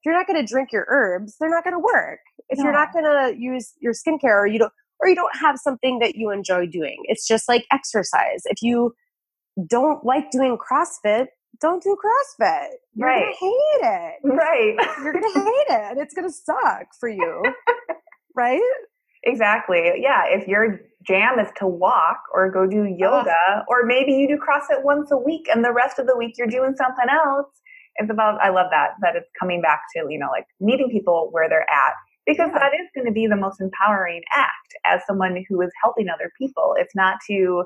you're 0.07 0.15
not 0.17 0.25
going 0.25 0.39
to 0.39 0.49
drink 0.49 0.71
your 0.71 0.85
herbs, 0.87 1.35
they're 1.37 1.49
not 1.49 1.65
going 1.65 1.75
to 1.75 1.79
work. 1.79 2.19
If 2.49 2.59
you're 2.59 2.71
not 2.71 2.93
going 2.93 3.03
to 3.03 3.35
use 3.37 3.73
your 3.81 3.91
skincare 3.91 4.39
or 4.39 4.47
you 4.47 4.57
don't, 4.57 4.71
or 4.99 5.09
you 5.09 5.15
don't 5.15 5.35
have 5.35 5.57
something 5.57 5.99
that 5.99 6.15
you 6.15 6.31
enjoy 6.31 6.65
doing, 6.65 7.03
it's 7.03 7.27
just 7.27 7.49
like 7.49 7.65
exercise. 7.73 8.43
If 8.45 8.61
you 8.61 8.95
don't 9.69 10.05
like 10.05 10.31
doing 10.31 10.57
CrossFit, 10.57 11.27
don't 11.59 11.83
do 11.83 11.97
CrossFit. 11.97 12.69
You're 12.93 13.07
right. 13.07 13.25
gonna 13.41 13.51
hate 13.51 13.81
it. 13.81 14.13
Right. 14.23 14.75
You're 15.03 15.13
gonna 15.13 15.33
hate 15.33 15.65
it 15.69 15.91
and 15.91 15.99
it's 15.99 16.13
gonna 16.13 16.31
suck 16.31 16.87
for 16.99 17.09
you. 17.09 17.43
right? 18.35 18.61
Exactly. 19.23 19.91
Yeah. 19.97 20.23
If 20.27 20.47
your 20.47 20.79
jam 21.05 21.39
is 21.39 21.47
to 21.57 21.67
walk 21.67 22.19
or 22.33 22.51
go 22.51 22.67
do 22.67 22.85
yoga, 22.85 23.65
or 23.67 23.85
maybe 23.85 24.13
you 24.13 24.27
do 24.27 24.37
CrossFit 24.37 24.83
once 24.83 25.11
a 25.11 25.17
week 25.17 25.47
and 25.53 25.63
the 25.63 25.73
rest 25.73 25.99
of 25.99 26.07
the 26.07 26.15
week 26.15 26.35
you're 26.37 26.47
doing 26.47 26.75
something 26.77 27.07
else. 27.09 27.47
It's 27.97 28.11
about 28.11 28.39
I 28.41 28.49
love 28.49 28.67
that, 28.71 28.91
that 29.01 29.15
it's 29.15 29.29
coming 29.39 29.61
back 29.61 29.81
to, 29.95 30.05
you 30.09 30.19
know, 30.19 30.29
like 30.31 30.45
meeting 30.59 30.89
people 30.91 31.29
where 31.31 31.49
they're 31.49 31.69
at. 31.69 31.93
Because 32.25 32.49
yeah. 32.51 32.59
that 32.59 32.73
is 32.73 32.87
going 32.93 33.07
to 33.07 33.13
be 33.13 33.25
the 33.25 33.37
most 33.37 33.61
empowering 33.61 34.21
act 34.33 34.75
as 34.85 35.01
someone 35.07 35.43
who 35.47 35.61
is 35.61 35.71
helping 35.81 36.09
other 36.09 36.29
people. 36.37 36.75
It's 36.77 36.93
not 36.93 37.19
to 37.27 37.63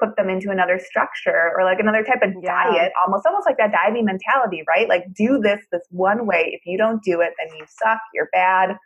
put 0.00 0.16
them 0.16 0.30
into 0.30 0.50
another 0.50 0.78
structure 0.78 1.52
or 1.56 1.64
like 1.64 1.78
another 1.78 2.02
type 2.02 2.22
of 2.22 2.32
yeah. 2.42 2.64
diet, 2.64 2.92
almost 3.04 3.26
almost 3.26 3.46
like 3.46 3.58
that 3.58 3.72
diving 3.72 4.06
mentality, 4.06 4.62
right? 4.66 4.88
Like 4.88 5.04
do 5.14 5.38
this 5.38 5.60
this 5.70 5.82
one 5.90 6.26
way. 6.26 6.50
If 6.52 6.62
you 6.64 6.78
don't 6.78 7.02
do 7.02 7.20
it, 7.20 7.34
then 7.38 7.54
you 7.56 7.64
suck, 7.68 7.98
you're 8.14 8.30
bad. 8.32 8.76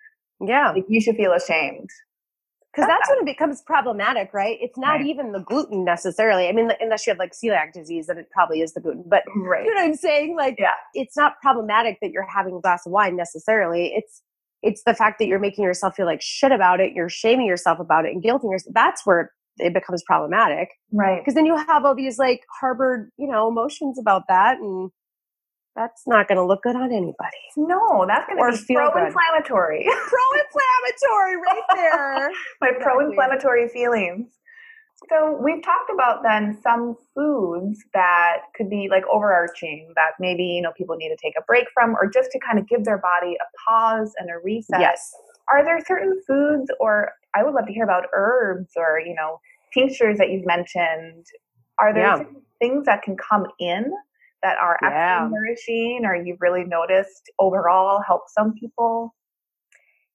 Yeah. 0.40 0.72
Like 0.72 0.84
you 0.88 1.00
should 1.00 1.16
feel 1.16 1.32
ashamed. 1.32 1.88
Because 2.74 2.88
that's 2.88 3.08
when 3.08 3.18
it 3.20 3.24
becomes 3.24 3.62
problematic, 3.62 4.32
right? 4.32 4.58
It's 4.60 4.76
not 4.76 4.96
right. 4.96 5.06
even 5.06 5.32
the 5.32 5.40
gluten 5.40 5.84
necessarily. 5.84 6.48
I 6.48 6.52
mean, 6.52 6.70
unless 6.80 7.06
you 7.06 7.12
have 7.12 7.18
like 7.18 7.32
celiac 7.32 7.72
disease, 7.72 8.08
then 8.08 8.18
it 8.18 8.28
probably 8.32 8.62
is 8.62 8.74
the 8.74 8.80
gluten. 8.80 9.04
But 9.06 9.22
mm, 9.36 9.46
right. 9.46 9.64
you 9.64 9.74
know 9.74 9.80
what 9.80 9.86
I'm 9.86 9.94
saying? 9.94 10.36
Like, 10.36 10.56
yeah. 10.58 10.70
it's 10.92 11.16
not 11.16 11.34
problematic 11.40 11.98
that 12.02 12.10
you're 12.10 12.26
having 12.26 12.56
a 12.56 12.60
glass 12.60 12.84
of 12.86 12.92
wine 12.92 13.16
necessarily. 13.16 13.92
It's 13.94 14.22
it's 14.62 14.82
the 14.84 14.94
fact 14.94 15.18
that 15.18 15.26
you're 15.26 15.38
making 15.38 15.62
yourself 15.62 15.94
feel 15.94 16.06
like 16.06 16.22
shit 16.22 16.50
about 16.50 16.80
it. 16.80 16.94
You're 16.94 17.10
shaming 17.10 17.46
yourself 17.46 17.78
about 17.78 18.06
it 18.06 18.12
and 18.12 18.22
guilting 18.22 18.50
yourself. 18.50 18.72
That's 18.74 19.04
where 19.04 19.30
it 19.58 19.74
becomes 19.74 20.02
problematic. 20.04 20.70
Right. 20.90 21.20
Because 21.20 21.34
then 21.34 21.46
you 21.46 21.56
have 21.56 21.84
all 21.84 21.94
these 21.94 22.18
like 22.18 22.40
harbored, 22.60 23.10
you 23.18 23.28
know, 23.28 23.46
emotions 23.48 23.98
about 23.98 24.22
that 24.28 24.58
and 24.58 24.90
that's 25.76 26.02
not 26.06 26.28
going 26.28 26.38
to 26.38 26.44
look 26.44 26.62
good 26.62 26.76
on 26.76 26.92
anybody. 26.92 27.42
No, 27.56 28.04
that's 28.06 28.26
going 28.26 28.38
to 28.38 28.64
be 28.66 28.74
pro-inflammatory. 28.74 29.84
pro-inflammatory 30.08 31.36
right 31.36 31.62
there. 31.74 32.30
My 32.60 32.68
exactly. 32.68 32.82
pro-inflammatory 32.82 33.68
feelings. 33.68 34.28
So 35.10 35.38
we've 35.42 35.62
talked 35.62 35.90
about 35.92 36.22
then 36.22 36.58
some 36.62 36.96
foods 37.14 37.84
that 37.92 38.42
could 38.56 38.70
be 38.70 38.88
like 38.90 39.02
overarching 39.12 39.92
that 39.96 40.12
maybe, 40.20 40.44
you 40.44 40.62
know, 40.62 40.72
people 40.78 40.96
need 40.96 41.08
to 41.08 41.16
take 41.22 41.34
a 41.36 41.42
break 41.42 41.66
from 41.74 41.94
or 41.96 42.08
just 42.08 42.30
to 42.30 42.38
kind 42.38 42.58
of 42.58 42.68
give 42.68 42.84
their 42.84 42.98
body 42.98 43.34
a 43.34 43.44
pause 43.68 44.12
and 44.18 44.30
a 44.30 44.38
reset. 44.42 44.80
Yes. 44.80 45.12
Are 45.50 45.64
there 45.64 45.84
certain 45.84 46.20
foods 46.26 46.70
or 46.80 47.10
I 47.34 47.42
would 47.42 47.54
love 47.54 47.66
to 47.66 47.72
hear 47.72 47.84
about 47.84 48.04
herbs 48.14 48.70
or, 48.76 49.00
you 49.04 49.14
know, 49.14 49.40
tinctures 49.74 50.18
that 50.18 50.30
you've 50.30 50.46
mentioned. 50.46 51.26
Are 51.78 51.92
there 51.92 52.04
yeah. 52.04 52.24
things 52.60 52.86
that 52.86 53.02
can 53.02 53.16
come 53.16 53.46
in 53.58 53.92
that 54.44 54.58
are 54.58 54.78
yeah. 54.82 54.88
actually 54.88 55.30
nourishing 55.34 56.02
or 56.04 56.14
you've 56.14 56.40
really 56.40 56.64
noticed 56.64 57.32
overall 57.38 58.02
help 58.06 58.22
some 58.28 58.54
people? 58.54 59.14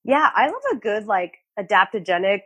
Yeah, 0.06 0.30
I 0.34 0.46
love 0.46 0.62
a 0.72 0.76
good 0.78 1.06
like 1.08 1.34
adaptogenic 1.60 2.42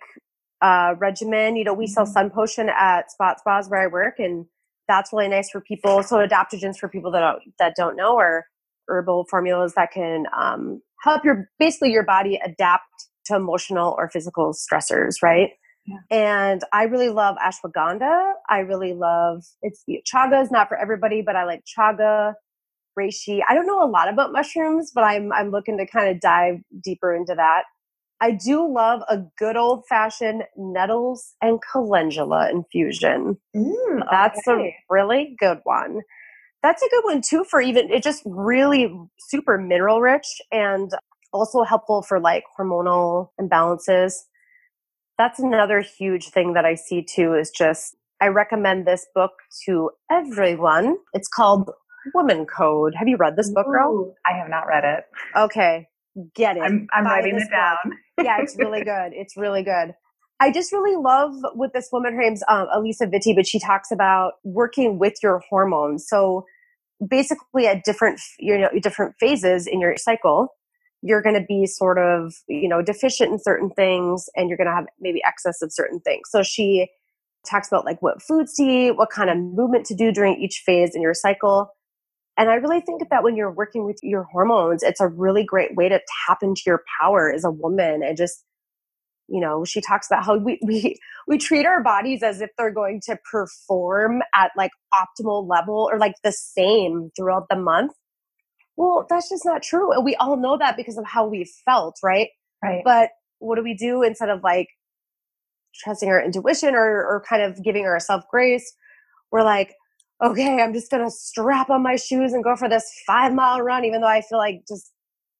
uh, 0.62 0.96
regimen. 0.98 1.56
You 1.58 1.66
know, 1.66 1.74
we 1.74 1.86
mm-hmm. 1.86 1.94
sell 1.94 2.06
Sun 2.06 2.32
Potion 2.32 2.70
at 2.70 3.12
Spot 3.12 3.38
Spas 3.40 3.70
where 3.70 3.82
I 3.82 3.88
work, 3.88 4.16
and 4.18 4.46
that's 4.88 5.12
really 5.14 5.28
nice 5.28 5.50
for 5.50 5.62
people. 5.62 6.02
So 6.04 6.26
adaptogens 6.26 6.78
for 6.78 6.88
people 6.88 7.12
that 7.12 7.20
don't, 7.20 7.44
that 7.60 7.74
don't 7.76 7.96
know 7.96 8.18
are 8.18 8.46
herbal 8.88 9.26
formulas 9.30 9.74
that 9.76 9.92
can 9.92 10.26
um, 10.38 10.82
help 11.04 11.24
your 11.24 11.50
basically 11.60 11.92
your 11.92 12.04
body 12.04 12.40
adapt 12.44 13.08
to 13.26 13.36
emotional 13.36 13.94
or 13.98 14.10
physical 14.10 14.54
stressors, 14.54 15.22
right? 15.22 15.52
Yeah. 15.86 15.98
And 16.12 16.64
I 16.72 16.84
really 16.84 17.10
love 17.10 17.36
ashwagandha. 17.38 18.34
I 18.50 18.60
really 18.60 18.94
love 18.94 19.44
it's 19.62 19.84
chaga 20.12 20.42
is 20.42 20.52
not 20.52 20.70
for 20.70 20.78
everybody, 20.78 21.22
but 21.22 21.36
I 21.36 21.44
like 21.46 21.64
chaga, 21.66 22.34
reishi. 22.98 23.42
I 23.48 23.54
don't 23.54 23.68
know 23.68 23.84
a 23.84 23.90
lot 23.90 24.10
about 24.10 24.32
mushrooms, 24.32 24.92
but 24.94 25.04
I'm 25.04 25.32
I'm 25.34 25.52
looking 25.52 25.78
to 25.78 25.86
kind 25.88 26.10
of 26.10 26.22
dive 26.22 26.60
deeper 26.84 27.14
into 27.14 27.36
that. 27.36 27.64
I 28.22 28.32
do 28.32 28.66
love 28.72 29.02
a 29.10 29.20
good 29.38 29.58
old 29.58 29.84
fashioned 29.90 30.44
nettles 30.56 31.34
and 31.42 31.60
calendula 31.72 32.50
infusion. 32.50 33.38
Mm, 33.56 34.04
That's 34.10 34.48
okay. 34.48 34.70
a 34.70 34.94
really 34.94 35.36
good 35.40 35.60
one. 35.64 36.00
That's 36.62 36.82
a 36.82 36.90
good 36.90 37.04
one 37.04 37.22
too 37.22 37.44
for 37.50 37.60
even 37.60 37.92
it 37.92 38.04
just 38.04 38.24
really 38.26 38.96
super 39.20 39.58
mineral 39.58 40.00
rich 40.00 40.28
and 40.52 40.92
also 41.34 41.64
helpful 41.64 42.02
for 42.02 42.20
like 42.22 42.44
hormonal 42.58 43.30
imbalances. 43.42 44.14
That's 45.18 45.40
another 45.40 45.82
huge 45.82 46.30
thing 46.30 46.54
that 46.54 46.66
I 46.66 46.76
see 46.76 47.04
too 47.04 47.34
is 47.34 47.52
just 47.52 47.96
I 48.22 48.28
recommend 48.28 48.88
this 48.88 49.06
book 49.14 49.32
to 49.66 49.92
everyone. 50.10 50.98
It's 51.14 51.28
called 51.28 51.70
Woman 52.14 52.46
Code. 52.46 52.94
Have 52.96 53.08
you 53.08 53.18
read 53.18 53.36
this 53.36 53.52
book, 53.52 53.66
girl? 53.66 53.92
Ooh, 53.92 54.14
I 54.26 54.38
have 54.38 54.50
not 54.50 54.68
read 54.68 54.84
it. 54.84 55.04
Okay, 55.36 55.88
get 56.36 56.58
it. 56.58 56.64
I'm, 56.64 56.88
I'm 56.94 57.06
writing 57.06 57.36
it 57.36 57.50
down. 57.50 57.98
yeah, 58.22 58.38
it's 58.40 58.56
really 58.58 58.84
good. 58.86 59.12
It's 59.14 59.36
really 59.38 59.64
good. 59.64 59.94
I 60.40 60.52
just 60.52 60.72
really 60.72 60.96
love 60.96 61.34
with 61.56 61.74
this 61.74 61.90
woman. 61.92 62.14
Her 62.14 62.22
name's 62.22 62.44
um, 62.50 62.68
Alisa 62.76 63.10
Vitti, 63.12 63.36
but 63.36 63.48
she 63.48 63.60
talks 63.60 63.92
about 63.92 64.34
working 64.44 65.00
with 65.00 65.16
your 65.22 65.42
hormones. 65.50 66.06
So 66.08 66.46
basically, 67.08 67.68
at 67.68 67.84
different 67.84 68.20
you 68.40 68.58
know 68.58 68.70
different 68.82 69.16
phases 69.20 69.68
in 69.68 69.80
your 69.80 69.96
cycle, 69.98 70.50
you're 71.04 71.22
going 71.22 71.36
to 71.36 71.46
be 71.48 71.68
sort 71.68 72.00
of 72.00 72.34
you 72.48 72.68
know 72.68 72.82
deficient 72.82 73.32
in 73.32 73.40
certain 73.40 73.70
things, 73.70 74.30
and 74.36 74.50
you're 74.50 74.58
going 74.58 74.70
to 74.70 74.76
have 74.76 74.86
maybe 75.00 75.22
excess 75.26 75.62
of 75.62 75.72
certain 75.72 76.00
things. 76.00 76.24
So 76.30 76.42
she 76.42 76.90
talks 77.48 77.68
about 77.68 77.86
like 77.86 78.02
what 78.02 78.22
foods 78.22 78.54
to 78.56 78.64
eat, 78.64 78.92
what 78.92 79.10
kind 79.10 79.30
of 79.30 79.38
movement 79.38 79.86
to 79.88 79.96
do 79.96 80.12
during 80.12 80.42
each 80.42 80.64
phase 80.66 80.96
in 80.96 81.02
your 81.02 81.14
cycle. 81.14 81.70
And 82.38 82.50
I 82.50 82.56
really 82.56 82.82
think 82.82 83.04
that 83.10 83.24
when 83.24 83.36
you're 83.36 83.52
working 83.52 83.86
with 83.86 84.00
your 84.02 84.24
hormones, 84.24 84.82
it's 84.82 85.02
a 85.02 85.08
really 85.08 85.44
great 85.44 85.76
way 85.76 85.90
to 85.90 86.00
tap 86.28 86.40
into 86.42 86.62
your 86.66 86.84
power 87.00 87.32
as 87.32 87.44
a 87.44 87.52
woman 87.52 88.02
and 88.04 88.18
just, 88.18 88.44
you 89.28 89.40
know, 89.40 89.64
she 89.66 89.82
talks 89.82 90.08
about 90.10 90.26
how 90.26 90.38
we, 90.38 90.60
we, 90.64 90.98
we 91.28 91.38
treat 91.38 91.66
our 91.66 91.84
bodies 91.84 92.24
as 92.24 92.42
if 92.42 92.50
they're 92.58 92.72
going 92.72 93.02
to 93.06 93.18
perform 93.30 94.22
at 94.34 94.52
like 94.58 94.72
optimal 94.94 95.48
level 95.48 95.88
or 95.92 96.00
like 96.00 96.16
the 96.24 96.32
same 96.32 97.12
throughout 97.16 97.46
the 97.50 97.56
month. 97.56 97.92
Well, 98.76 99.06
that's 99.10 99.30
just 99.30 99.46
not 99.46 99.62
true. 99.64 99.92
And 99.94 100.04
we 100.04 100.16
all 100.16 100.36
know 100.38 100.58
that 100.58 100.78
because 100.78 100.98
of 100.98 101.06
how 101.06 101.28
we 101.28 101.50
felt, 101.66 101.98
right? 102.04 102.30
Right. 102.64 102.82
But 102.84 103.10
what 103.40 103.56
do 103.56 103.64
we 103.64 103.76
do 103.76 104.02
instead 104.04 104.30
of 104.30 104.42
like 104.44 104.70
trusting 105.84 106.10
our 106.10 106.22
intuition 106.24 106.76
or, 106.76 106.86
or 107.06 107.24
kind 107.28 107.42
of 107.44 107.64
giving 107.64 107.86
ourselves 107.86 108.26
grace? 108.32 108.74
We're 109.32 109.44
like, 109.44 109.74
okay, 110.24 110.62
I'm 110.62 110.74
just 110.74 110.90
gonna 110.90 111.12
strap 111.12 111.70
on 111.70 111.84
my 111.84 111.96
shoes 111.98 112.34
and 112.34 112.44
go 112.44 112.56
for 112.56 112.70
this 112.70 112.90
five 113.06 113.34
mile 113.34 113.62
run, 113.62 113.86
even 113.86 114.02
though 114.02 114.08
I 114.08 114.22
feel 114.22 114.38
like 114.38 114.64
just 114.68 114.92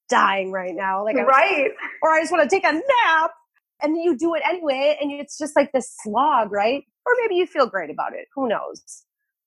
dying 0.10 0.52
right 0.52 0.74
now. 0.76 1.04
Like, 1.04 1.16
I- 1.18 1.24
right. 1.24 1.72
or 2.02 2.12
I 2.12 2.20
just 2.22 2.32
want 2.32 2.48
to 2.48 2.56
take 2.56 2.66
a 2.66 2.74
nap. 2.74 3.32
And 3.82 3.98
you 3.98 4.16
do 4.18 4.34
it 4.34 4.42
anyway, 4.48 4.98
and 5.02 5.12
it's 5.12 5.38
just 5.38 5.58
like 5.58 5.72
this 5.74 5.94
slog, 6.04 6.54
right? 6.54 6.84
Or 7.06 7.14
maybe 7.22 7.36
you 7.36 7.46
feel 7.46 7.66
great 7.68 7.90
about 7.90 8.14
it. 8.14 8.28
Who 8.34 8.48
knows? 8.48 9.04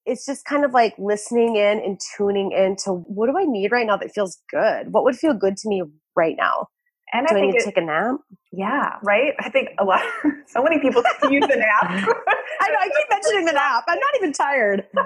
It's 0.07 0.25
just 0.25 0.45
kind 0.47 0.65
of 0.65 0.73
like 0.73 0.95
listening 0.99 1.57
in 1.57 1.81
and 1.81 1.99
tuning 2.17 2.53
into 2.53 2.93
what 3.07 3.29
do 3.29 3.37
I 3.39 3.45
need 3.45 3.73
right 3.73 3.87
now 3.87 3.97
that 3.99 4.13
feels 4.15 4.39
good? 4.51 4.93
What 4.93 5.05
would 5.05 5.17
feel 5.17 5.35
good 5.35 5.57
to 5.59 5.69
me 5.69 5.83
right 6.17 6.37
now? 6.39 6.69
And 7.13 7.27
Do 7.29 7.35
I 7.35 7.37
I 7.37 7.41
think 7.41 7.53
need 7.53 7.57
it, 7.57 7.61
to 7.61 7.65
take 7.67 7.77
a 7.77 7.83
nap? 7.83 8.17
yeah, 8.53 8.97
right. 9.05 9.35
I 9.41 9.51
think 9.51 9.71
a 9.79 9.85
lot. 9.85 10.03
so 10.49 10.63
many 10.63 10.81
people 10.81 11.03
use 11.31 11.47
the 11.49 11.57
nap. 11.57 11.85
I 12.61 12.69
know 12.71 12.79
I 12.81 12.89
keep 12.89 13.09
mentioning 13.11 13.45
the 13.47 13.53
nap. 13.53 13.85
I'm 13.89 13.99
not 13.99 14.15
even 14.17 14.33
tired. 14.33 14.87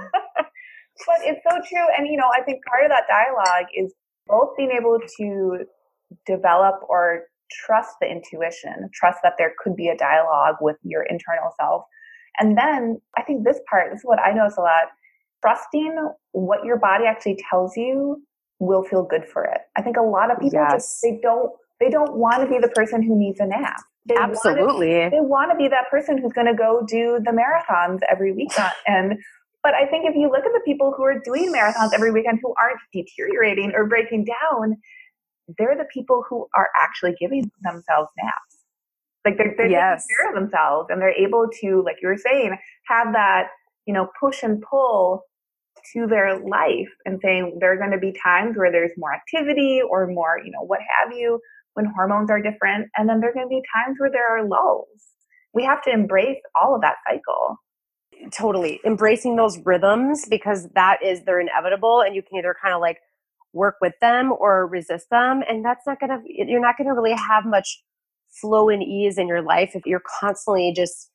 But 1.07 1.17
it's 1.23 1.41
so 1.49 1.57
true. 1.69 1.87
And, 1.97 2.07
you 2.07 2.17
know, 2.17 2.29
I 2.37 2.43
think 2.43 2.61
part 2.67 2.85
of 2.85 2.91
that 2.91 3.05
dialogue 3.09 3.67
is 3.75 3.95
both 4.27 4.51
being 4.57 4.71
able 4.71 4.99
to 5.19 5.65
develop 6.27 6.77
or 6.89 7.23
trust 7.67 7.97
the 8.01 8.07
intuition, 8.09 8.91
trust 8.95 9.19
that 9.23 9.35
there 9.39 9.55
could 9.63 9.77
be 9.77 9.89
a 9.89 9.97
dialogue 9.97 10.57
with 10.61 10.77
your 10.83 11.03
internal 11.05 11.51
self. 11.59 11.85
And 12.39 12.57
then 12.57 13.01
I 13.16 13.22
think 13.22 13.45
this 13.45 13.61
part, 13.68 13.91
this 13.91 14.01
is 14.01 14.05
what 14.05 14.18
I 14.20 14.33
notice 14.33 14.57
a 14.57 14.62
lot 14.62 14.85
trusting 15.43 15.97
what 16.33 16.64
your 16.64 16.78
body 16.78 17.05
actually 17.07 17.39
tells 17.51 17.76
you 17.76 18.22
will 18.59 18.83
feel 18.83 19.03
good 19.03 19.24
for 19.26 19.45
it. 19.45 19.61
I 19.76 19.83
think 19.83 19.97
a 19.97 20.03
lot 20.03 20.31
of 20.31 20.39
people 20.39 20.64
just, 20.70 21.01
they 21.03 21.18
don't, 21.22 21.51
they 21.81 21.89
don't 21.89 22.14
want 22.14 22.43
to 22.43 22.49
be 22.49 22.59
the 22.59 22.68
person 22.68 23.03
who 23.03 23.18
needs 23.18 23.41
a 23.41 23.47
nap. 23.47 23.81
They 24.07 24.16
Absolutely. 24.16 25.09
they 25.09 25.20
want 25.20 25.51
to 25.51 25.57
be 25.57 25.68
that 25.68 25.91
person 25.91 26.18
who's 26.18 26.33
going 26.33 26.47
to 26.47 26.55
go 26.55 26.85
do 26.89 27.20
the 27.24 27.33
marathons 27.33 28.01
every 28.11 28.33
weekend. 28.33 28.72
And 28.87 29.18
but 29.62 29.74
I 29.74 29.87
think 29.87 30.09
if 30.09 30.14
you 30.16 30.31
look 30.31 30.47
at 30.47 30.53
the 30.53 30.62
people 30.64 30.95
who 30.97 31.05
are 31.05 31.20
doing 31.22 31.53
marathons 31.53 31.91
every 31.93 32.11
weekend 32.11 32.39
who 32.43 32.55
aren't 32.61 32.81
deteriorating 32.95 33.72
or 33.74 33.87
breaking 33.87 34.24
down, 34.24 34.78
they're 35.59 35.76
the 35.76 35.85
people 35.93 36.24
who 36.28 36.47
are 36.57 36.70
actually 36.81 37.14
giving 37.20 37.51
themselves 37.62 38.09
naps. 38.16 38.60
Like 39.25 39.37
they're, 39.39 39.55
they're 39.57 39.68
Yes. 39.68 40.05
taking 40.07 40.16
care 40.18 40.29
of 40.31 40.43
themselves 40.43 40.89
and 40.91 41.01
they're 41.01 41.14
able 41.14 41.47
to, 41.62 41.83
like 41.85 41.97
you 42.03 42.09
were 42.09 42.16
saying, 42.18 42.57
have 42.89 43.12
that, 43.14 43.49
you 43.87 43.95
know, 43.95 44.09
push 44.21 44.43
and 44.43 44.62
pull 44.62 45.23
to 45.95 46.07
their 46.07 46.39
life 46.41 46.89
and 47.07 47.21
saying 47.23 47.59
there 47.61 47.73
are 47.73 47.79
going 47.79 47.93
to 47.93 47.99
be 47.99 48.14
times 48.25 48.57
where 48.57 48.71
there's 48.73 48.93
more 48.99 49.14
activity 49.14 49.81
or 49.89 50.07
more, 50.07 50.39
you 50.45 50.51
know, 50.53 50.62
what 50.66 50.81
have 51.01 51.12
you, 51.16 51.41
when 51.75 51.87
hormones 51.97 52.31
are 52.31 52.43
different. 52.43 52.89
And 52.97 53.09
then 53.09 53.21
there 53.21 53.31
are 53.31 53.35
going 53.35 53.47
to 53.47 53.51
be 53.51 53.62
times 53.75 53.97
where 53.99 54.11
there 54.11 54.39
are 54.39 54.47
lulls. 54.47 54.89
We 55.55 55.64
have 55.64 55.83
to 55.85 55.91
embrace 55.91 56.39
all 56.61 56.75
of 56.75 56.83
that 56.83 56.97
cycle. 57.09 57.57
totally 58.33 58.81
embracing 58.85 59.37
those 59.37 59.59
rhythms 59.64 60.27
because 60.29 60.68
that 60.75 60.99
is 61.03 61.25
they're 61.25 61.41
inevitable 61.41 62.03
and 62.03 62.14
you 62.14 62.23
can 62.23 62.39
either 62.39 62.55
kind 62.62 62.75
of 62.75 62.81
like 62.81 62.99
work 63.53 63.77
with 63.81 63.95
them 64.01 64.33
or 64.33 64.66
resist 64.66 65.07
them 65.11 65.43
and 65.49 65.64
that's 65.64 65.87
not 65.87 65.99
gonna 66.01 66.21
you're 66.27 66.61
not 66.61 66.77
gonna 66.79 66.95
really 66.95 67.14
have 67.14 67.45
much 67.47 67.83
flow 68.31 68.68
and 68.68 68.83
ease 68.83 69.18
in 69.18 69.26
your 69.28 69.43
life 69.43 69.72
if 69.74 69.85
you're 69.87 70.03
constantly 70.20 70.72
just 70.74 71.11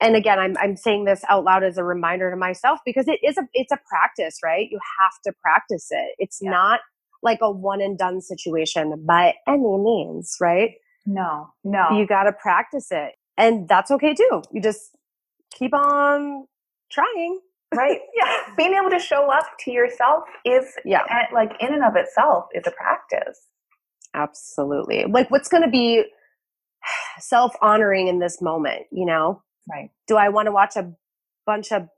and 0.00 0.14
again 0.16 0.38
I'm, 0.38 0.56
I'm 0.60 0.76
saying 0.76 1.04
this 1.04 1.22
out 1.28 1.44
loud 1.44 1.64
as 1.64 1.78
a 1.78 1.84
reminder 1.84 2.30
to 2.30 2.36
myself 2.36 2.78
because 2.86 3.08
it 3.08 3.18
is 3.22 3.36
a 3.38 3.42
it's 3.54 3.72
a 3.72 3.78
practice 3.88 4.38
right 4.44 4.68
you 4.70 4.78
have 5.00 5.12
to 5.24 5.32
practice 5.42 5.88
it 5.90 6.14
it's 6.18 6.38
Yeah. 6.40 6.50
not 6.50 6.80
like 7.22 7.38
a 7.42 7.50
one 7.50 7.80
and 7.80 7.98
done 7.98 8.20
situation 8.20 9.04
by 9.06 9.34
any 9.48 9.58
means 9.78 10.36
right 10.40 10.72
No, 11.06 11.48
no. 11.64 11.98
you 11.98 12.06
got 12.06 12.24
to 12.24 12.32
practice 12.32 12.88
it 12.92 13.14
and 13.36 13.68
that's 13.68 13.90
okay 13.90 14.14
too 14.14 14.42
you 14.52 14.62
just 14.62 14.96
keep 15.52 15.74
on 15.74 16.46
trying 16.92 17.40
right. 17.74 18.00
Yeah. 18.16 18.36
Being 18.56 18.74
able 18.74 18.90
to 18.90 18.98
show 18.98 19.30
up 19.30 19.44
to 19.64 19.70
yourself 19.70 20.24
is, 20.46 20.64
Yeah. 20.86 21.02
like, 21.34 21.52
in 21.60 21.74
and 21.74 21.84
of 21.84 21.96
itself, 21.96 22.46
is 22.54 22.66
a 22.66 22.70
practice. 22.70 23.40
absolutely 24.14 25.04
like 25.08 25.30
what's 25.30 25.48
going 25.48 25.62
to 25.62 25.68
be 25.68 26.04
self-honoring 27.20 28.08
in 28.08 28.18
this 28.20 28.40
moment 28.42 28.82
you 28.92 29.06
know 29.06 29.42
Right. 29.70 29.90
do 30.06 30.16
i 30.16 30.28
want 30.30 30.46
to 30.46 30.52
watch 30.52 30.76
a 30.76 30.92
bunch 31.46 31.72
of 31.72 31.88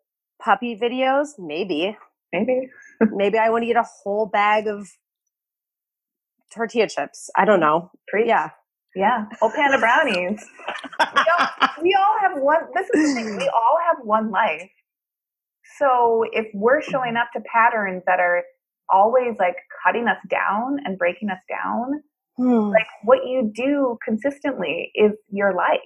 puppy 0.42 0.76
videos 0.76 1.28
maybe 1.38 1.96
Maybe. 2.32 2.68
maybe 3.12 3.38
i 3.38 3.50
want 3.50 3.64
to 3.64 3.70
eat 3.70 3.76
a 3.76 3.82
whole 4.04 4.26
bag 4.26 4.66
of 4.68 4.88
tortilla 6.52 6.88
chips 6.88 7.30
i 7.36 7.44
don't 7.44 7.60
know 7.60 7.90
Preach. 8.08 8.26
yeah 8.28 8.50
Yeah. 8.96 9.26
Oh, 9.40 9.52
panda 9.54 9.78
brownies. 9.78 10.44
we, 10.98 11.22
all, 11.38 11.48
we 11.82 11.96
all 11.98 12.16
have 12.22 12.42
one. 12.42 12.62
This 12.74 12.88
is 12.92 13.14
the 13.14 13.14
thing. 13.22 13.36
We 13.36 13.48
all 13.48 13.78
have 13.88 13.98
one 14.04 14.30
life. 14.32 14.70
So 15.78 16.24
if 16.32 16.48
we're 16.54 16.82
showing 16.82 17.16
up 17.16 17.28
to 17.34 17.40
patterns 17.42 18.02
that 18.06 18.20
are 18.20 18.42
always 18.92 19.36
like 19.38 19.56
cutting 19.84 20.08
us 20.08 20.18
down 20.28 20.78
and 20.84 20.98
breaking 20.98 21.30
us 21.30 21.38
down, 21.48 22.02
Hmm. 22.40 22.70
like 22.70 22.86
what 23.04 23.26
you 23.26 23.50
do 23.54 23.98
consistently 24.04 24.90
is 24.94 25.12
your 25.30 25.54
life. 25.54 25.80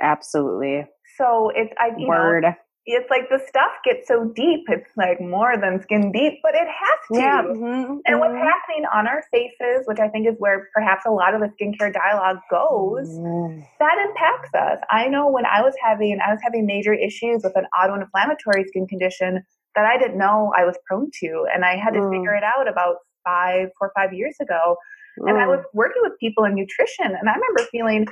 absolutely 0.00 0.86
So 1.16 1.50
it's 1.54 1.72
I 1.78 1.88
you 1.98 2.06
know 2.06 2.08
word 2.08 2.44
it's 2.90 3.10
like 3.10 3.28
the 3.28 3.38
stuff 3.46 3.72
gets 3.84 4.08
so 4.08 4.32
deep. 4.34 4.62
It's 4.68 4.90
like 4.96 5.20
more 5.20 5.58
than 5.58 5.82
skin 5.82 6.10
deep, 6.10 6.38
but 6.42 6.54
it 6.54 6.66
has 6.66 6.98
to. 7.12 7.18
yeah 7.20 7.42
mhm, 7.42 7.98
And 8.06 8.18
what's 8.18 8.32
mhm. 8.32 8.40
happening 8.50 8.86
on 8.94 9.06
our 9.06 9.22
faces, 9.30 9.84
which 9.84 9.98
I 10.00 10.08
think 10.08 10.26
is 10.26 10.36
where 10.38 10.70
perhaps 10.72 11.04
a 11.06 11.10
lot 11.10 11.34
of 11.34 11.40
the 11.42 11.48
skincare 11.48 11.92
dialogue 11.92 12.38
goes, 12.50 13.10
Mm. 13.10 13.62
that 13.78 13.96
impacts 14.08 14.54
us. 14.54 14.78
I 14.88 15.06
know 15.08 15.28
when 15.28 15.44
I 15.44 15.60
was 15.60 15.74
having 15.84 16.18
I 16.26 16.30
was 16.32 16.40
having 16.42 16.64
major 16.64 16.94
issues 16.94 17.42
with 17.44 17.56
an 17.56 17.66
autoinflammatory 17.78 18.66
skin 18.68 18.86
condition 18.86 19.44
that 19.74 19.84
I 19.84 19.98
didn't 19.98 20.16
know 20.16 20.54
I 20.56 20.64
was 20.64 20.78
prone 20.86 21.10
to, 21.20 21.46
and 21.52 21.66
I 21.66 21.76
had 21.76 21.92
to 21.92 22.00
Mm. 22.00 22.10
figure 22.10 22.34
it 22.34 22.42
out 22.44 22.68
about 22.68 22.96
five, 23.22 23.68
four, 23.78 23.92
five 23.94 24.14
years 24.14 24.36
ago. 24.40 24.78
And 25.26 25.38
I 25.38 25.46
was 25.46 25.64
working 25.74 26.02
with 26.02 26.12
people 26.20 26.44
in 26.44 26.54
nutrition, 26.54 27.06
and 27.06 27.28
I 27.28 27.32
remember 27.34 27.62
feeling 27.70 28.06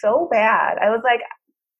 so 0.00 0.28
bad. 0.30 0.78
I 0.78 0.90
was 0.90 1.00
like, 1.04 1.20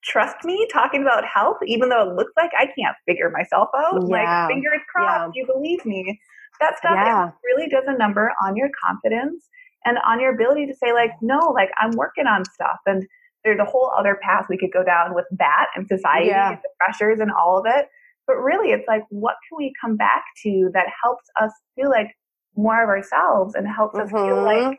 "Trust 0.05 0.45
me, 0.45 0.67
talking 0.73 1.03
about 1.03 1.25
health, 1.25 1.59
even 1.67 1.89
though 1.89 2.03
it 2.11 2.15
looks 2.17 2.33
like 2.37 2.51
I 2.59 2.67
can't 2.67 2.97
figure 3.07 3.31
myself 3.31 3.69
out. 3.77 4.03
Yeah. 4.09 4.47
Like 4.47 4.49
fingers 4.49 4.81
crossed, 4.95 5.35
you 5.37 5.47
believe 5.47 5.85
me." 5.85 6.21
That 6.61 6.77
stuff 6.79 6.97
Yeah. 6.97 7.31
really 7.45 7.69
does 7.69 7.85
a 7.87 7.97
number 7.97 8.33
on 8.45 8.57
your 8.57 8.71
confidence 8.85 9.49
and 9.85 9.99
on 10.07 10.21
your 10.21 10.33
ability 10.35 10.67
to 10.67 10.75
say, 10.75 10.93
like, 10.93 11.13
"No, 11.21 11.39
like 11.55 11.71
I'm 11.79 11.93
working 11.93 12.27
on 12.27 12.45
stuff." 12.45 12.79
And 12.87 13.07
there's 13.45 13.59
a 13.59 13.65
whole 13.65 13.93
other 13.97 14.17
path 14.23 14.47
we 14.49 14.57
could 14.57 14.73
go 14.73 14.85
down 14.85 15.15
with 15.15 15.27
that 15.39 15.67
and 15.75 15.89
society 15.89 16.29
Yeah. 16.29 16.51
and 16.51 16.59
the 16.59 16.69
pressures 16.79 17.19
and 17.21 17.33
all 17.33 17.59
of 17.59 17.67
it. 17.67 17.89
But 18.27 18.37
really, 18.37 18.71
it's 18.71 18.87
like, 18.87 19.03
what 19.11 19.37
can 19.49 19.57
we 19.59 19.73
come 19.81 19.97
back 19.97 20.23
to 20.45 20.71
that 20.75 20.87
helps 21.03 21.29
us 21.41 21.53
feel 21.75 21.91
like 21.91 22.15
more 22.57 22.83
of 22.83 22.89
ourselves 22.89 23.55
and 23.55 23.67
helps 23.67 23.99
us 23.99 24.11
feel 24.11 24.43
like 24.43 24.79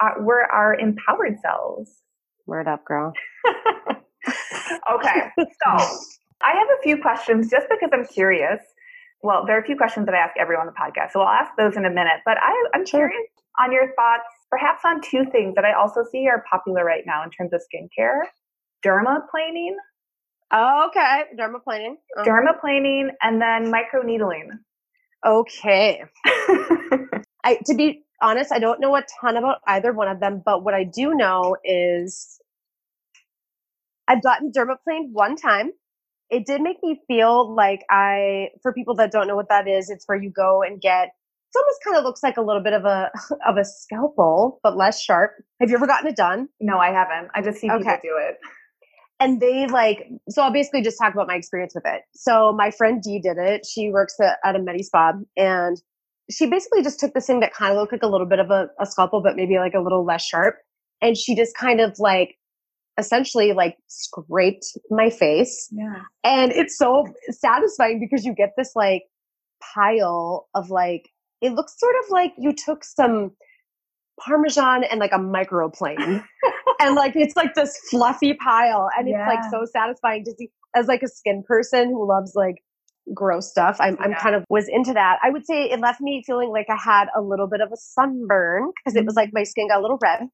uh, 0.00 0.10
we're 0.20 0.42
our 0.44 0.74
empowered 0.74 1.38
selves. 1.40 2.02
Word 2.46 2.68
up, 2.68 2.84
girl. 2.84 3.12
okay, 4.94 5.30
so 5.36 5.70
I 6.42 6.52
have 6.52 6.68
a 6.78 6.82
few 6.82 7.00
questions 7.00 7.50
just 7.50 7.66
because 7.68 7.90
I'm 7.92 8.06
curious. 8.06 8.60
Well, 9.22 9.44
there 9.46 9.56
are 9.56 9.60
a 9.60 9.64
few 9.64 9.76
questions 9.76 10.06
that 10.06 10.14
I 10.14 10.18
ask 10.18 10.34
everyone 10.38 10.68
on 10.68 10.72
the 10.72 10.78
podcast, 10.78 11.12
so 11.12 11.20
I'll 11.20 11.28
ask 11.28 11.50
those 11.56 11.76
in 11.76 11.84
a 11.84 11.90
minute. 11.90 12.20
But 12.24 12.38
I, 12.40 12.52
I'm 12.74 12.84
curious 12.84 13.26
on 13.58 13.72
your 13.72 13.88
thoughts, 13.96 14.24
perhaps 14.50 14.82
on 14.84 15.00
two 15.00 15.24
things 15.32 15.54
that 15.56 15.64
I 15.64 15.72
also 15.72 16.04
see 16.12 16.28
are 16.28 16.44
popular 16.50 16.84
right 16.84 17.02
now 17.04 17.24
in 17.24 17.30
terms 17.30 17.52
of 17.52 17.60
skincare 17.62 18.20
dermaplaning. 18.86 19.74
Oh, 20.52 20.86
okay, 20.88 21.24
dermaplaning. 21.38 21.94
Oh. 22.16 22.22
Dermaplaning 22.22 23.08
and 23.22 23.42
then 23.42 23.72
microneedling. 23.72 24.50
Okay. 25.26 26.02
I 27.44 27.58
to 27.66 27.74
be 27.74 28.04
honest, 28.20 28.52
I 28.52 28.58
don't 28.58 28.80
know 28.80 28.96
a 28.96 29.04
ton 29.20 29.36
about 29.36 29.58
either 29.66 29.92
one 29.92 30.08
of 30.08 30.20
them, 30.20 30.42
but 30.44 30.64
what 30.64 30.74
I 30.74 30.84
do 30.84 31.14
know 31.14 31.56
is 31.64 32.40
I've 34.08 34.22
gotten 34.22 34.50
dermaplaned 34.50 35.12
one 35.12 35.36
time. 35.36 35.72
It 36.30 36.46
did 36.46 36.60
make 36.60 36.78
me 36.82 37.00
feel 37.06 37.54
like 37.54 37.84
I, 37.90 38.48
for 38.62 38.72
people 38.72 38.94
that 38.96 39.12
don't 39.12 39.28
know 39.28 39.36
what 39.36 39.48
that 39.48 39.68
is, 39.68 39.88
it's 39.88 40.06
where 40.06 40.20
you 40.20 40.30
go 40.30 40.62
and 40.62 40.80
get. 40.80 41.08
It 41.08 41.58
almost 41.58 41.78
kind 41.82 41.96
of 41.96 42.04
looks 42.04 42.22
like 42.22 42.36
a 42.36 42.42
little 42.42 42.62
bit 42.62 42.74
of 42.74 42.84
a 42.84 43.10
of 43.46 43.56
a 43.56 43.64
scalpel, 43.64 44.60
but 44.62 44.76
less 44.76 45.00
sharp. 45.00 45.32
Have 45.60 45.70
you 45.70 45.76
ever 45.76 45.86
gotten 45.86 46.08
it 46.08 46.16
done? 46.16 46.48
No, 46.60 46.78
I 46.78 46.88
haven't. 46.88 47.30
I 47.34 47.42
just 47.42 47.58
see 47.60 47.70
okay. 47.70 47.78
people 47.78 47.98
do 48.02 48.16
it. 48.20 48.38
And 49.20 49.40
they 49.40 49.66
like, 49.66 50.06
so 50.28 50.42
I'll 50.42 50.52
basically 50.52 50.82
just 50.82 50.98
talk 50.98 51.12
about 51.12 51.26
my 51.26 51.34
experience 51.34 51.74
with 51.74 51.84
it. 51.86 52.02
So 52.14 52.52
my 52.52 52.70
friend 52.70 53.02
Dee 53.02 53.18
did 53.20 53.36
it. 53.36 53.66
She 53.66 53.90
works 53.90 54.14
at, 54.20 54.38
at 54.44 54.54
a 54.54 54.60
Medi 54.60 54.82
Spa 54.82 55.12
and 55.36 55.76
she 56.30 56.46
basically 56.46 56.82
just 56.82 57.00
took 57.00 57.14
this 57.14 57.26
thing 57.26 57.40
that 57.40 57.52
kind 57.52 57.72
of 57.72 57.78
looked 57.78 57.92
like 57.92 58.02
a 58.02 58.08
little 58.08 58.26
bit 58.26 58.38
of 58.38 58.50
a, 58.50 58.68
a 58.80 58.86
scalpel, 58.86 59.22
but 59.22 59.34
maybe 59.34 59.58
like 59.58 59.74
a 59.74 59.80
little 59.80 60.04
less 60.04 60.24
sharp. 60.24 60.56
And 61.02 61.16
she 61.16 61.34
just 61.34 61.56
kind 61.56 61.80
of 61.80 61.98
like 61.98 62.36
essentially 62.98 63.52
like 63.52 63.76
scraped 63.88 64.66
my 64.90 65.10
face. 65.10 65.68
Yeah. 65.72 66.02
And 66.22 66.52
it's 66.52 66.76
so 66.76 67.06
satisfying 67.30 67.98
because 67.98 68.24
you 68.24 68.34
get 68.34 68.50
this 68.56 68.72
like 68.76 69.02
pile 69.74 70.48
of 70.54 70.70
like, 70.70 71.08
it 71.40 71.52
looks 71.52 71.78
sort 71.78 71.94
of 72.04 72.10
like 72.10 72.34
you 72.38 72.52
took 72.52 72.84
some 72.84 73.32
parmesan 74.24 74.84
and 74.84 75.00
like 75.00 75.12
a 75.12 75.18
microplane. 75.18 76.24
and 76.80 76.94
like 76.94 77.14
it's 77.16 77.36
like 77.36 77.54
this 77.54 77.78
fluffy 77.90 78.34
pile. 78.34 78.88
And 78.96 79.08
yeah. 79.08 79.20
it's 79.20 79.28
like 79.28 79.50
so 79.50 79.64
satisfying 79.70 80.24
to 80.24 80.32
see 80.38 80.50
as 80.76 80.86
like 80.86 81.02
a 81.02 81.08
skin 81.08 81.42
person 81.46 81.88
who 81.88 82.06
loves 82.06 82.32
like 82.34 82.56
gross 83.14 83.50
stuff. 83.50 83.76
I'm, 83.80 83.94
yeah. 83.94 84.06
I'm 84.06 84.14
kind 84.14 84.34
of 84.34 84.44
was 84.48 84.68
into 84.68 84.92
that. 84.92 85.18
I 85.22 85.30
would 85.30 85.46
say 85.46 85.64
it 85.64 85.80
left 85.80 86.00
me 86.00 86.22
feeling 86.26 86.50
like 86.50 86.66
I 86.68 86.76
had 86.76 87.08
a 87.16 87.20
little 87.20 87.48
bit 87.48 87.60
of 87.60 87.72
a 87.72 87.76
sunburn 87.76 88.70
because 88.76 88.96
it 88.96 89.04
was 89.04 89.14
mm-hmm. 89.14 89.20
like 89.20 89.30
my 89.32 89.44
skin 89.44 89.68
got 89.68 89.78
a 89.78 89.82
little 89.82 89.98
red. 90.02 90.28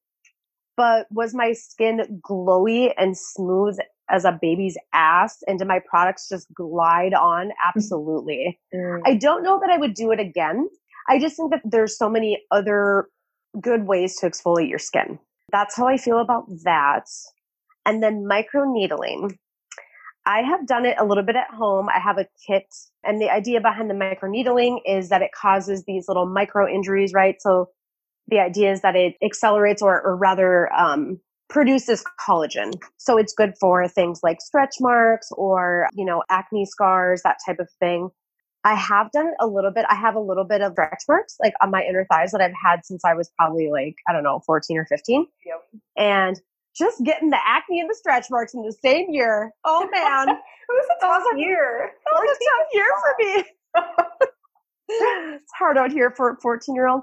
But 0.77 1.07
was 1.09 1.33
my 1.33 1.53
skin 1.53 2.21
glowy 2.29 2.93
and 2.97 3.17
smooth 3.17 3.77
as 4.09 4.25
a 4.25 4.37
baby's 4.41 4.77
ass? 4.93 5.37
And 5.47 5.57
did 5.57 5.67
my 5.67 5.79
products 5.89 6.27
just 6.27 6.47
glide 6.53 7.13
on? 7.13 7.51
Absolutely. 7.65 8.59
Mm. 8.73 9.01
I 9.05 9.15
don't 9.15 9.41
know 9.41 9.59
that 9.61 9.69
I 9.69 9.77
would 9.77 9.93
do 9.93 10.11
it 10.11 10.19
again. 10.19 10.67
I 11.07 11.19
just 11.19 11.37
think 11.37 11.51
that 11.51 11.61
there's 11.63 11.97
so 11.97 12.09
many 12.09 12.43
other 12.51 13.07
good 13.61 13.87
ways 13.87 14.17
to 14.17 14.29
exfoliate 14.29 14.69
your 14.69 14.79
skin. 14.79 15.19
That's 15.51 15.75
how 15.75 15.87
I 15.87 15.97
feel 15.97 16.19
about 16.19 16.45
that. 16.63 17.07
And 17.85 18.01
then 18.01 18.27
micro 18.27 18.71
needling. 18.71 19.37
I 20.25 20.41
have 20.41 20.65
done 20.65 20.85
it 20.85 20.97
a 20.99 21.05
little 21.05 21.23
bit 21.23 21.35
at 21.35 21.49
home. 21.51 21.87
I 21.87 21.99
have 21.99 22.17
a 22.17 22.25
kit, 22.47 22.65
and 23.03 23.21
the 23.21 23.29
idea 23.29 23.61
behind 23.61 23.91
the 23.91 23.93
microneedling 23.93 24.79
is 24.85 25.09
that 25.09 25.21
it 25.21 25.29
causes 25.39 25.83
these 25.85 26.07
little 26.07 26.25
micro 26.25 26.67
injuries, 26.67 27.13
right? 27.13 27.35
So 27.39 27.69
the 28.27 28.39
idea 28.39 28.71
is 28.71 28.81
that 28.81 28.95
it 28.95 29.15
accelerates 29.23 29.83
or, 29.83 30.01
or 30.01 30.15
rather 30.15 30.73
um, 30.73 31.19
produces 31.47 32.03
collagen. 32.19 32.73
So 32.97 33.17
it's 33.17 33.33
good 33.33 33.53
for 33.59 33.87
things 33.87 34.21
like 34.23 34.41
stretch 34.41 34.75
marks 34.79 35.27
or, 35.37 35.89
you 35.93 36.03
know, 36.03 36.23
acne 36.29 36.65
scars, 36.65 37.21
that 37.23 37.37
type 37.45 37.59
of 37.59 37.69
thing. 37.79 38.09
I 38.65 38.73
have 38.73 39.11
done 39.11 39.31
a 39.39 39.47
little 39.47 39.71
bit. 39.71 39.85
I 39.89 39.95
have 39.95 40.15
a 40.15 40.19
little 40.19 40.43
bit 40.43 40.61
of 40.61 40.73
stretch 40.73 41.03
marks 41.07 41.37
like 41.39 41.53
on 41.61 41.71
my 41.71 41.83
inner 41.83 42.05
thighs 42.11 42.31
that 42.31 42.41
I've 42.41 42.51
had 42.61 42.83
since 42.83 43.05
I 43.05 43.13
was 43.13 43.31
probably 43.37 43.69
like, 43.71 43.95
I 44.09 44.13
don't 44.13 44.23
know, 44.23 44.41
14 44.45 44.77
or 44.77 44.85
15. 44.85 45.27
Yep. 45.45 45.81
And 45.97 46.41
just 46.75 47.03
getting 47.03 47.29
the 47.29 47.39
acne 47.45 47.79
and 47.79 47.89
the 47.89 47.95
stretch 47.95 48.25
marks 48.29 48.53
in 48.53 48.63
the 48.63 48.75
same 48.83 49.05
year. 49.11 49.51
Oh 49.63 49.87
man, 49.91 50.29
it 50.29 50.37
was 50.67 50.87
a 50.97 51.05
tough 51.05 51.37
year. 51.37 51.85
It 51.85 52.11
was 52.11 52.37
a 52.37 52.45
tough 52.49 52.67
year 52.73 52.85
for 53.01 53.15
me. 53.19 54.25
it's 54.89 55.51
hard 55.57 55.77
out 55.77 55.91
here 55.91 56.11
for 56.11 56.31
a 56.31 56.37
14 56.41 56.75
year 56.75 56.87
old. 56.87 57.01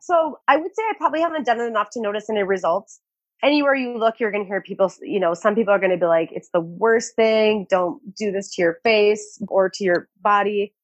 So 0.00 0.38
I 0.48 0.56
would 0.56 0.74
say 0.74 0.82
I 0.82 0.94
probably 0.98 1.20
haven't 1.20 1.46
done 1.46 1.60
enough 1.60 1.90
to 1.92 2.00
notice 2.00 2.28
any 2.28 2.42
results. 2.42 3.00
Anywhere 3.42 3.74
you 3.74 3.98
look, 3.98 4.20
you're 4.20 4.30
going 4.30 4.44
to 4.44 4.48
hear 4.48 4.60
people, 4.60 4.92
you 5.00 5.18
know, 5.18 5.34
some 5.34 5.54
people 5.54 5.74
are 5.74 5.78
going 5.78 5.90
to 5.90 5.96
be 5.96 6.06
like, 6.06 6.30
it's 6.32 6.50
the 6.52 6.60
worst 6.60 7.16
thing. 7.16 7.66
Don't 7.68 8.00
do 8.14 8.30
this 8.30 8.54
to 8.54 8.62
your 8.62 8.78
face 8.84 9.42
or 9.48 9.68
to 9.68 9.82
your 9.82 10.08
body. 10.20 10.74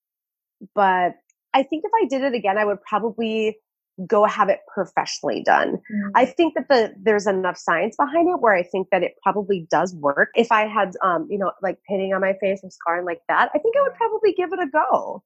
But 0.75 1.15
I 1.55 1.63
think 1.63 1.85
if 1.85 1.93
I 2.03 2.07
did 2.07 2.23
it 2.23 2.35
again, 2.35 2.59
I 2.59 2.65
would 2.65 2.83
probably 2.83 3.59
go 4.07 4.25
have 4.25 4.49
it 4.49 4.61
professionally 4.73 5.43
done. 5.43 5.77
Mm-hmm. 5.77 6.11
I 6.15 6.25
think 6.25 6.55
that 6.55 6.69
the 6.69 6.95
there's 7.03 7.27
enough 7.27 7.59
science 7.59 7.97
behind 7.97 8.29
it 8.29 8.41
where 8.41 8.55
I 8.55 8.63
think 8.63 8.89
that 8.93 9.03
it 9.03 9.15
probably 9.23 9.67
does 9.71 9.95
work. 9.95 10.31
If 10.35 10.53
I 10.53 10.67
had 10.67 10.93
um, 11.03 11.27
you 11.31 11.39
know, 11.39 11.53
like 11.63 11.79
pitting 11.89 12.13
on 12.15 12.21
my 12.21 12.35
face 12.41 12.61
and 12.63 12.73
scarring 12.73 13.05
like 13.05 13.21
that, 13.29 13.51
I 13.55 13.59
think 13.59 13.75
I 13.77 13.83
would 13.83 13.95
probably 13.95 14.35
give 14.35 14.53
it 14.53 14.61
a 14.61 14.69
go. 14.71 15.23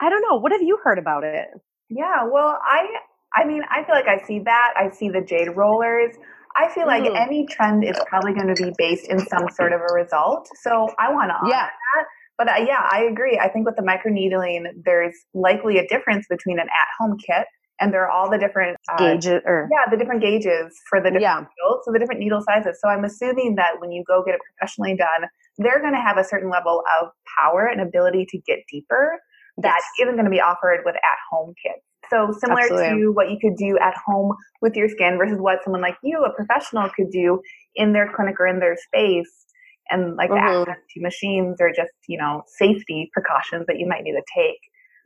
I 0.00 0.10
don't 0.10 0.22
know. 0.28 0.36
What 0.36 0.52
have 0.52 0.62
you 0.62 0.78
heard 0.82 0.98
about 0.98 1.24
it? 1.24 1.48
Yeah, 1.88 2.24
well, 2.30 2.58
I 2.62 2.86
I 3.34 3.44
mean, 3.44 3.62
I 3.70 3.84
feel 3.84 3.94
like 3.94 4.08
I 4.08 4.24
see 4.24 4.40
that. 4.40 4.74
I 4.76 4.90
see 4.90 5.08
the 5.08 5.20
jade 5.20 5.56
rollers. 5.56 6.14
I 6.56 6.68
feel 6.72 6.86
like 6.86 7.04
mm. 7.04 7.20
any 7.20 7.46
trend 7.46 7.84
is 7.84 7.98
probably 8.06 8.32
going 8.32 8.54
to 8.54 8.62
be 8.62 8.72
based 8.78 9.08
in 9.08 9.18
some 9.26 9.48
sort 9.50 9.72
of 9.72 9.80
a 9.80 9.92
result. 9.92 10.48
So 10.62 10.88
I 10.98 11.12
want 11.12 11.30
to 11.30 11.34
honor 11.34 11.50
yeah. 11.50 11.66
that. 11.66 12.04
But 12.38 12.48
uh, 12.48 12.64
yeah, 12.66 12.86
I 12.90 13.04
agree. 13.10 13.38
I 13.42 13.48
think 13.48 13.66
with 13.66 13.76
the 13.76 13.82
microneedling, 13.82 14.66
there's 14.84 15.14
likely 15.34 15.78
a 15.78 15.86
difference 15.86 16.26
between 16.28 16.58
an 16.58 16.66
at-home 16.68 17.16
kit 17.18 17.46
and 17.80 17.92
there 17.92 18.02
are 18.02 18.10
all 18.10 18.30
the 18.30 18.38
different 18.38 18.76
uh, 18.90 18.96
gauges 18.96 19.42
or 19.44 19.68
yeah 19.70 19.90
the 19.90 19.96
different 19.96 20.22
gauges 20.22 20.74
for 20.88 21.00
the 21.00 21.10
different 21.10 21.22
yeah. 21.22 21.44
needles 21.58 21.82
so 21.84 21.92
the 21.92 21.98
different 21.98 22.20
needle 22.20 22.42
sizes 22.46 22.78
so 22.80 22.88
i'm 22.88 23.04
assuming 23.04 23.54
that 23.56 23.80
when 23.80 23.90
you 23.90 24.02
go 24.06 24.22
get 24.24 24.34
it 24.34 24.40
professionally 24.56 24.96
done 24.96 25.28
they're 25.58 25.80
going 25.80 25.94
to 25.94 26.00
have 26.00 26.18
a 26.18 26.24
certain 26.24 26.50
level 26.50 26.82
of 27.00 27.08
power 27.38 27.66
and 27.66 27.80
ability 27.80 28.26
to 28.28 28.38
get 28.46 28.58
deeper 28.70 29.18
that 29.58 29.80
yes. 29.98 30.06
not 30.06 30.12
going 30.12 30.24
to 30.24 30.30
be 30.30 30.40
offered 30.40 30.80
with 30.84 30.96
at 30.96 31.18
home 31.30 31.54
kits 31.62 31.82
so 32.10 32.32
similar 32.38 32.60
Absolutely. 32.60 33.02
to 33.02 33.12
what 33.12 33.30
you 33.30 33.38
could 33.40 33.56
do 33.56 33.76
at 33.78 33.94
home 34.06 34.32
with 34.62 34.76
your 34.76 34.88
skin 34.88 35.16
versus 35.18 35.38
what 35.40 35.58
someone 35.64 35.82
like 35.82 35.96
you 36.02 36.24
a 36.24 36.32
professional 36.32 36.88
could 36.94 37.10
do 37.10 37.40
in 37.74 37.92
their 37.92 38.12
clinic 38.14 38.36
or 38.38 38.46
in 38.46 38.60
their 38.60 38.76
space 38.76 39.45
and 39.90 40.16
like 40.16 40.30
mm-hmm. 40.30 40.68
access 40.68 40.82
to 40.90 41.00
machines 41.00 41.56
or 41.60 41.70
just 41.70 41.92
you 42.08 42.18
know 42.18 42.42
safety 42.46 43.10
precautions 43.12 43.66
that 43.66 43.78
you 43.78 43.86
might 43.86 44.02
need 44.02 44.12
to 44.12 44.22
take 44.34 44.58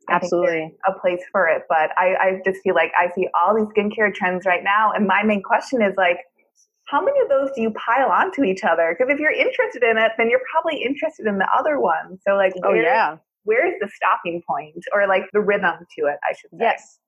Absolutely. 0.08 0.74
a 0.86 0.92
place 0.98 1.20
for 1.30 1.46
it. 1.48 1.62
But 1.68 1.90
I, 1.96 2.14
I 2.20 2.40
just 2.44 2.60
feel 2.62 2.74
like 2.74 2.92
I 2.98 3.10
see 3.14 3.28
all 3.34 3.54
these 3.54 3.68
skincare 3.68 4.12
trends 4.12 4.46
right 4.46 4.64
now. 4.64 4.92
And 4.92 5.06
my 5.06 5.22
main 5.22 5.42
question 5.42 5.82
is 5.82 5.94
like, 5.96 6.18
how 6.86 7.04
many 7.04 7.20
of 7.20 7.28
those 7.28 7.50
do 7.54 7.62
you 7.62 7.70
pile 7.72 8.10
onto 8.10 8.42
each 8.42 8.64
other? 8.64 8.96
Because 8.96 9.12
if 9.12 9.20
you're 9.20 9.30
interested 9.30 9.82
in 9.82 9.96
it, 9.96 10.12
then 10.18 10.28
you're 10.28 10.42
probably 10.50 10.82
interested 10.82 11.26
in 11.26 11.38
the 11.38 11.46
other 11.56 11.78
one. 11.78 12.18
So 12.26 12.34
like, 12.34 12.52
oh 12.64 12.74
yeah, 12.74 13.16
where's 13.44 13.74
the 13.80 13.88
stopping 13.94 14.42
point 14.46 14.84
or 14.92 15.06
like 15.06 15.24
the 15.32 15.40
rhythm 15.40 15.86
to 15.96 16.06
it? 16.06 16.16
I 16.28 16.34
should 16.34 16.50
say. 16.50 16.58
Yes, 16.60 16.98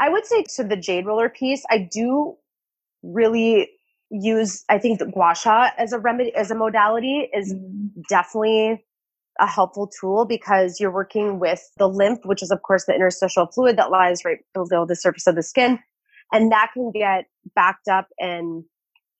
I 0.00 0.08
would 0.08 0.26
say 0.26 0.44
to 0.56 0.64
the 0.64 0.76
jade 0.76 1.06
roller 1.06 1.28
piece, 1.28 1.64
I 1.70 1.88
do 1.92 2.36
really 3.04 3.70
use. 4.12 4.64
I 4.68 4.78
think 4.78 4.98
the 4.98 5.06
gua 5.06 5.34
sha 5.34 5.70
as 5.78 5.92
a 5.92 5.98
remedy 5.98 6.34
as 6.34 6.50
a 6.50 6.54
modality 6.54 7.30
is 7.34 7.54
mm-hmm. 7.54 8.00
definitely 8.08 8.84
a 9.40 9.46
helpful 9.46 9.90
tool 10.00 10.24
because 10.24 10.78
you're 10.78 10.92
working 10.92 11.38
with 11.38 11.70
the 11.78 11.88
lymph, 11.88 12.20
which 12.24 12.42
is, 12.42 12.50
of 12.50 12.62
course, 12.62 12.84
the 12.84 12.94
interstitial 12.94 13.46
fluid 13.46 13.76
that 13.78 13.90
lies 13.90 14.24
right 14.24 14.38
below 14.52 14.84
the 14.84 14.94
surface 14.94 15.26
of 15.26 15.34
the 15.34 15.42
skin. 15.42 15.78
And 16.32 16.52
that 16.52 16.70
can 16.74 16.90
get 16.92 17.26
backed 17.54 17.88
up 17.88 18.08
and, 18.18 18.64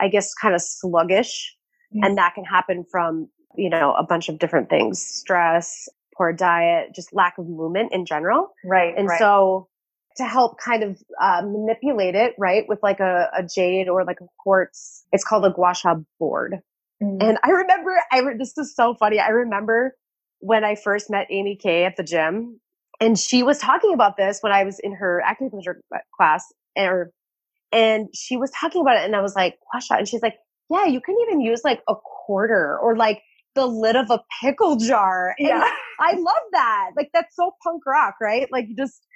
I 0.00 0.08
guess, 0.08 0.34
kind 0.34 0.54
of 0.54 0.62
sluggish. 0.62 1.56
Mm-hmm. 1.94 2.04
And 2.04 2.18
that 2.18 2.34
can 2.34 2.44
happen 2.44 2.84
from, 2.90 3.28
you 3.56 3.70
know, 3.70 3.94
a 3.94 4.02
bunch 4.02 4.28
of 4.28 4.38
different 4.38 4.68
things 4.68 5.02
stress, 5.02 5.88
poor 6.16 6.32
diet, 6.32 6.94
just 6.94 7.12
lack 7.12 7.38
of 7.38 7.48
movement 7.48 7.92
in 7.92 8.04
general. 8.04 8.54
Right. 8.64 8.94
And 8.96 9.08
right. 9.08 9.18
so, 9.18 9.68
to 10.16 10.24
help 10.24 10.58
kind 10.58 10.82
of 10.82 11.02
uh, 11.20 11.42
manipulate 11.44 12.14
it, 12.14 12.34
right, 12.38 12.64
with 12.68 12.78
like 12.82 13.00
a, 13.00 13.30
a, 13.36 13.42
jade 13.42 13.88
or 13.88 14.04
like 14.04 14.20
a 14.20 14.26
quartz, 14.38 15.04
it's 15.12 15.24
called 15.24 15.44
a 15.44 15.50
gua 15.50 15.74
sha 15.74 15.94
board. 16.18 16.60
Mm. 17.02 17.22
And 17.22 17.38
I 17.42 17.50
remember, 17.50 17.96
I 18.10 18.20
re- 18.20 18.36
this 18.38 18.56
is 18.58 18.74
so 18.74 18.94
funny. 18.94 19.18
I 19.18 19.28
remember 19.28 19.96
when 20.40 20.64
I 20.64 20.74
first 20.74 21.10
met 21.10 21.26
Amy 21.30 21.56
Kay 21.56 21.84
at 21.84 21.96
the 21.96 22.02
gym, 22.02 22.60
and 23.00 23.18
she 23.18 23.42
was 23.42 23.58
talking 23.58 23.94
about 23.94 24.16
this 24.16 24.38
when 24.40 24.52
I 24.52 24.64
was 24.64 24.78
in 24.78 24.94
her 24.94 25.22
acupuncture 25.26 25.76
class, 26.16 26.44
or 26.76 27.10
and 27.72 28.08
she 28.14 28.36
was 28.36 28.50
talking 28.50 28.82
about 28.82 28.96
it, 28.96 29.04
and 29.04 29.16
I 29.16 29.22
was 29.22 29.34
like, 29.34 29.58
"Washa," 29.74 29.98
and 29.98 30.08
she's 30.08 30.22
like, 30.22 30.36
"Yeah, 30.70 30.86
you 30.86 31.00
can 31.00 31.16
even 31.22 31.40
use 31.40 31.62
like 31.64 31.82
a 31.88 31.94
quarter 31.94 32.78
or 32.78 32.96
like 32.96 33.22
the 33.54 33.66
lid 33.66 33.96
of 33.96 34.10
a 34.10 34.20
pickle 34.40 34.76
jar." 34.76 35.34
And 35.38 35.48
yeah, 35.48 35.70
I 36.00 36.14
love 36.14 36.42
that. 36.52 36.90
Like 36.96 37.10
that's 37.14 37.34
so 37.34 37.54
punk 37.62 37.84
rock, 37.86 38.16
right? 38.20 38.46
Like 38.52 38.68
you 38.68 38.76
just 38.76 39.06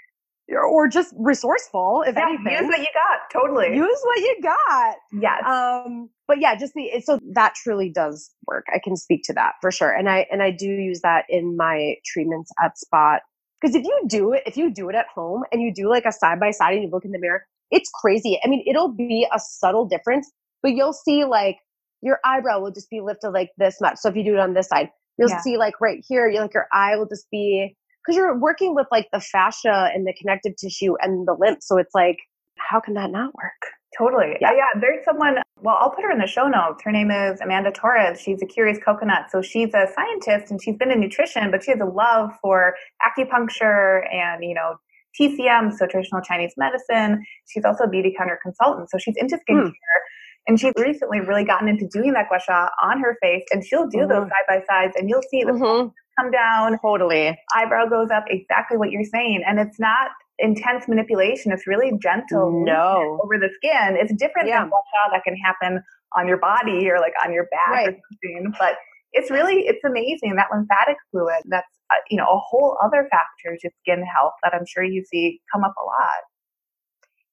or 0.54 0.88
just 0.88 1.12
resourceful, 1.18 2.04
if 2.06 2.14
yeah, 2.16 2.28
anything. 2.28 2.52
Use 2.52 2.66
what 2.68 2.78
you 2.78 2.86
got. 2.94 3.20
Totally. 3.32 3.76
Use 3.76 4.00
what 4.04 4.18
you 4.18 4.36
got. 4.42 4.96
Yes. 5.12 5.42
Um, 5.46 6.08
but 6.28 6.40
yeah, 6.40 6.54
just 6.56 6.74
the 6.74 7.00
so 7.04 7.18
that 7.34 7.54
truly 7.54 7.90
does 7.90 8.30
work. 8.46 8.64
I 8.74 8.78
can 8.82 8.96
speak 8.96 9.22
to 9.24 9.32
that 9.34 9.54
for 9.60 9.70
sure. 9.70 9.92
And 9.92 10.08
I 10.08 10.26
and 10.30 10.42
I 10.42 10.50
do 10.50 10.66
use 10.66 11.00
that 11.02 11.24
in 11.28 11.56
my 11.56 11.94
treatments 12.04 12.50
at 12.62 12.78
Spot. 12.78 13.20
Because 13.60 13.74
if 13.74 13.84
you 13.84 14.02
do 14.08 14.32
it, 14.32 14.42
if 14.46 14.56
you 14.56 14.72
do 14.72 14.88
it 14.90 14.94
at 14.94 15.06
home 15.14 15.42
and 15.50 15.62
you 15.62 15.72
do 15.74 15.88
like 15.88 16.04
a 16.04 16.12
side 16.12 16.38
by 16.38 16.50
side 16.50 16.74
and 16.74 16.82
you 16.84 16.90
look 16.90 17.04
in 17.04 17.10
the 17.12 17.18
mirror, 17.18 17.44
it's 17.70 17.90
crazy. 18.00 18.38
I 18.44 18.48
mean, 18.48 18.62
it'll 18.68 18.92
be 18.92 19.26
a 19.34 19.38
subtle 19.40 19.86
difference, 19.86 20.30
but 20.62 20.72
you'll 20.72 20.92
see 20.92 21.24
like 21.24 21.56
your 22.02 22.18
eyebrow 22.24 22.60
will 22.60 22.70
just 22.70 22.90
be 22.90 23.00
lifted 23.00 23.30
like 23.30 23.50
this 23.56 23.80
much. 23.80 23.96
So 23.96 24.10
if 24.10 24.14
you 24.16 24.24
do 24.24 24.34
it 24.34 24.40
on 24.40 24.52
this 24.54 24.68
side, 24.68 24.90
you'll 25.18 25.30
Yeah. 25.30 25.40
see 25.40 25.56
like 25.56 25.80
right 25.80 26.04
here, 26.06 26.28
you 26.28 26.40
like 26.40 26.52
your 26.54 26.66
eye 26.72 26.96
will 26.96 27.08
just 27.08 27.26
be 27.30 27.74
because 28.06 28.16
you're 28.16 28.36
working 28.38 28.74
with 28.74 28.86
like 28.92 29.08
the 29.12 29.20
fascia 29.20 29.90
and 29.94 30.06
the 30.06 30.14
connective 30.14 30.54
tissue 30.56 30.94
and 31.00 31.26
the 31.26 31.34
lymph. 31.38 31.58
So 31.62 31.76
it's 31.78 31.94
like, 31.94 32.18
how 32.56 32.80
can 32.80 32.94
that 32.94 33.10
not 33.10 33.34
work? 33.34 33.72
Totally. 33.96 34.36
Yeah. 34.40 34.52
Yeah. 34.52 34.56
yeah. 34.74 34.80
There's 34.80 35.04
someone, 35.04 35.36
well, 35.62 35.76
I'll 35.80 35.90
put 35.90 36.04
her 36.04 36.10
in 36.10 36.18
the 36.18 36.26
show 36.26 36.46
notes. 36.48 36.82
Her 36.84 36.92
name 36.92 37.10
is 37.10 37.40
Amanda 37.40 37.70
Torres. 37.72 38.20
She's 38.20 38.42
a 38.42 38.46
curious 38.46 38.78
coconut. 38.84 39.30
So 39.30 39.42
she's 39.42 39.72
a 39.74 39.86
scientist 39.94 40.50
and 40.50 40.62
she's 40.62 40.76
been 40.76 40.90
in 40.90 41.00
nutrition, 41.00 41.50
but 41.50 41.64
she 41.64 41.70
has 41.72 41.80
a 41.80 41.84
love 41.86 42.30
for 42.42 42.74
acupuncture 43.06 44.02
and, 44.12 44.44
you 44.44 44.54
know, 44.54 44.76
TCM, 45.18 45.72
so 45.72 45.86
traditional 45.86 46.20
Chinese 46.20 46.52
medicine. 46.58 47.24
She's 47.48 47.64
also 47.64 47.84
a 47.84 47.88
Beautycounter 47.88 48.36
consultant. 48.42 48.90
So 48.90 48.98
she's 48.98 49.16
into 49.16 49.38
Hmm. 49.48 49.54
skincare. 49.54 50.00
And 50.48 50.60
she's 50.60 50.74
recently 50.78 51.20
really 51.20 51.42
gotten 51.44 51.66
into 51.66 51.88
doing 51.88 52.12
that 52.12 52.28
gua 52.28 52.38
sha 52.38 52.68
on 52.80 53.00
her 53.00 53.16
face. 53.20 53.42
And 53.50 53.64
she'll 53.64 53.88
do 53.88 54.06
those 54.06 54.24
Mhm. 54.26 54.28
side 54.28 54.44
by 54.46 54.62
sides 54.68 54.94
and 54.96 55.08
you'll 55.08 55.22
see 55.22 55.42
the 55.42 55.52
Mhm. 55.52 55.92
Come 56.18 56.30
down, 56.30 56.78
Totally. 56.80 57.38
eyebrow 57.54 57.86
goes 57.88 58.10
up, 58.10 58.24
exactly 58.28 58.76
what 58.76 58.90
you're 58.90 59.04
saying. 59.04 59.42
And 59.46 59.58
it's 59.58 59.78
not 59.78 60.10
intense 60.38 60.86
manipulation. 60.88 61.52
It's 61.52 61.66
really 61.66 61.92
gentle 62.02 62.64
No. 62.64 63.18
over 63.24 63.38
the 63.38 63.48
skin. 63.56 63.96
It's 63.96 64.12
different 64.14 64.48
Yeah. 64.48 64.60
than 64.62 64.70
sha 64.70 65.10
that 65.12 65.24
can 65.24 65.36
happen 65.36 65.82
on 66.12 66.28
your 66.28 66.36
body 66.38 66.90
or 66.90 66.98
like 67.00 67.14
on 67.24 67.32
your 67.32 67.46
back 67.50 67.88
or 67.88 67.92
something. 68.10 68.54
But 68.58 68.76
it's 69.12 69.30
really 69.30 69.66
it's 69.66 69.82
amazing 69.84 70.36
that 70.36 70.48
lymphatic 70.52 70.96
fluid. 71.10 71.42
That's 71.46 71.66
uh, 71.90 71.96
you 72.10 72.16
know 72.18 72.24
a 72.26 72.38
whole 72.38 72.76
other 72.84 73.08
factor 73.10 73.56
to 73.60 73.70
skin 73.80 74.02
health 74.04 74.32
that 74.42 74.52
I'm 74.54 74.66
sure 74.66 74.82
you 74.84 75.04
see 75.04 75.40
come 75.52 75.64
up 75.64 75.74
a 75.80 75.84
lot. 75.84 76.20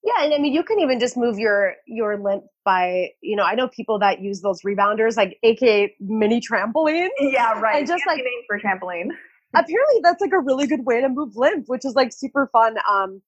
Yeah, 0.05 0.23
and 0.25 0.33
I 0.33 0.37
mean, 0.37 0.53
you 0.53 0.63
can 0.63 0.79
even 0.79 0.99
just 0.99 1.15
move 1.15 1.39
your 1.39 1.75
your 1.87 2.17
lymph 2.17 2.43
by, 2.65 3.09
you 3.21 3.35
know, 3.37 3.43
I 3.43 3.55
know 3.55 3.67
people 3.69 3.99
that 3.99 4.21
use 4.21 4.41
those 4.41 4.61
rebounders, 4.61 5.15
like 5.15 5.37
AKA 5.43 5.95
mini 6.01 6.41
trampoline. 6.41 7.07
Yeah, 7.19 7.59
right. 7.59 7.77
And 7.79 7.87
just 7.87 8.03
Fancy 8.03 8.21
like- 8.21 8.25
name 8.25 8.43
for 8.47 8.59
trampoline. 8.59 9.09
Apparently, 9.55 9.99
that's 10.01 10.19
like 10.19 10.33
a 10.33 10.39
really 10.39 10.65
good 10.65 10.83
way 10.85 10.99
to 10.99 11.07
move 11.09 11.35
lymph, 11.35 11.65
which 11.67 11.85
is 11.85 11.93
like 11.93 12.11
super 12.11 12.49
fun. 12.51 12.75
Um, 12.89 13.21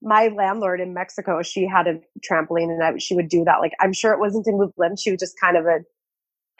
my 0.00 0.28
landlord 0.28 0.80
in 0.80 0.94
Mexico, 0.94 1.42
she 1.42 1.66
had 1.66 1.86
a 1.88 1.98
trampoline, 2.28 2.70
and 2.70 2.82
I, 2.82 2.96
she 2.98 3.14
would 3.16 3.28
do 3.28 3.44
that. 3.44 3.58
Like, 3.60 3.72
I'm 3.80 3.92
sure 3.92 4.12
it 4.12 4.20
wasn't 4.20 4.44
to 4.46 4.52
move 4.52 4.70
lymph; 4.78 5.00
she 5.00 5.10
was 5.10 5.18
just 5.20 5.34
kind 5.40 5.56
of 5.56 5.66
a 5.66 5.80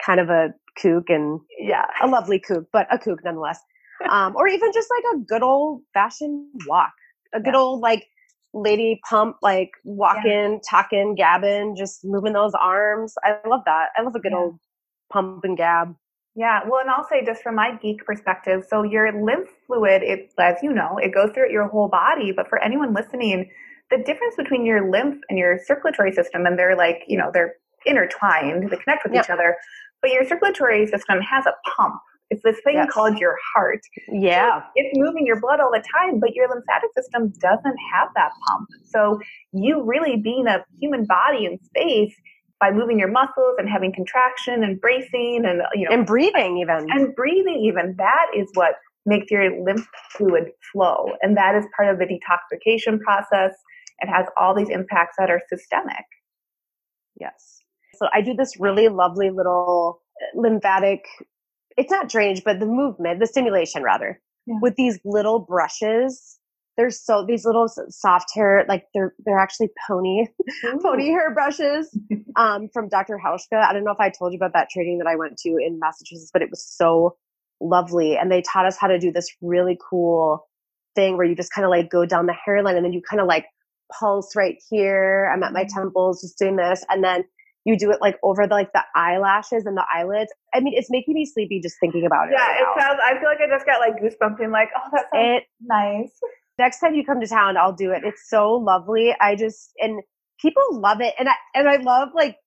kind 0.05 0.19
of 0.19 0.29
a 0.29 0.53
kook 0.77 1.09
and 1.09 1.39
Yeah. 1.57 1.85
a 2.01 2.07
lovely 2.07 2.37
kook, 2.39 2.65
but 2.73 2.85
a 2.93 2.99
kook 2.99 3.23
nonetheless. 3.23 3.59
Um, 4.09 4.35
or 4.35 4.47
even 4.49 4.71
just 4.73 4.89
like 4.91 5.15
a 5.15 5.19
good 5.19 5.41
old 5.41 5.81
fashioned 5.93 6.45
walk, 6.67 6.91
a 7.33 7.39
good 7.39 7.53
Yeah. 7.53 7.59
old 7.59 7.79
like 7.79 8.05
lady 8.53 9.01
pump, 9.09 9.37
like 9.41 9.71
walking, 9.83 10.61
talking, 10.69 11.15
gabbing, 11.15 11.75
just 11.75 12.05
moving 12.05 12.33
those 12.33 12.53
arms. 12.53 13.15
I 13.23 13.35
love 13.47 13.61
that. 13.65 13.89
I 13.97 14.01
love 14.03 14.15
a 14.15 14.19
good 14.19 14.31
Yeah. 14.31 14.37
old 14.37 14.59
pump 15.11 15.43
and 15.43 15.57
gab. 15.57 15.95
Yeah, 16.35 16.61
well, 16.67 16.79
and 16.81 16.89
I'll 16.89 17.07
say 17.07 17.23
just 17.23 17.43
from 17.43 17.55
my 17.55 17.75
geek 17.81 18.03
perspective, 18.05 18.65
so 18.67 18.81
your 18.83 19.11
lymph 19.11 19.49
fluid, 19.67 20.01
it, 20.01 20.31
as 20.39 20.57
you 20.63 20.73
know, 20.73 20.97
it 20.97 21.13
goes 21.13 21.31
through 21.31 21.51
your 21.51 21.67
whole 21.67 21.89
body. 21.89 22.31
But 22.31 22.47
for 22.47 22.57
anyone 22.59 22.93
listening, 22.93 23.49
the 23.91 23.97
difference 23.97 24.35
between 24.35 24.65
your 24.65 24.89
lymph 24.89 25.21
and 25.29 25.37
your 25.37 25.59
circulatory 25.63 26.11
system, 26.11 26.45
and 26.47 26.57
they're 26.57 26.75
like, 26.75 27.03
you 27.07 27.17
know, 27.17 27.29
they're 27.31 27.55
intertwined, 27.85 28.69
they 28.71 28.77
connect 28.77 29.03
with 29.03 29.13
Yep. 29.13 29.25
each 29.25 29.29
other. 29.29 29.57
But 30.01 30.11
your 30.11 30.25
circulatory 30.25 30.87
system 30.87 31.21
has 31.21 31.45
a 31.45 31.53
pump. 31.75 32.01
It's 32.29 32.41
this 32.43 32.59
thing 32.63 32.75
Yes. 32.75 32.91
called 32.91 33.17
your 33.19 33.37
heart. 33.53 33.81
Yeah. 34.07 34.63
It's 34.75 34.97
moving 34.97 35.25
your 35.25 35.39
blood 35.39 35.59
all 35.59 35.71
the 35.71 35.83
time, 35.99 36.19
but 36.19 36.33
your 36.33 36.49
lymphatic 36.49 36.89
system 36.95 37.31
doesn't 37.39 37.77
have 37.93 38.09
that 38.15 38.31
pump. 38.47 38.69
So 38.85 39.19
you 39.51 39.83
really 39.83 40.17
being 40.17 40.47
a 40.47 40.65
human 40.81 41.05
body 41.05 41.45
in 41.45 41.59
space 41.63 42.13
by 42.59 42.71
moving 42.71 42.97
your 42.97 43.11
muscles 43.11 43.55
and 43.57 43.69
having 43.69 43.93
contraction 43.93 44.63
and 44.63 44.79
bracing 44.79 45.43
and 45.45 45.61
you 45.73 45.87
know 45.87 45.95
And 45.95 46.05
breathing 46.05 46.57
even. 46.57 46.87
and 46.91 47.13
breathing 47.15 47.59
even 47.65 47.95
that 47.97 48.27
is 48.35 48.47
what 48.53 48.75
makes 49.05 49.29
your 49.29 49.61
lymph 49.63 49.85
fluid 50.11 50.45
flow 50.71 51.11
and 51.21 51.35
that 51.35 51.55
is 51.55 51.65
part 51.75 51.89
of 51.89 51.99
the 51.99 52.05
detoxification 52.05 53.01
process 53.01 53.51
it 53.99 54.07
has 54.07 54.25
all 54.37 54.55
these 54.55 54.69
impacts 54.69 55.15
that 55.19 55.29
are 55.29 55.41
systemic 55.49 56.05
Yes. 57.19 57.59
So 57.95 58.07
I 58.13 58.21
do 58.21 58.33
this 58.33 58.59
really 58.59 58.87
lovely 58.87 59.29
little 59.29 60.01
lymphatic, 60.35 61.05
it's 61.77 61.91
not 61.91 62.09
drainage, 62.09 62.43
but 62.43 62.59
the 62.59 62.65
movement, 62.65 63.19
the 63.19 63.27
stimulation 63.27 63.83
rather, 63.83 64.19
Yeah. 64.45 64.55
with 64.61 64.75
these 64.75 64.99
little 65.05 65.39
brushes. 65.39 66.39
They're 66.75 66.89
so 66.89 67.23
these 67.27 67.45
little 67.45 67.67
soft 67.89 68.29
hair, 68.33 68.65
like 68.67 68.85
they're 68.95 69.13
they're 69.25 69.37
actually 69.39 69.69
pony 69.87 70.25
pony 70.81 71.09
hair 71.09 71.31
brushes 71.33 71.95
um, 72.35 72.67
from 72.73 72.89
Dr. 72.89 73.19
Hauschka. 73.23 73.63
I 73.63 73.73
don't 73.73 73.83
know 73.83 73.91
if 73.91 73.99
I 73.99 74.09
told 74.09 74.33
you 74.33 74.37
about 74.37 74.53
that 74.53 74.69
training 74.71 74.97
that 74.97 75.07
I 75.07 75.15
went 75.15 75.37
to 75.39 75.49
in 75.49 75.77
Massachusetts, 75.79 76.31
but 76.33 76.41
it 76.41 76.49
was 76.49 76.65
so 76.65 77.15
lovely. 77.61 78.17
And 78.17 78.31
they 78.31 78.41
taught 78.41 78.65
us 78.65 78.75
how 78.77 78.87
to 78.87 78.97
do 78.97 79.11
this 79.11 79.27
really 79.41 79.77
cool 79.89 80.47
thing 80.95 81.15
where 81.15 81.25
you 81.27 81.35
just 81.35 81.53
kind 81.53 81.63
of 81.65 81.69
like 81.69 81.91
go 81.91 82.05
down 82.07 82.25
the 82.25 82.33
hairline 82.45 82.75
and 82.75 82.83
then 82.85 82.93
you 82.93 83.01
kind 83.07 83.21
of 83.21 83.27
like 83.27 83.45
pulse 83.99 84.35
right 84.35 84.57
here. 84.69 85.31
I'm 85.33 85.43
at 85.43 85.53
my 85.53 85.65
temples 85.65 86.21
just 86.21 86.39
doing 86.39 86.55
this. 86.55 86.83
And 86.89 87.03
then 87.03 87.23
you 87.65 87.77
do 87.77 87.91
it 87.91 87.99
like 88.01 88.17
over 88.23 88.45
the 88.45 88.53
like 88.53 88.71
the 88.73 88.83
eyelashes 88.95 89.65
and 89.65 89.77
the 89.77 89.85
eyelids. 89.93 90.31
I 90.53 90.59
mean, 90.59 90.73
it's 90.75 90.91
making 90.91 91.13
me 91.13 91.25
sleepy 91.25 91.61
just 91.61 91.79
thinking 91.79 92.05
about 92.05 92.27
it. 92.27 92.33
yeah 92.37 92.45
right 92.45 92.59
it 92.59 92.67
now. 92.77 92.87
sounds 92.87 92.99
i 93.05 93.13
feel 93.19 93.29
like 93.29 93.39
i 93.39 93.47
just 93.47 93.65
got 93.65 93.79
like 93.79 93.95
goosebumps 94.01 94.43
and 94.43 94.51
like 94.51 94.69
oh 94.75 94.89
that 94.91 95.05
sounds 95.13 95.43
it 95.43 95.43
nice 95.61 96.11
next 96.59 96.79
time 96.79 96.93
you 96.93 97.05
come 97.05 97.19
to 97.19 97.27
town 97.27 97.57
i'll 97.57 97.73
do 97.73 97.91
it 97.91 98.03
it's 98.03 98.29
so 98.29 98.53
lovely 98.53 99.15
i 99.21 99.35
just 99.35 99.71
and 99.79 100.01
people 100.41 100.63
love 100.71 101.01
it 101.01 101.13
and 101.17 101.29
i 101.29 101.33
and 101.55 101.69
i 101.69 101.77
love 101.77 102.09
like 102.15 102.37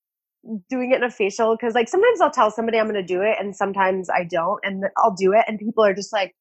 doing 0.71 0.93
it 0.93 0.97
in 0.97 1.03
a 1.03 1.11
facial 1.11 1.57
because 1.57 1.75
like 1.75 1.89
sometimes 1.89 2.21
i'll 2.21 2.31
tell 2.31 2.51
somebody 2.51 2.79
i'm 2.79 2.87
going 2.87 2.95
to 2.95 3.03
do 3.03 3.21
it 3.21 3.37
and 3.41 3.57
sometimes 3.57 4.09
i 4.11 4.23
don't 4.23 4.61
and 4.64 4.85
i'll 4.99 5.14
do 5.14 5.33
it 5.33 5.45
and 5.49 5.59
people 5.59 5.85
are 5.85 5.95
just 5.95 6.12
like 6.12 6.35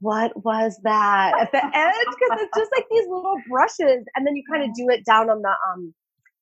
what 0.00 0.32
was 0.44 0.78
that 0.82 1.32
at 1.40 1.52
the 1.52 1.62
end 1.62 1.94
because 2.10 2.40
it's 2.40 2.58
just 2.58 2.72
like 2.72 2.84
these 2.90 3.06
little 3.08 3.36
brushes 3.48 4.04
and 4.16 4.26
then 4.26 4.34
you 4.34 4.42
kind 4.50 4.64
of 4.64 4.74
do 4.74 4.88
it 4.88 5.04
down 5.04 5.28
on 5.30 5.42
the 5.42 5.54
um 5.70 5.94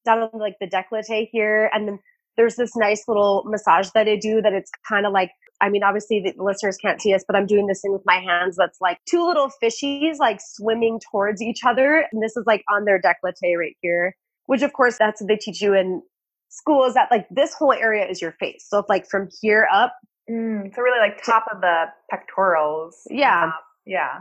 down 0.04 0.18
on 0.20 0.40
like 0.40 0.56
the 0.60 0.66
décolleté 0.66 1.28
here 1.30 1.70
and 1.72 1.86
then 1.88 1.98
there's 2.36 2.56
this 2.56 2.74
nice 2.76 3.04
little 3.08 3.42
massage 3.46 3.88
that 3.94 4.08
i 4.08 4.16
do 4.16 4.40
that 4.42 4.52
it's 4.52 4.70
kind 4.88 5.06
of 5.06 5.12
like 5.12 5.30
I 5.60 5.68
mean, 5.68 5.82
obviously 5.82 6.20
the 6.20 6.32
listeners 6.42 6.78
can't 6.78 7.00
see 7.02 7.12
us, 7.14 7.22
but 7.26 7.36
I'm 7.36 7.46
doing 7.46 7.66
this 7.66 7.82
thing 7.82 7.92
with 7.92 8.02
my 8.06 8.16
hands 8.18 8.56
that's 8.56 8.80
like 8.80 8.98
two 9.08 9.26
little 9.26 9.50
fishies 9.62 10.16
like 10.18 10.40
swimming 10.42 10.98
towards 11.10 11.42
each 11.42 11.60
other. 11.66 12.06
And 12.10 12.22
this 12.22 12.36
is 12.36 12.44
like 12.46 12.64
on 12.72 12.86
their 12.86 12.98
décolleté 13.00 13.56
right 13.58 13.76
here, 13.82 14.16
which 14.46 14.62
of 14.62 14.72
course 14.72 14.96
that's 14.98 15.20
what 15.20 15.28
they 15.28 15.36
teach 15.36 15.60
you 15.60 15.74
in 15.74 16.02
school 16.48 16.84
is 16.86 16.94
that 16.94 17.08
like 17.10 17.26
this 17.30 17.52
whole 17.52 17.72
area 17.74 18.06
is 18.08 18.22
your 18.22 18.32
face. 18.32 18.64
So 18.68 18.78
if 18.78 18.86
like 18.88 19.06
from 19.06 19.28
here 19.42 19.68
up, 19.72 19.94
mm, 20.30 20.74
so 20.74 20.80
really 20.82 20.98
like 20.98 21.22
top 21.22 21.44
of 21.52 21.60
the 21.60 21.84
pectorals 22.10 22.94
Yeah. 23.10 23.46
top. 23.50 23.60
yeah 23.84 24.20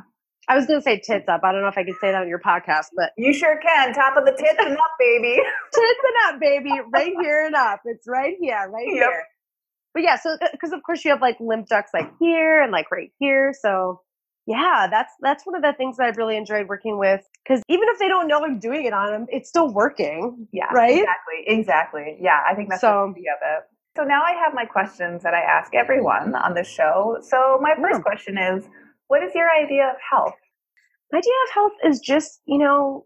I 0.50 0.56
was 0.56 0.66
going 0.66 0.80
to 0.80 0.84
say 0.84 1.00
tits 1.00 1.30
up. 1.30 1.42
I 1.44 1.52
don't 1.52 1.62
know 1.62 1.68
if 1.68 1.78
I 1.78 1.84
can 1.84 1.94
say 2.02 2.12
that 2.12 2.22
on 2.24 2.28
your 2.28 2.40
podcast, 2.40 2.88
but 2.96 3.12
you 3.18 3.34
sure 3.34 3.58
can 3.62 3.94
top 3.94 4.18
of 4.18 4.26
the 4.26 4.32
tits 4.32 4.56
and 4.60 4.74
up 4.76 4.92
baby 5.00 5.36
tits 5.74 6.00
and 6.04 6.34
up, 6.36 6.42
baby, 6.42 6.72
right 6.92 7.14
here 7.22 7.46
and 7.46 7.56
up. 7.56 7.82
It's 7.86 8.08
right 8.08 8.36
here, 8.42 8.70
right 8.74 8.88
Yep. 8.88 8.96
here. 8.96 9.24
But 9.94 10.04
yeah, 10.04 10.18
so 10.18 10.32
uh, 10.42 10.48
because 10.52 10.72
of 10.72 10.82
course 10.84 11.06
you 11.06 11.12
have 11.12 11.22
like 11.22 11.38
lymph 11.40 11.68
ducts 11.70 11.92
like 11.94 12.12
here 12.20 12.62
and 12.62 12.72
like 12.72 12.92
right 12.92 13.12
here. 13.20 13.54
So 13.62 14.02
yeah, 14.48 14.88
that's 14.90 15.14
that's 15.22 15.46
one 15.46 15.56
of 15.56 15.62
the 15.62 15.74
things 15.74 15.98
that 15.98 16.08
I've 16.08 16.18
really 16.18 16.36
enjoyed 16.38 16.68
working 16.68 16.98
with. 16.98 17.22
Because 17.44 17.62
even 17.70 17.88
if 17.90 18.00
they 18.00 18.08
don't 18.08 18.28
know 18.28 18.44
I'm 18.44 18.60
doing 18.60 18.86
it 18.86 18.94
on 18.94 19.12
them, 19.12 19.28
it's 19.30 19.50
still 19.50 19.72
working. 19.72 20.48
Yeah, 20.52 20.72
Right? 20.74 20.98
Exactly, 21.00 21.44
exactly. 21.46 22.18
Yeah, 22.20 22.40
I 22.48 22.56
think 22.56 22.70
that's 22.70 22.82
So- 22.82 23.08
the 23.10 23.14
beauty 23.14 23.30
of 23.30 23.38
it. 23.42 23.64
So 23.98 24.04
now 24.04 24.22
I 24.24 24.32
have 24.34 24.54
my 24.54 24.66
questions 24.66 25.24
that 25.24 25.34
I 25.34 25.42
ask 25.42 25.74
everyone 25.76 26.34
on 26.36 26.54
the 26.54 26.64
show. 26.64 27.18
So 27.22 27.60
my 27.62 27.76
first 27.76 27.98
Yeah. 27.98 28.02
question 28.02 28.38
is, 28.38 28.70
what 29.10 29.24
is 29.24 29.34
your 29.36 29.50
idea 29.52 29.90
of 29.90 29.96
health? 30.10 30.36
My 31.12 31.18
idea 31.18 31.34
of 31.48 31.54
health 31.54 31.72
is 31.84 32.00
just, 32.00 32.42
you 32.46 32.60
know, 32.60 33.06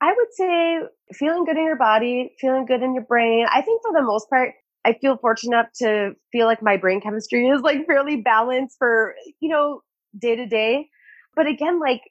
I 0.00 0.12
would 0.12 0.32
say 0.32 0.78
feeling 1.14 1.44
good 1.44 1.56
in 1.56 1.64
your 1.64 1.76
body, 1.76 2.34
feeling 2.38 2.66
good 2.66 2.82
in 2.82 2.94
your 2.94 3.04
brain. 3.04 3.46
I 3.50 3.62
think 3.62 3.82
for 3.82 3.92
the 3.92 4.02
most 4.02 4.28
part, 4.28 4.52
I 4.84 4.92
feel 5.00 5.16
fortunate 5.16 5.66
to 5.76 6.12
feel 6.32 6.46
like 6.46 6.62
my 6.62 6.76
brain 6.76 7.00
chemistry 7.00 7.48
is 7.48 7.62
like 7.62 7.86
fairly 7.86 8.16
balanced 8.16 8.76
for, 8.78 9.14
you 9.40 9.48
know, 9.48 9.80
day 10.18 10.36
to 10.36 10.46
day. 10.46 10.88
But 11.34 11.46
again, 11.46 11.80
like 11.80 12.02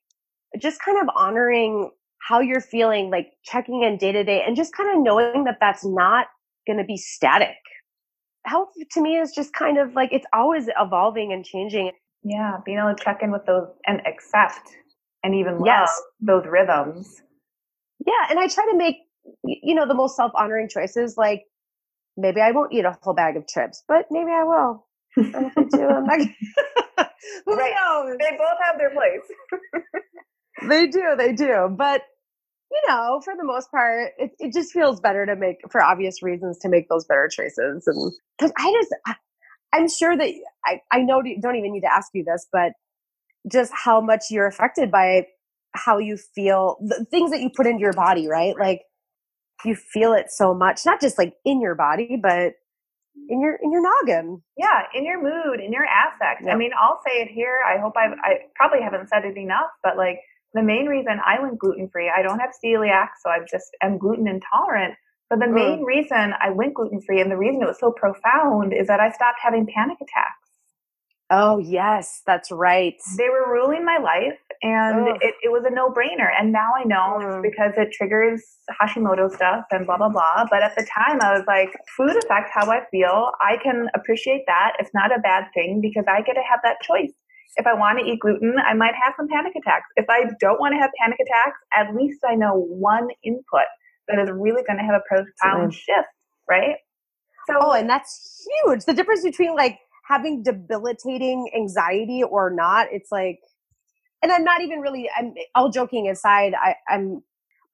just 0.60 0.82
kind 0.84 0.98
of 1.00 1.08
honoring 1.16 1.92
how 2.28 2.40
you're 2.40 2.62
feeling, 2.62 3.12
like 3.12 3.28
checking 3.44 3.84
in 3.84 3.98
day 3.98 4.12
to 4.12 4.24
day 4.24 4.44
and 4.46 4.56
just 4.56 4.76
kind 4.76 4.90
of 4.96 5.04
knowing 5.04 5.44
that 5.44 5.58
that's 5.60 5.86
not 5.86 6.28
going 6.66 6.80
to 6.80 6.86
be 6.86 6.98
static. 6.98 7.56
Health 8.46 8.70
to 8.94 9.02
me 9.02 9.18
is 9.18 9.32
just 9.32 9.54
kind 9.54 9.78
of 9.78 9.94
like 9.94 10.12
it's 10.12 10.26
always 10.34 10.68
evolving 10.80 11.32
and 11.32 11.46
changing. 11.46 11.92
Yeah, 12.24 12.58
being 12.66 12.80
able 12.80 12.96
to 12.96 13.04
check 13.04 13.20
in 13.24 13.32
with 13.32 13.46
those 13.46 13.70
and 13.88 14.02
accept 14.08 14.70
and 15.24 15.36
even 15.36 15.60
love 15.60 15.66
Yes. 15.66 16.02
those 16.22 16.46
rhythms. 16.48 17.22
Yeah, 18.06 18.28
and 18.30 18.40
I 18.40 18.48
try 18.48 18.66
to 18.72 18.78
make 18.78 18.98
you 19.46 19.76
know 19.76 19.88
the 19.88 19.96
most 19.96 20.16
self-honoring 20.18 20.70
choices. 20.70 21.18
Like 21.18 21.44
maybe 22.18 22.42
I 22.42 22.52
won't 22.52 22.74
eat 22.74 22.86
a 22.86 22.98
whole 23.02 23.14
bag 23.16 23.38
of 23.38 23.48
chips, 23.48 23.84
but 23.88 24.08
maybe 24.12 24.32
I 24.32 24.44
will. 24.44 24.88
And 25.34 25.48
if 25.48 25.54
I 25.58 25.64
do, 25.66 25.84
I'm 25.84 26.06
not. 26.06 26.20
Who 27.46 27.56
Right. 27.56 27.74
knows? 27.76 28.18
They 28.20 28.38
both 28.38 28.58
have 28.64 28.78
their 28.80 28.92
place. 28.92 29.28
They 30.70 30.88
do, 30.88 31.16
they 31.18 31.34
do. 31.34 31.70
But 31.78 32.04
you 32.72 32.82
know, 32.88 33.22
for 33.24 33.36
the 33.38 33.46
most 33.46 33.72
part, 33.72 34.12
it, 34.18 34.32
it 34.40 34.54
just 34.54 34.74
feels 34.74 35.00
better 35.02 35.26
to 35.26 35.36
make, 35.36 35.58
for 35.72 35.82
obvious 35.84 36.24
reasons, 36.24 36.60
to 36.60 36.70
make 36.70 36.90
those 36.90 37.06
better 37.06 37.30
choices. 37.32 37.88
And 37.88 38.12
because 38.38 38.54
I 38.58 38.74
just, 38.82 38.94
I'm 39.74 39.90
sure 39.90 40.18
that 40.18 40.30
I, 40.66 40.82
I 40.92 41.00
know, 41.02 41.22
don't 41.42 41.56
even 41.56 41.72
need 41.74 41.82
to 41.82 41.94
ask 41.94 42.10
you 42.14 42.24
this, 42.24 42.48
but 42.52 42.74
just 43.52 43.72
how 43.76 44.02
much 44.02 44.26
you're 44.30 44.48
affected 44.48 44.92
by 44.92 45.28
how 45.74 45.98
you 45.98 46.18
feel, 46.18 46.78
the 46.82 47.06
things 47.12 47.32
that 47.32 47.42
you 47.42 47.50
put 47.56 47.68
into 47.68 47.82
your 47.82 47.94
body, 47.94 48.28
right? 48.28 48.56
Like 48.60 48.82
you 49.66 49.76
feel 49.76 50.14
it 50.14 50.28
so 50.30 50.54
much, 50.54 50.86
not 50.86 51.02
just 51.02 51.18
like 51.18 51.34
in 51.46 51.62
your 51.62 51.76
body, 51.76 52.20
but 52.22 52.54
in 53.30 53.42
your 53.42 53.58
in 53.62 53.72
your 53.72 53.82
noggin. 53.82 54.42
Yeah, 54.58 54.84
in 54.94 55.06
your 55.06 55.22
mood, 55.22 55.60
in 55.60 55.72
your 55.72 55.86
affect. 55.86 56.48
I 56.50 56.56
mean, 56.56 56.72
I'll 56.80 57.00
say 57.06 57.22
it 57.22 57.30
here. 57.30 57.60
I 57.68 57.80
hope 57.80 57.94
I've, 57.98 58.18
I 58.24 58.40
probably 58.56 58.82
haven't 58.82 59.10
said 59.10 59.26
it 59.26 59.38
enough, 59.38 59.70
but 59.84 59.98
like 59.98 60.20
the 60.54 60.64
main 60.64 60.86
reason 60.86 61.20
I 61.26 61.42
went 61.42 61.60
gluten 61.60 61.90
free, 61.92 62.12
I 62.16 62.22
don't 62.22 62.40
have 62.40 62.52
celiac, 62.64 63.10
so 63.24 63.30
I 63.30 63.40
just 63.50 63.68
am 63.82 63.98
gluten 63.98 64.28
intolerant. 64.28 64.96
But 65.32 65.40
the 65.40 65.48
main 65.48 65.84
reason 65.86 66.34
I 66.42 66.50
went 66.50 66.74
gluten 66.74 67.00
free 67.00 67.22
and 67.22 67.32
the 67.32 67.38
reason 67.38 67.62
it 67.64 67.66
was 67.66 67.80
so 67.80 67.90
profound 67.94 68.74
is 68.74 68.88
that 68.88 69.00
I 69.00 69.10
stopped 69.12 69.40
having 69.42 69.66
panic 69.66 69.96
attacks. 70.02 70.36
Oh 71.30 71.58
yes, 71.58 72.22
that's 72.28 72.52
right. 72.52 72.96
They 73.18 73.30
were 73.30 73.50
ruling 73.50 73.86
my 73.86 73.98
life 73.98 74.38
and 74.62 75.08
Ugh. 75.08 75.18
it, 75.22 75.36
it 75.44 75.50
was 75.50 75.64
a 75.66 75.74
no 75.74 75.90
brainer. 75.90 76.28
And 76.38 76.52
now 76.52 76.72
I 76.76 76.84
know 76.84 77.18
Mm. 77.18 77.40
it's 77.46 77.56
because 77.56 77.72
it 77.78 77.94
triggers 77.94 78.44
Hashimoto 78.82 79.34
stuff 79.34 79.64
and 79.72 79.86
blah, 79.86 79.96
blah, 79.96 80.10
blah. 80.10 80.48
But 80.52 80.64
at 80.64 80.76
the 80.76 80.86
time, 80.86 81.22
I 81.22 81.32
was 81.32 81.46
like, 81.48 81.70
food 81.96 82.18
affects 82.18 82.52
how 82.54 82.70
I 82.70 82.82
feel. 82.92 83.32
I 83.40 83.56
can 83.64 83.88
appreciate 83.96 84.44
that. 84.48 84.74
It's 84.80 84.94
not 84.94 85.16
a 85.16 85.20
bad 85.20 85.46
thing 85.54 85.80
because 85.82 86.04
I 86.10 86.22
get 86.24 86.34
to 86.34 86.44
have 86.44 86.60
that 86.66 86.82
choice. 86.82 87.14
If 87.56 87.66
I 87.66 87.74
want 87.74 88.00
to 88.00 88.06
eat 88.06 88.20
gluten, 88.20 88.56
I 88.66 88.74
might 88.74 88.96
have 89.02 89.14
some 89.16 89.30
panic 89.30 89.54
attacks. 89.56 89.88
If 89.96 90.08
I 90.10 90.26
don't 90.42 90.60
want 90.60 90.74
to 90.74 90.80
have 90.80 90.92
panic 91.00 91.20
attacks, 91.22 91.58
at 91.74 91.96
least 91.96 92.20
I 92.28 92.36
know 92.36 92.56
one 92.56 93.08
input 93.24 93.72
that 94.12 94.22
is 94.22 94.30
really 94.32 94.64
going 94.64 94.78
to 94.78 94.84
have 94.84 94.96
a 94.96 95.04
profound 95.08 95.74
shift, 95.74 96.08
right? 96.50 96.76
So, 97.48 97.58
Oh, 97.60 97.72
and 97.72 97.90
that's 97.90 98.48
huge. 98.66 98.86
The 98.86 98.94
difference 98.94 99.24
between 99.24 99.56
like 99.56 99.80
having 100.08 100.44
debilitating 100.44 101.50
anxiety 101.56 102.24
or 102.24 102.52
not, 102.52 102.88
it's 102.92 103.12
like, 103.12 103.40
and 104.22 104.32
I'm 104.32 104.44
not 104.44 104.62
even 104.62 104.80
really, 104.80 105.10
I'm 105.18 105.34
all 105.56 105.70
joking 105.70 106.08
aside, 106.10 106.54
I, 106.54 106.76
I'm, 106.88 107.24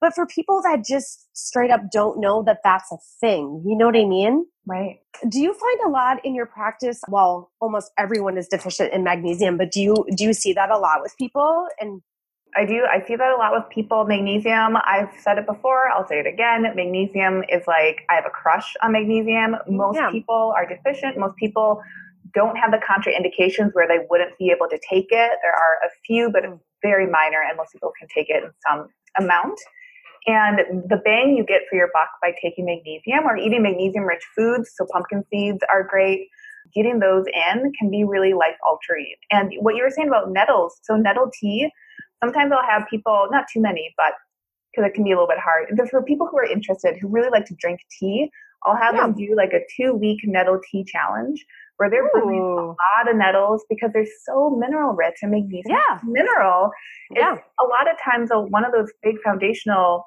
but 0.00 0.14
for 0.14 0.26
people 0.26 0.62
that 0.62 0.84
just 0.84 1.28
straight 1.32 1.70
up 1.70 1.82
don't 1.92 2.20
know 2.20 2.42
that 2.44 2.58
that's 2.64 2.90
a 2.92 2.98
thing, 3.20 3.62
you 3.66 3.76
know 3.76 3.86
what 3.86 3.96
I 3.96 4.04
mean? 4.04 4.46
right. 4.68 4.98
Do 5.28 5.40
you 5.40 5.52
find 5.52 5.80
a 5.84 5.88
lot 5.88 6.24
in 6.24 6.34
your 6.34 6.46
practice? 6.46 7.00
Well, 7.08 7.50
almost 7.60 7.90
everyone 7.98 8.38
is 8.38 8.46
deficient 8.46 8.92
in 8.92 9.02
magnesium, 9.02 9.56
but 9.56 9.72
do 9.72 9.80
you 9.80 10.06
do 10.14 10.24
you 10.24 10.32
see 10.32 10.52
that 10.52 10.70
a 10.70 10.78
lot 10.78 11.00
with 11.00 11.14
people? 11.18 11.66
And 11.80 12.02
I 12.56 12.64
do. 12.64 12.84
I 12.90 13.04
see 13.06 13.14
that 13.16 13.30
a 13.30 13.36
lot 13.36 13.52
with 13.52 13.68
people. 13.70 14.04
Magnesium, 14.04 14.76
I've 14.84 15.10
said 15.20 15.38
it 15.38 15.46
before, 15.46 15.88
I'll 15.90 16.06
say 16.06 16.18
it 16.18 16.26
again. 16.26 16.62
Magnesium 16.74 17.44
is 17.48 17.66
like, 17.66 18.02
I 18.10 18.14
have 18.14 18.24
a 18.26 18.30
crush 18.30 18.74
on 18.82 18.92
magnesium. 18.92 19.56
Most 19.68 19.96
Yeah. 19.96 20.10
people 20.10 20.52
are 20.56 20.66
deficient. 20.66 21.18
Most 21.18 21.36
people 21.36 21.82
don't 22.34 22.56
have 22.56 22.70
the 22.70 22.78
contraindications 22.78 23.74
where 23.74 23.86
they 23.86 23.98
wouldn't 24.10 24.36
be 24.38 24.50
able 24.50 24.68
to 24.68 24.78
take 24.88 25.08
it. 25.10 25.38
There 25.42 25.52
are 25.52 25.78
a 25.84 25.90
few, 26.06 26.30
but 26.30 26.44
it's 26.44 26.54
very 26.82 27.06
minor, 27.06 27.42
and 27.46 27.56
most 27.56 27.72
people 27.72 27.92
can 27.98 28.08
take 28.14 28.28
it 28.30 28.42
in 28.44 28.50
some 28.66 28.88
amount. 29.18 29.58
And 30.26 30.82
the 30.88 31.00
bang 31.04 31.36
you 31.36 31.44
get 31.44 31.62
for 31.70 31.76
your 31.76 31.88
buck 31.92 32.10
by 32.20 32.34
taking 32.42 32.66
magnesium 32.66 33.24
or 33.24 33.36
eating 33.36 33.62
magnesium 33.62 34.04
rich 34.04 34.24
foods, 34.36 34.72
so 34.74 34.86
pumpkin 34.92 35.24
seeds 35.30 35.60
are 35.70 35.82
great. 35.82 36.28
Getting 36.74 36.98
those 36.98 37.24
in 37.26 37.72
can 37.78 37.90
be 37.90 38.04
really 38.04 38.34
life 38.34 38.56
altering. 38.66 39.14
And 39.30 39.52
what 39.60 39.74
you 39.74 39.82
were 39.82 39.90
saying 39.90 40.08
about 40.08 40.30
nettles, 40.30 40.78
so 40.82 40.96
nettle 40.96 41.30
tea, 41.40 41.70
sometimes 42.22 42.52
I'll 42.52 42.68
have 42.68 42.88
people, 42.88 43.28
not 43.30 43.44
too 43.52 43.60
many, 43.60 43.94
but 43.96 44.12
because 44.72 44.88
it 44.88 44.94
can 44.94 45.04
be 45.04 45.12
a 45.12 45.14
little 45.14 45.28
bit 45.28 45.38
hard. 45.38 45.68
But 45.76 45.88
for 45.88 46.02
people 46.02 46.28
who 46.30 46.38
are 46.38 46.44
interested, 46.44 46.96
who 47.00 47.08
really 47.08 47.30
like 47.30 47.46
to 47.46 47.54
drink 47.54 47.80
tea, 47.98 48.30
I'll 48.64 48.76
have 48.76 48.96
them 48.96 49.14
do 49.14 49.34
like 49.36 49.52
a 49.52 49.60
two 49.76 49.94
week 49.94 50.20
nettle 50.24 50.60
tea 50.70 50.84
challenge 50.84 51.44
where 51.76 51.88
they're 51.88 52.10
brewing 52.10 52.42
a 52.58 52.60
lot 52.62 53.08
of 53.10 53.16
nettles 53.16 53.64
because 53.68 53.90
they're 53.94 54.06
so 54.24 54.50
mineral 54.58 54.94
rich 54.94 55.14
and 55.22 55.30
magnesium 55.30 55.78
yeah, 55.78 55.98
mineral 56.04 56.70
yeah, 57.14 57.36
a 57.60 57.64
lot 57.64 57.88
of 57.90 57.96
times 58.04 58.30
uh, 58.32 58.40
one 58.40 58.64
of 58.64 58.72
those 58.72 58.92
big 59.02 59.16
foundational 59.22 60.04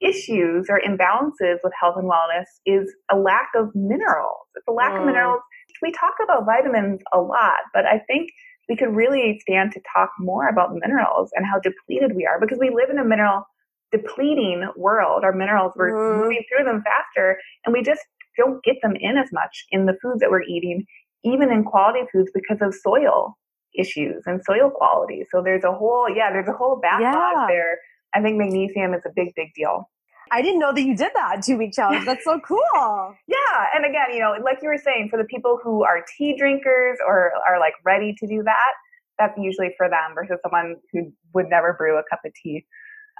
issues 0.00 0.66
or 0.70 0.80
imbalances 0.86 1.56
with 1.64 1.72
health 1.78 1.96
and 1.96 2.08
wellness 2.08 2.46
is 2.64 2.94
a 3.10 3.16
lack 3.16 3.48
of 3.56 3.68
minerals. 3.74 4.46
It's 4.54 4.66
a 4.68 4.72
lack 4.72 4.96
of 4.96 5.02
Mm. 5.02 5.06
minerals. 5.06 5.40
We 5.82 5.92
talk 5.92 6.14
about 6.22 6.46
vitamins 6.46 7.00
a 7.12 7.20
lot, 7.20 7.58
but 7.74 7.84
I 7.84 7.98
think 8.06 8.30
we 8.68 8.76
could 8.76 8.94
really 8.94 9.38
stand 9.40 9.72
to 9.72 9.80
talk 9.94 10.10
more 10.18 10.48
about 10.48 10.74
minerals 10.74 11.30
and 11.34 11.46
how 11.46 11.58
depleted 11.58 12.14
we 12.14 12.26
are 12.26 12.38
because 12.40 12.58
we 12.58 12.70
live 12.70 12.90
in 12.90 12.98
a 12.98 13.04
mineral 13.04 13.44
depleting 13.92 14.68
world. 14.76 15.24
Our 15.24 15.32
minerals, 15.32 15.72
we're 15.76 15.92
Mhm. 15.92 16.18
moving 16.20 16.44
through 16.48 16.64
them 16.64 16.82
faster 16.82 17.40
and 17.64 17.72
we 17.72 17.82
just 17.82 18.02
don't 18.36 18.62
get 18.62 18.76
them 18.82 18.94
in 18.96 19.16
as 19.16 19.32
much 19.32 19.66
in 19.70 19.86
the 19.86 19.96
foods 20.02 20.20
that 20.20 20.30
we're 20.30 20.42
eating, 20.42 20.84
even 21.24 21.50
in 21.50 21.64
quality 21.64 22.06
foods 22.12 22.30
because 22.34 22.60
of 22.60 22.74
soil 22.74 23.36
issues 23.74 24.22
and 24.26 24.44
soil 24.44 24.70
quality. 24.70 25.24
So 25.30 25.42
there's 25.42 25.64
a 25.64 25.72
whole, 25.72 26.08
yeah, 26.14 26.30
there's 26.32 26.48
a 26.48 26.52
whole 26.52 26.76
backlog 26.76 27.34
Yeah. 27.34 27.46
there. 27.48 27.78
I 28.14 28.22
think 28.22 28.36
magnesium 28.36 28.94
is 28.94 29.04
a 29.06 29.10
big, 29.14 29.34
big 29.34 29.52
deal. 29.54 29.90
I 30.30 30.42
didn't 30.42 30.60
know 30.60 30.72
that 30.72 30.82
you 30.82 30.96
did 30.96 31.10
that 31.14 31.42
two 31.42 31.56
week 31.56 31.72
challenge. 31.72 32.04
That's 32.04 32.24
so 32.24 32.40
cool. 32.40 32.58
Yeah, 33.26 33.64
and 33.74 33.84
again, 33.84 34.12
you 34.12 34.20
know, 34.20 34.34
like 34.44 34.58
you 34.62 34.68
were 34.68 34.78
saying, 34.78 35.08
for 35.10 35.18
the 35.18 35.24
people 35.24 35.58
who 35.62 35.84
are 35.84 36.04
tea 36.16 36.36
drinkers 36.36 36.98
or 37.06 37.32
are 37.46 37.58
like 37.58 37.74
ready 37.84 38.14
to 38.18 38.26
do 38.26 38.42
that, 38.42 38.72
that's 39.18 39.36
usually 39.38 39.74
for 39.76 39.88
them 39.88 40.14
versus 40.14 40.38
someone 40.42 40.76
who 40.92 41.12
would 41.34 41.46
never 41.48 41.72
brew 41.74 41.98
a 41.98 42.02
cup 42.10 42.20
of 42.24 42.32
tea. 42.42 42.64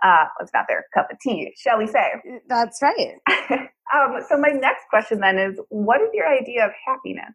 Uh, 0.02 0.26
it's 0.40 0.52
not 0.54 0.66
their 0.68 0.84
cup 0.94 1.08
of 1.10 1.18
tea, 1.20 1.52
shall 1.58 1.78
we 1.78 1.86
say? 1.86 2.12
That's 2.48 2.80
right. 2.82 3.16
um, 3.94 4.22
so 4.28 4.38
my 4.38 4.50
next 4.50 4.84
question 4.90 5.20
then 5.20 5.38
is, 5.38 5.58
what 5.70 6.00
is 6.00 6.08
your 6.14 6.28
idea 6.28 6.66
of 6.66 6.72
happiness? 6.86 7.34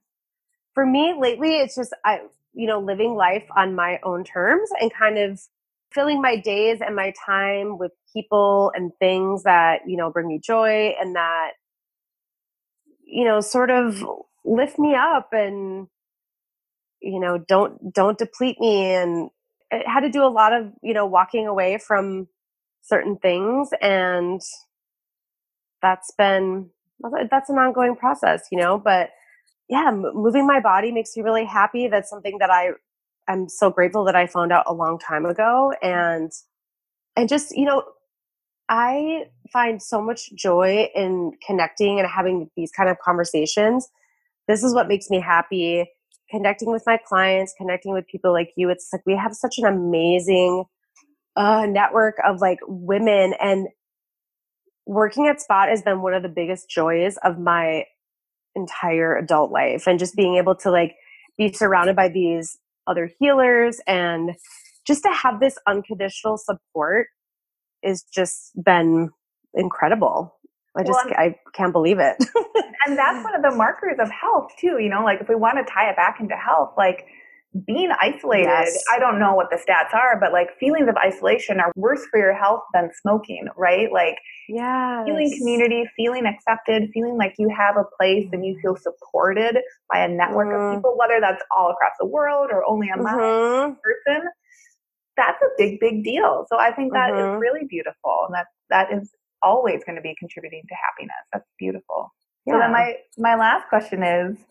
for 0.74 0.86
me 0.86 1.14
lately 1.18 1.58
it's 1.58 1.76
just 1.76 1.94
i 2.04 2.20
you 2.54 2.68
know 2.68 2.80
living 2.80 3.16
life 3.16 3.46
on 3.56 3.76
my 3.76 4.00
own 4.04 4.24
terms 4.24 4.70
and 4.80 4.94
kind 4.94 5.18
of 5.18 5.42
filling 5.94 6.22
my 6.22 6.38
days 6.38 6.80
and 6.86 6.96
my 6.96 7.14
time 7.26 7.78
with 7.78 7.92
people 8.14 8.72
and 8.76 8.92
things 9.00 9.44
that 9.44 9.82
you 9.88 9.98
know 9.98 10.12
bring 10.12 10.28
me 10.28 10.40
joy 10.44 10.94
and 11.00 11.16
that 11.16 11.52
you 13.06 13.26
know 13.26 13.42
sort 13.42 13.70
of 13.72 14.04
lift 14.46 14.80
me 14.80 14.96
up 14.96 15.30
and 15.34 15.88
you 17.02 17.20
know 17.20 17.38
don't 17.38 17.94
don't 17.94 18.18
deplete 18.18 18.60
me 18.60 18.94
and 18.94 19.30
it 19.72 19.88
had 19.88 20.02
to 20.02 20.10
do 20.10 20.24
a 20.24 20.30
lot 20.30 20.54
of 20.54 20.72
you 20.82 20.94
know 20.94 21.06
walking 21.06 21.48
away 21.48 21.78
from 21.78 22.28
certain 22.82 23.18
things 23.18 23.70
and 23.82 24.42
that's 25.82 26.12
been 26.18 26.70
that's 27.30 27.50
an 27.50 27.58
ongoing 27.58 27.96
process 27.96 28.48
you 28.52 28.58
know 28.58 28.78
but 28.78 29.10
yeah 29.70 29.92
moving 29.92 30.48
my 30.48 30.60
body 30.60 30.92
makes 30.92 31.16
me 31.18 31.24
really 31.24 31.46
happy. 31.46 31.88
That's 31.88 32.10
something 32.10 32.38
that 32.40 32.50
i 32.52 32.70
i'm 33.28 33.48
so 33.50 33.70
grateful 33.70 34.04
that 34.04 34.16
i 34.16 34.28
found 34.28 34.52
out 34.52 34.64
a 34.68 34.74
long 34.74 35.00
time 35.00 35.26
ago 35.26 35.74
and 35.82 36.32
and 37.16 37.30
just 37.30 37.56
you 37.56 37.66
know 37.66 37.84
i 38.70 39.26
find 39.54 39.82
so 39.82 40.02
much 40.02 40.34
joy 40.34 40.90
in 40.96 41.32
connecting 41.46 42.00
and 42.00 42.10
having 42.10 42.50
these 42.58 42.72
kind 42.72 42.90
of 42.90 42.98
conversations. 43.00 43.88
This 44.48 44.64
is 44.64 44.74
what 44.74 44.88
makes 44.88 45.10
me 45.10 45.22
happy 45.22 45.86
connecting 46.30 46.72
with 46.72 46.84
my 46.88 46.98
clients 46.98 47.54
connecting 47.58 47.94
with 47.94 48.08
people 48.08 48.34
like 48.34 48.50
you. 48.58 48.70
It's 48.70 48.90
like 48.92 49.04
we 49.06 49.16
have 49.16 49.34
such 49.34 49.56
an 49.60 49.66
amazing 49.66 50.66
uh, 51.36 51.68
network 51.68 52.16
of 52.26 52.42
like 52.42 52.58
women 52.68 53.36
and 53.40 53.68
working 54.86 55.28
at 55.28 55.40
spot 55.40 55.70
has 55.70 55.82
been 55.82 56.02
one 56.02 56.14
of 56.14 56.24
the 56.24 56.30
biggest 56.30 56.70
joys 56.70 57.18
of 57.24 57.40
my 57.40 57.86
entire 58.56 59.16
adult 59.16 59.52
life 59.52 59.88
and 59.88 60.00
just 60.00 60.16
being 60.16 60.36
able 60.36 60.56
to 60.56 60.70
like 60.72 60.96
be 61.38 61.52
surrounded 61.52 61.96
by 61.96 62.10
these 62.10 62.58
other 62.88 63.10
healers 63.20 63.80
and 63.88 64.36
just 64.86 65.04
to 65.04 65.10
have 65.10 65.40
this 65.40 65.58
unconditional 65.68 66.38
support 66.38 67.08
is 67.82 68.04
just 68.04 68.52
been 68.62 69.10
incredible. 69.54 70.36
I 70.76 70.84
just 70.84 71.06
Well, 71.06 71.14
i 71.18 71.36
can't 71.54 71.72
believe 71.72 72.00
it. 72.00 72.18
And 72.86 72.98
that's 72.98 73.24
one 73.24 73.34
of 73.34 73.42
the 73.42 73.52
markers 73.56 73.98
of 74.00 74.10
health 74.12 74.52
too 74.60 74.78
you 74.78 74.90
know 74.90 75.06
like 75.06 75.22
if 75.22 75.30
we 75.30 75.36
want 75.36 75.58
to 75.58 75.74
tie 75.74 75.90
it 75.90 75.96
back 75.96 76.20
into 76.20 76.36
health 76.36 76.74
like 76.78 77.06
being 77.68 77.92
isolated 78.02 78.48
Yes. 78.48 78.84
i 78.94 78.98
don't 79.00 79.20
know 79.20 79.36
what 79.36 79.50
the 79.52 79.58
stats 79.58 79.94
are 79.94 80.20
but 80.20 80.32
like 80.32 80.50
feelings 80.60 80.88
of 80.90 80.96
isolation 80.98 81.60
are 81.60 81.72
worse 81.76 82.06
for 82.10 82.20
your 82.20 82.34
health 82.34 82.64
than 82.74 82.90
smoking 83.02 83.48
right 83.56 83.92
like 83.92 84.18
yeah 84.50 85.06
feeling 85.06 85.32
community 85.38 85.84
feeling 85.96 86.26
accepted 86.26 86.90
feeling 86.94 87.16
like 87.16 87.36
you 87.38 87.50
have 87.50 87.78
a 87.78 87.84
place 88.00 88.28
and 88.34 88.44
you 88.46 88.58
feel 88.62 88.76
supported 88.76 89.58
by 89.92 90.00
a 90.00 90.08
network 90.08 90.48
Mhm. 90.50 90.66
of 90.68 90.72
people 90.74 90.96
whether 90.98 91.20
that's 91.20 91.44
all 91.56 91.70
across 91.70 91.94
the 92.00 92.08
world 92.08 92.50
or 92.52 92.66
only 92.66 92.90
a 92.90 92.98
Mhm. 92.98 93.78
person 93.84 94.30
that's 95.16 95.40
a 95.44 95.50
big, 95.60 95.80
big 95.80 96.04
deal. 96.04 96.48
So 96.50 96.58
I 96.58 96.72
think 96.74 96.92
that 96.94 97.14
Mhm. 97.14 97.36
is 97.36 97.40
really 97.40 97.66
beautiful, 97.66 98.26
and 98.26 98.34
that 98.34 98.48
that 98.72 98.92
is 98.92 99.14
always 99.44 99.84
going 99.84 99.96
to 99.96 100.02
be 100.02 100.16
contributing 100.18 100.64
to 100.68 100.74
happiness. 100.74 101.16
That's 101.32 101.48
beautiful. 101.60 102.12
So 102.50 102.58
then 102.58 102.72
my 102.72 102.98
my 103.20 103.36
last 103.36 103.70
question 103.70 104.02
is, 104.02 104.44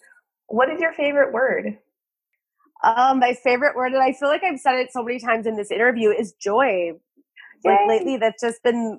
what 0.47 0.71
is 0.71 0.81
your 0.81 0.93
favorite 0.93 1.33
word? 1.33 1.77
Um, 2.85 3.21
my 3.21 3.35
favorite 3.35 3.77
word, 3.77 3.93
and 3.93 4.03
I 4.03 4.13
feel 4.13 4.29
like 4.29 4.43
I've 4.43 4.59
said 4.59 4.75
it 4.75 4.93
so 4.93 5.03
many 5.03 5.21
times 5.21 5.47
in 5.47 5.57
this 5.57 5.71
interview, 5.71 6.11
is 6.11 6.33
joy. 6.33 6.93
Like 7.65 7.79
Yay. 7.81 7.87
lately, 7.89 8.17
that's 8.17 8.43
just 8.43 8.63
been 8.63 8.99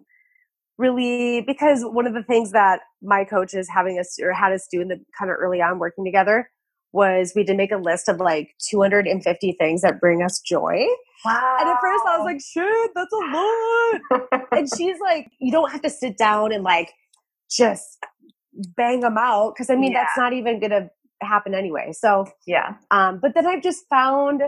really 0.77 1.41
because 1.41 1.83
one 1.83 2.07
of 2.07 2.13
the 2.13 2.23
things 2.23 2.51
that 2.51 2.79
my 3.01 3.23
coach 3.23 3.53
is 3.53 3.69
having 3.69 3.99
us 3.99 4.17
or 4.21 4.33
had 4.33 4.53
us 4.53 4.67
do 4.71 4.81
in 4.81 4.87
the 4.87 4.99
kind 5.17 5.29
of 5.29 5.37
early 5.39 5.61
on 5.61 5.79
working 5.79 6.05
together 6.05 6.49
was 6.93 7.33
we 7.35 7.43
did 7.43 7.57
make 7.57 7.71
a 7.71 7.77
list 7.77 8.07
of 8.07 8.17
like 8.19 8.55
250 8.69 9.55
things 9.59 9.81
that 9.81 9.99
bring 9.99 10.21
us 10.21 10.39
joy. 10.39 10.85
Wow. 11.25 11.57
And 11.59 11.69
at 11.69 11.77
first 11.81 12.03
I 12.07 12.17
was 12.17 12.25
like, 12.25 12.41
shit, 12.41 12.91
that's 12.95 13.13
a 13.13 13.17
lot. 13.17 14.41
and 14.51 14.69
she's 14.77 14.97
like, 15.01 15.27
you 15.39 15.51
don't 15.51 15.71
have 15.71 15.81
to 15.81 15.89
sit 15.89 16.17
down 16.17 16.51
and 16.51 16.63
like 16.63 16.93
just 17.49 17.97
bang 18.77 18.99
them 18.99 19.17
out 19.17 19.53
because 19.55 19.69
I 19.69 19.75
mean 19.75 19.93
that's 19.93 20.15
not 20.15 20.33
even 20.33 20.59
gonna 20.59 20.89
happen 21.25 21.55
anyway. 21.55 21.91
So 21.93 22.27
yeah. 22.47 22.75
um, 22.91 23.19
but 23.21 23.33
then 23.35 23.47
I've 23.47 23.63
just 23.63 23.85
found 23.89 24.41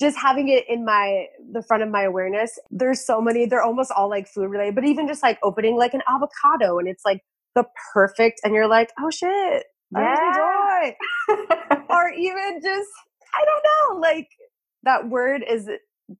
just 0.00 0.18
having 0.18 0.48
it 0.48 0.64
in 0.68 0.84
my 0.84 1.26
the 1.52 1.62
front 1.62 1.82
of 1.82 1.90
my 1.90 2.02
awareness. 2.04 2.58
There's 2.70 3.04
so 3.06 3.20
many. 3.20 3.46
They're 3.46 3.62
almost 3.62 3.92
all 3.92 4.10
like 4.10 4.28
food 4.28 4.48
related, 4.50 4.74
but 4.74 4.84
even 4.84 5.08
just 5.08 5.22
like 5.22 5.38
opening 5.42 5.76
like 5.76 5.94
an 5.94 6.02
avocado 6.08 6.78
and 6.78 6.88
it's 6.88 7.04
like 7.04 7.22
the 7.54 7.64
perfect, 7.94 8.40
and 8.44 8.54
you're 8.54 8.68
like, 8.68 8.90
oh 9.00 9.10
shit, 9.10 9.64
Yeah. 9.92 10.32
joy. 10.34 10.96
or 11.90 12.10
even 12.10 12.60
just 12.62 12.90
I 13.34 13.44
don't 13.46 13.96
know, 13.96 14.00
like 14.00 14.28
that 14.84 15.08
word 15.08 15.44
is 15.48 15.68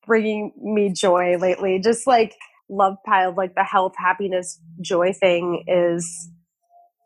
bringing 0.07 0.53
me 0.61 0.90
joy 0.92 1.36
lately. 1.38 1.80
Just 1.80 2.07
like 2.07 2.34
love 2.70 2.97
piled, 3.07 3.36
like 3.36 3.55
the 3.57 3.64
health, 3.64 3.94
happiness, 3.99 4.61
joy 4.80 5.12
thing 5.12 5.64
is. 5.68 6.30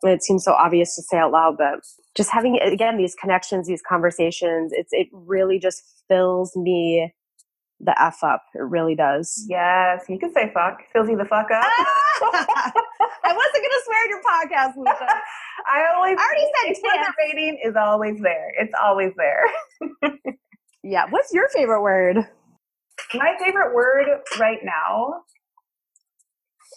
It 0.03 0.23
seems 0.23 0.43
so 0.43 0.53
obvious 0.53 0.95
to 0.95 1.03
say 1.03 1.17
out 1.17 1.31
loud, 1.31 1.57
but 1.57 1.79
just 2.15 2.31
having 2.31 2.57
again 2.59 2.97
these 2.97 3.15
connections, 3.15 3.67
these 3.67 3.81
conversations, 3.87 4.71
it's 4.73 4.89
it 4.91 5.07
really 5.13 5.59
just 5.59 5.83
fills 6.07 6.55
me 6.55 7.13
the 7.79 7.99
f 8.01 8.23
up. 8.23 8.43
It 8.55 8.61
really 8.61 8.95
does. 8.95 9.45
yes, 9.47 10.03
you 10.09 10.19
can 10.19 10.33
say 10.33 10.51
fuck. 10.53 10.79
Fills 10.93 11.09
you 11.09 11.17
the 11.17 11.25
fuck 11.25 11.49
up. 11.51 11.63
I 12.23 13.33
wasn't 13.33 13.63
gonna 13.63 13.81
swear 13.85 14.05
in 14.05 14.09
your 14.09 14.21
podcast, 14.21 14.75
Lucia. 14.77 15.21
I 15.71 15.85
always 15.95 16.17
I 16.19 16.23
already 16.23 16.75
said 16.75 17.07
rating 17.19 17.59
is 17.63 17.75
always 17.75 18.19
there. 18.21 18.51
It's 18.59 18.73
always 18.81 19.11
there. 19.17 19.43
Yeah. 20.83 21.05
What's 21.09 21.33
your 21.33 21.47
favorite 21.49 21.81
word? 21.81 22.17
My 23.13 23.35
favorite 23.43 23.73
word 23.75 24.07
right 24.39 24.59
now 24.63 25.21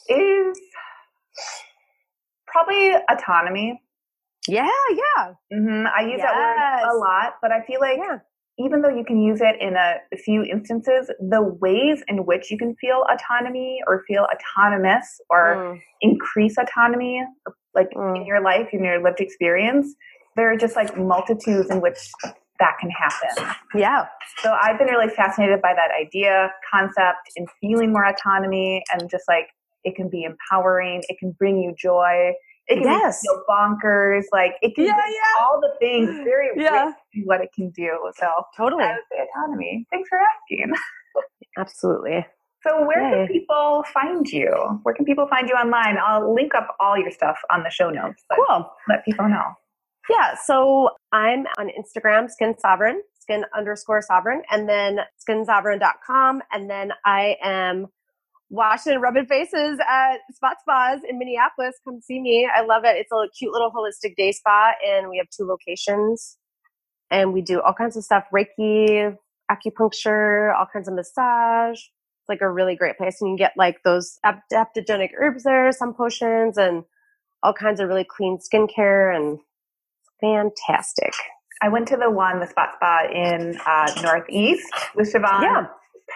is 0.08 0.58
probably 2.54 2.92
autonomy. 3.10 3.82
Yeah, 4.46 4.70
yeah, 5.02 5.34
hmm 5.50 5.84
I 5.98 6.02
use 6.12 6.20
that 6.20 6.34
word 6.36 6.90
a 6.92 6.94
lot, 6.96 7.34
but 7.42 7.50
I 7.50 7.60
feel 7.66 7.80
like 7.80 7.98
yeah. 7.98 8.18
even 8.58 8.82
though 8.82 8.94
you 8.98 9.04
can 9.04 9.18
use 9.30 9.40
it 9.40 9.56
in 9.60 9.74
a 9.74 10.16
few 10.26 10.40
instances, 10.44 11.10
the 11.18 11.42
ways 11.64 11.98
in 12.08 12.18
which 12.26 12.50
you 12.50 12.58
can 12.58 12.76
feel 12.76 13.04
autonomy 13.14 13.80
or 13.88 14.04
feel 14.06 14.26
autonomous 14.34 15.06
or 15.30 15.44
Mm, 15.56 15.80
increase 16.02 16.56
autonomy, 16.58 17.22
like 17.74 17.90
in 17.92 17.98
Mm. 18.22 18.26
your 18.26 18.40
life, 18.50 18.68
in 18.76 18.84
your 18.84 18.98
lived 19.02 19.20
experience, 19.20 19.86
there 20.36 20.48
are 20.52 20.58
just 20.64 20.76
like 20.76 20.90
multitudes 20.96 21.68
in 21.70 21.80
which 21.80 22.00
that 22.60 22.74
can 22.80 22.90
happen. 22.90 23.34
yeah. 23.74 24.06
So 24.42 24.48
I've 24.64 24.78
been 24.78 24.88
really 24.88 25.12
fascinated 25.20 25.60
by 25.62 25.72
that 25.80 25.90
idea, 26.04 26.52
concept, 26.70 27.24
and 27.36 27.48
feeling 27.60 27.90
more 27.92 28.06
autonomy, 28.14 28.84
and 28.92 29.00
just 29.10 29.24
like 29.34 29.48
it 29.84 29.94
can 29.96 30.08
be 30.08 30.24
empowering, 30.24 31.02
it 31.08 31.18
can 31.18 31.32
bring 31.32 31.58
you 31.58 31.74
joy, 31.78 32.32
it 32.66 32.76
can 32.76 32.84
Yes. 32.84 33.20
feel 33.22 33.42
bonkers, 33.48 34.24
like 34.32 34.52
it 34.62 34.74
can 34.74 34.84
Yeah, 34.86 34.94
do 35.06 35.12
yeah. 35.12 35.44
all 35.44 35.60
the 35.60 35.74
things. 35.78 36.08
Very 36.24 36.50
Yeah. 36.56 36.92
what 37.24 37.40
it 37.42 37.50
can 37.54 37.70
do. 37.70 38.10
So 38.16 38.26
Totally. 38.56 38.84
Say 38.84 39.18
autonomy. 39.36 39.86
Thanks 39.90 40.08
for 40.08 40.18
asking. 40.18 40.72
Absolutely. 41.58 42.26
So 42.66 42.84
where 42.86 43.02
Yay. 43.02 43.26
can 43.26 43.28
people 43.28 43.84
find 43.92 44.26
you? 44.26 44.50
Where 44.84 44.94
can 44.94 45.04
people 45.04 45.26
find 45.28 45.48
you 45.48 45.54
online? 45.54 45.98
I'll 45.98 46.32
link 46.34 46.54
up 46.54 46.74
all 46.80 46.96
your 46.98 47.10
stuff 47.10 47.38
on 47.52 47.62
the 47.62 47.70
show 47.70 47.90
notes. 47.90 48.24
Cool. 48.34 48.70
Let 48.88 49.04
people 49.04 49.28
know. 49.28 49.52
Yeah. 50.08 50.34
So 50.42 50.90
I'm 51.12 51.46
on 51.58 51.68
Instagram, 51.78 52.30
Skin 52.30 52.54
Sovereign, 52.58 53.02
skin 53.18 53.44
underscore 53.56 54.00
sovereign, 54.02 54.42
and 54.50 54.66
then 54.68 55.00
skinsovereign.com. 55.28 56.42
And 56.52 56.68
then 56.70 56.92
I 57.04 57.36
am 57.42 57.86
washing 58.50 58.92
and 58.94 59.02
rubbing 59.02 59.26
faces 59.26 59.78
at 59.88 60.18
Spot 60.32 60.56
Spas 60.60 61.00
in 61.08 61.18
Minneapolis. 61.18 61.74
Come 61.84 62.00
see 62.00 62.20
me. 62.20 62.48
I 62.52 62.62
love 62.62 62.84
it. 62.84 62.96
It's 62.96 63.12
a 63.12 63.28
cute 63.36 63.52
little 63.52 63.70
holistic 63.72 64.16
day 64.16 64.32
spa, 64.32 64.72
and 64.86 65.08
we 65.08 65.18
have 65.18 65.28
two 65.30 65.46
locations. 65.46 66.36
And 67.10 67.32
we 67.32 67.42
do 67.42 67.60
all 67.60 67.74
kinds 67.74 67.96
of 67.96 68.04
stuff 68.04 68.24
Reiki, 68.34 69.16
acupuncture, 69.50 70.54
all 70.56 70.66
kinds 70.72 70.88
of 70.88 70.94
massage. 70.94 71.78
It's 71.78 72.28
like 72.28 72.40
a 72.40 72.50
really 72.50 72.76
great 72.76 72.96
place. 72.96 73.20
And 73.20 73.28
you 73.28 73.32
can 73.32 73.36
get 73.36 73.52
like 73.56 73.82
those 73.84 74.18
adaptogenic 74.24 75.10
herbs 75.18 75.44
there, 75.44 75.70
some 75.72 75.94
potions, 75.94 76.56
and 76.56 76.84
all 77.42 77.52
kinds 77.52 77.80
of 77.80 77.88
really 77.88 78.04
clean 78.08 78.38
skincare 78.38 79.14
and 79.14 79.38
fantastic. 80.20 81.12
I 81.62 81.68
went 81.68 81.88
to 81.88 81.96
the 81.96 82.10
one, 82.10 82.40
the 82.40 82.46
spot 82.46 82.70
spa 82.74 83.06
in 83.12 83.56
uh, 83.66 84.02
Northeast 84.02 84.72
with 84.94 85.12
Siobhan 85.12 85.42
Yeah. 85.42 85.66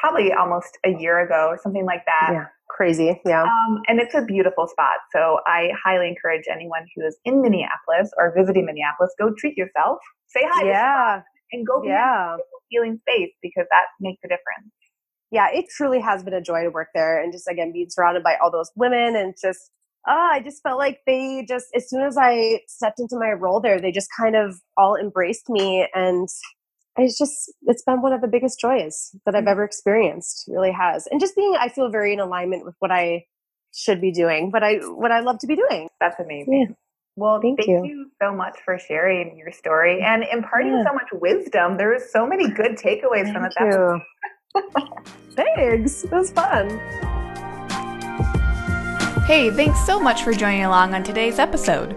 Probably 0.00 0.32
almost 0.32 0.78
a 0.84 0.90
year 0.90 1.20
ago 1.20 1.48
or 1.48 1.58
something 1.62 1.84
like 1.84 2.04
that. 2.06 2.30
Yeah. 2.32 2.46
Crazy. 2.68 3.20
Yeah. 3.24 3.42
Um, 3.44 3.80
and 3.88 3.98
it's 4.00 4.14
a 4.14 4.22
beautiful 4.22 4.66
spot. 4.68 4.98
So 5.12 5.38
I 5.46 5.70
highly 5.82 6.08
encourage 6.08 6.44
anyone 6.50 6.86
who 6.94 7.06
is 7.06 7.16
in 7.24 7.40
Minneapolis 7.40 8.10
or 8.18 8.32
visiting 8.36 8.66
Minneapolis, 8.66 9.12
go 9.18 9.32
treat 9.36 9.56
yourself. 9.56 9.98
Say 10.28 10.42
hi 10.44 10.66
yeah. 10.66 11.22
and 11.52 11.66
go 11.66 11.80
be 11.80 11.88
Yeah. 11.88 12.34
a 12.34 12.38
beautiful 12.70 12.98
space 13.08 13.32
because 13.42 13.66
that 13.70 13.86
makes 14.00 14.20
a 14.24 14.28
difference. 14.28 14.72
Yeah. 15.30 15.48
It 15.52 15.66
truly 15.74 16.00
has 16.00 16.22
been 16.22 16.34
a 16.34 16.42
joy 16.42 16.62
to 16.62 16.70
work 16.70 16.88
there 16.94 17.22
and 17.22 17.32
just 17.32 17.48
again 17.48 17.72
being 17.72 17.88
surrounded 17.90 18.22
by 18.22 18.36
all 18.42 18.50
those 18.50 18.70
women 18.76 19.16
and 19.16 19.34
just 19.40 19.70
oh, 20.06 20.30
I 20.32 20.40
just 20.40 20.62
felt 20.62 20.78
like 20.78 21.00
they 21.06 21.44
just 21.46 21.66
as 21.74 21.88
soon 21.88 22.02
as 22.02 22.16
I 22.18 22.60
stepped 22.66 23.00
into 23.00 23.16
my 23.18 23.32
role 23.32 23.60
there, 23.60 23.80
they 23.80 23.92
just 23.92 24.08
kind 24.18 24.36
of 24.36 24.60
all 24.76 24.96
embraced 24.96 25.48
me 25.48 25.86
and 25.94 26.28
it's 26.98 27.18
just 27.18 27.52
it's 27.62 27.82
been 27.82 28.02
one 28.02 28.12
of 28.12 28.20
the 28.20 28.28
biggest 28.28 28.60
joys 28.60 29.10
that 29.24 29.34
I've 29.34 29.44
mm. 29.44 29.50
ever 29.50 29.64
experienced. 29.64 30.48
It 30.48 30.52
really 30.52 30.72
has. 30.72 31.06
And 31.10 31.20
just 31.20 31.36
being 31.36 31.56
I 31.58 31.68
feel 31.68 31.90
very 31.90 32.12
in 32.12 32.20
alignment 32.20 32.64
with 32.64 32.74
what 32.78 32.90
I 32.90 33.24
should 33.74 34.00
be 34.00 34.12
doing, 34.12 34.50
but 34.50 34.62
I 34.62 34.76
what 34.76 35.12
I 35.12 35.20
love 35.20 35.38
to 35.40 35.46
be 35.46 35.56
doing. 35.56 35.88
That's 36.00 36.18
amazing. 36.18 36.76
Well, 37.16 37.40
Thank 37.42 37.58
thank, 37.58 37.68
you. 37.68 37.84
you. 37.84 38.10
so 38.22 38.32
much 38.32 38.56
for 38.64 38.78
sharing 38.78 39.36
your 39.36 39.50
story 39.50 40.00
mm. 40.00 40.04
and 40.04 40.24
imparting 40.32 40.72
Yeah. 40.72 40.84
so 40.84 40.94
much 40.94 41.08
wisdom. 41.12 41.76
There 41.76 41.90
was 41.90 42.12
so 42.12 42.26
many 42.26 42.48
good 42.48 42.76
takeaways 42.76 43.32
from 43.32 43.42
Thank 43.42 43.54
this 43.54 43.56
episode. 43.58 44.00
you. 44.54 45.02
Thanks. 45.32 46.04
It 46.04 46.12
was 46.12 46.30
fun. 46.30 46.78
Hey, 49.26 49.50
thanks 49.50 49.84
so 49.84 50.00
much 50.00 50.22
for 50.22 50.32
joining 50.32 50.64
along 50.64 50.94
on 50.94 51.02
today's 51.02 51.38
episode. 51.38 51.96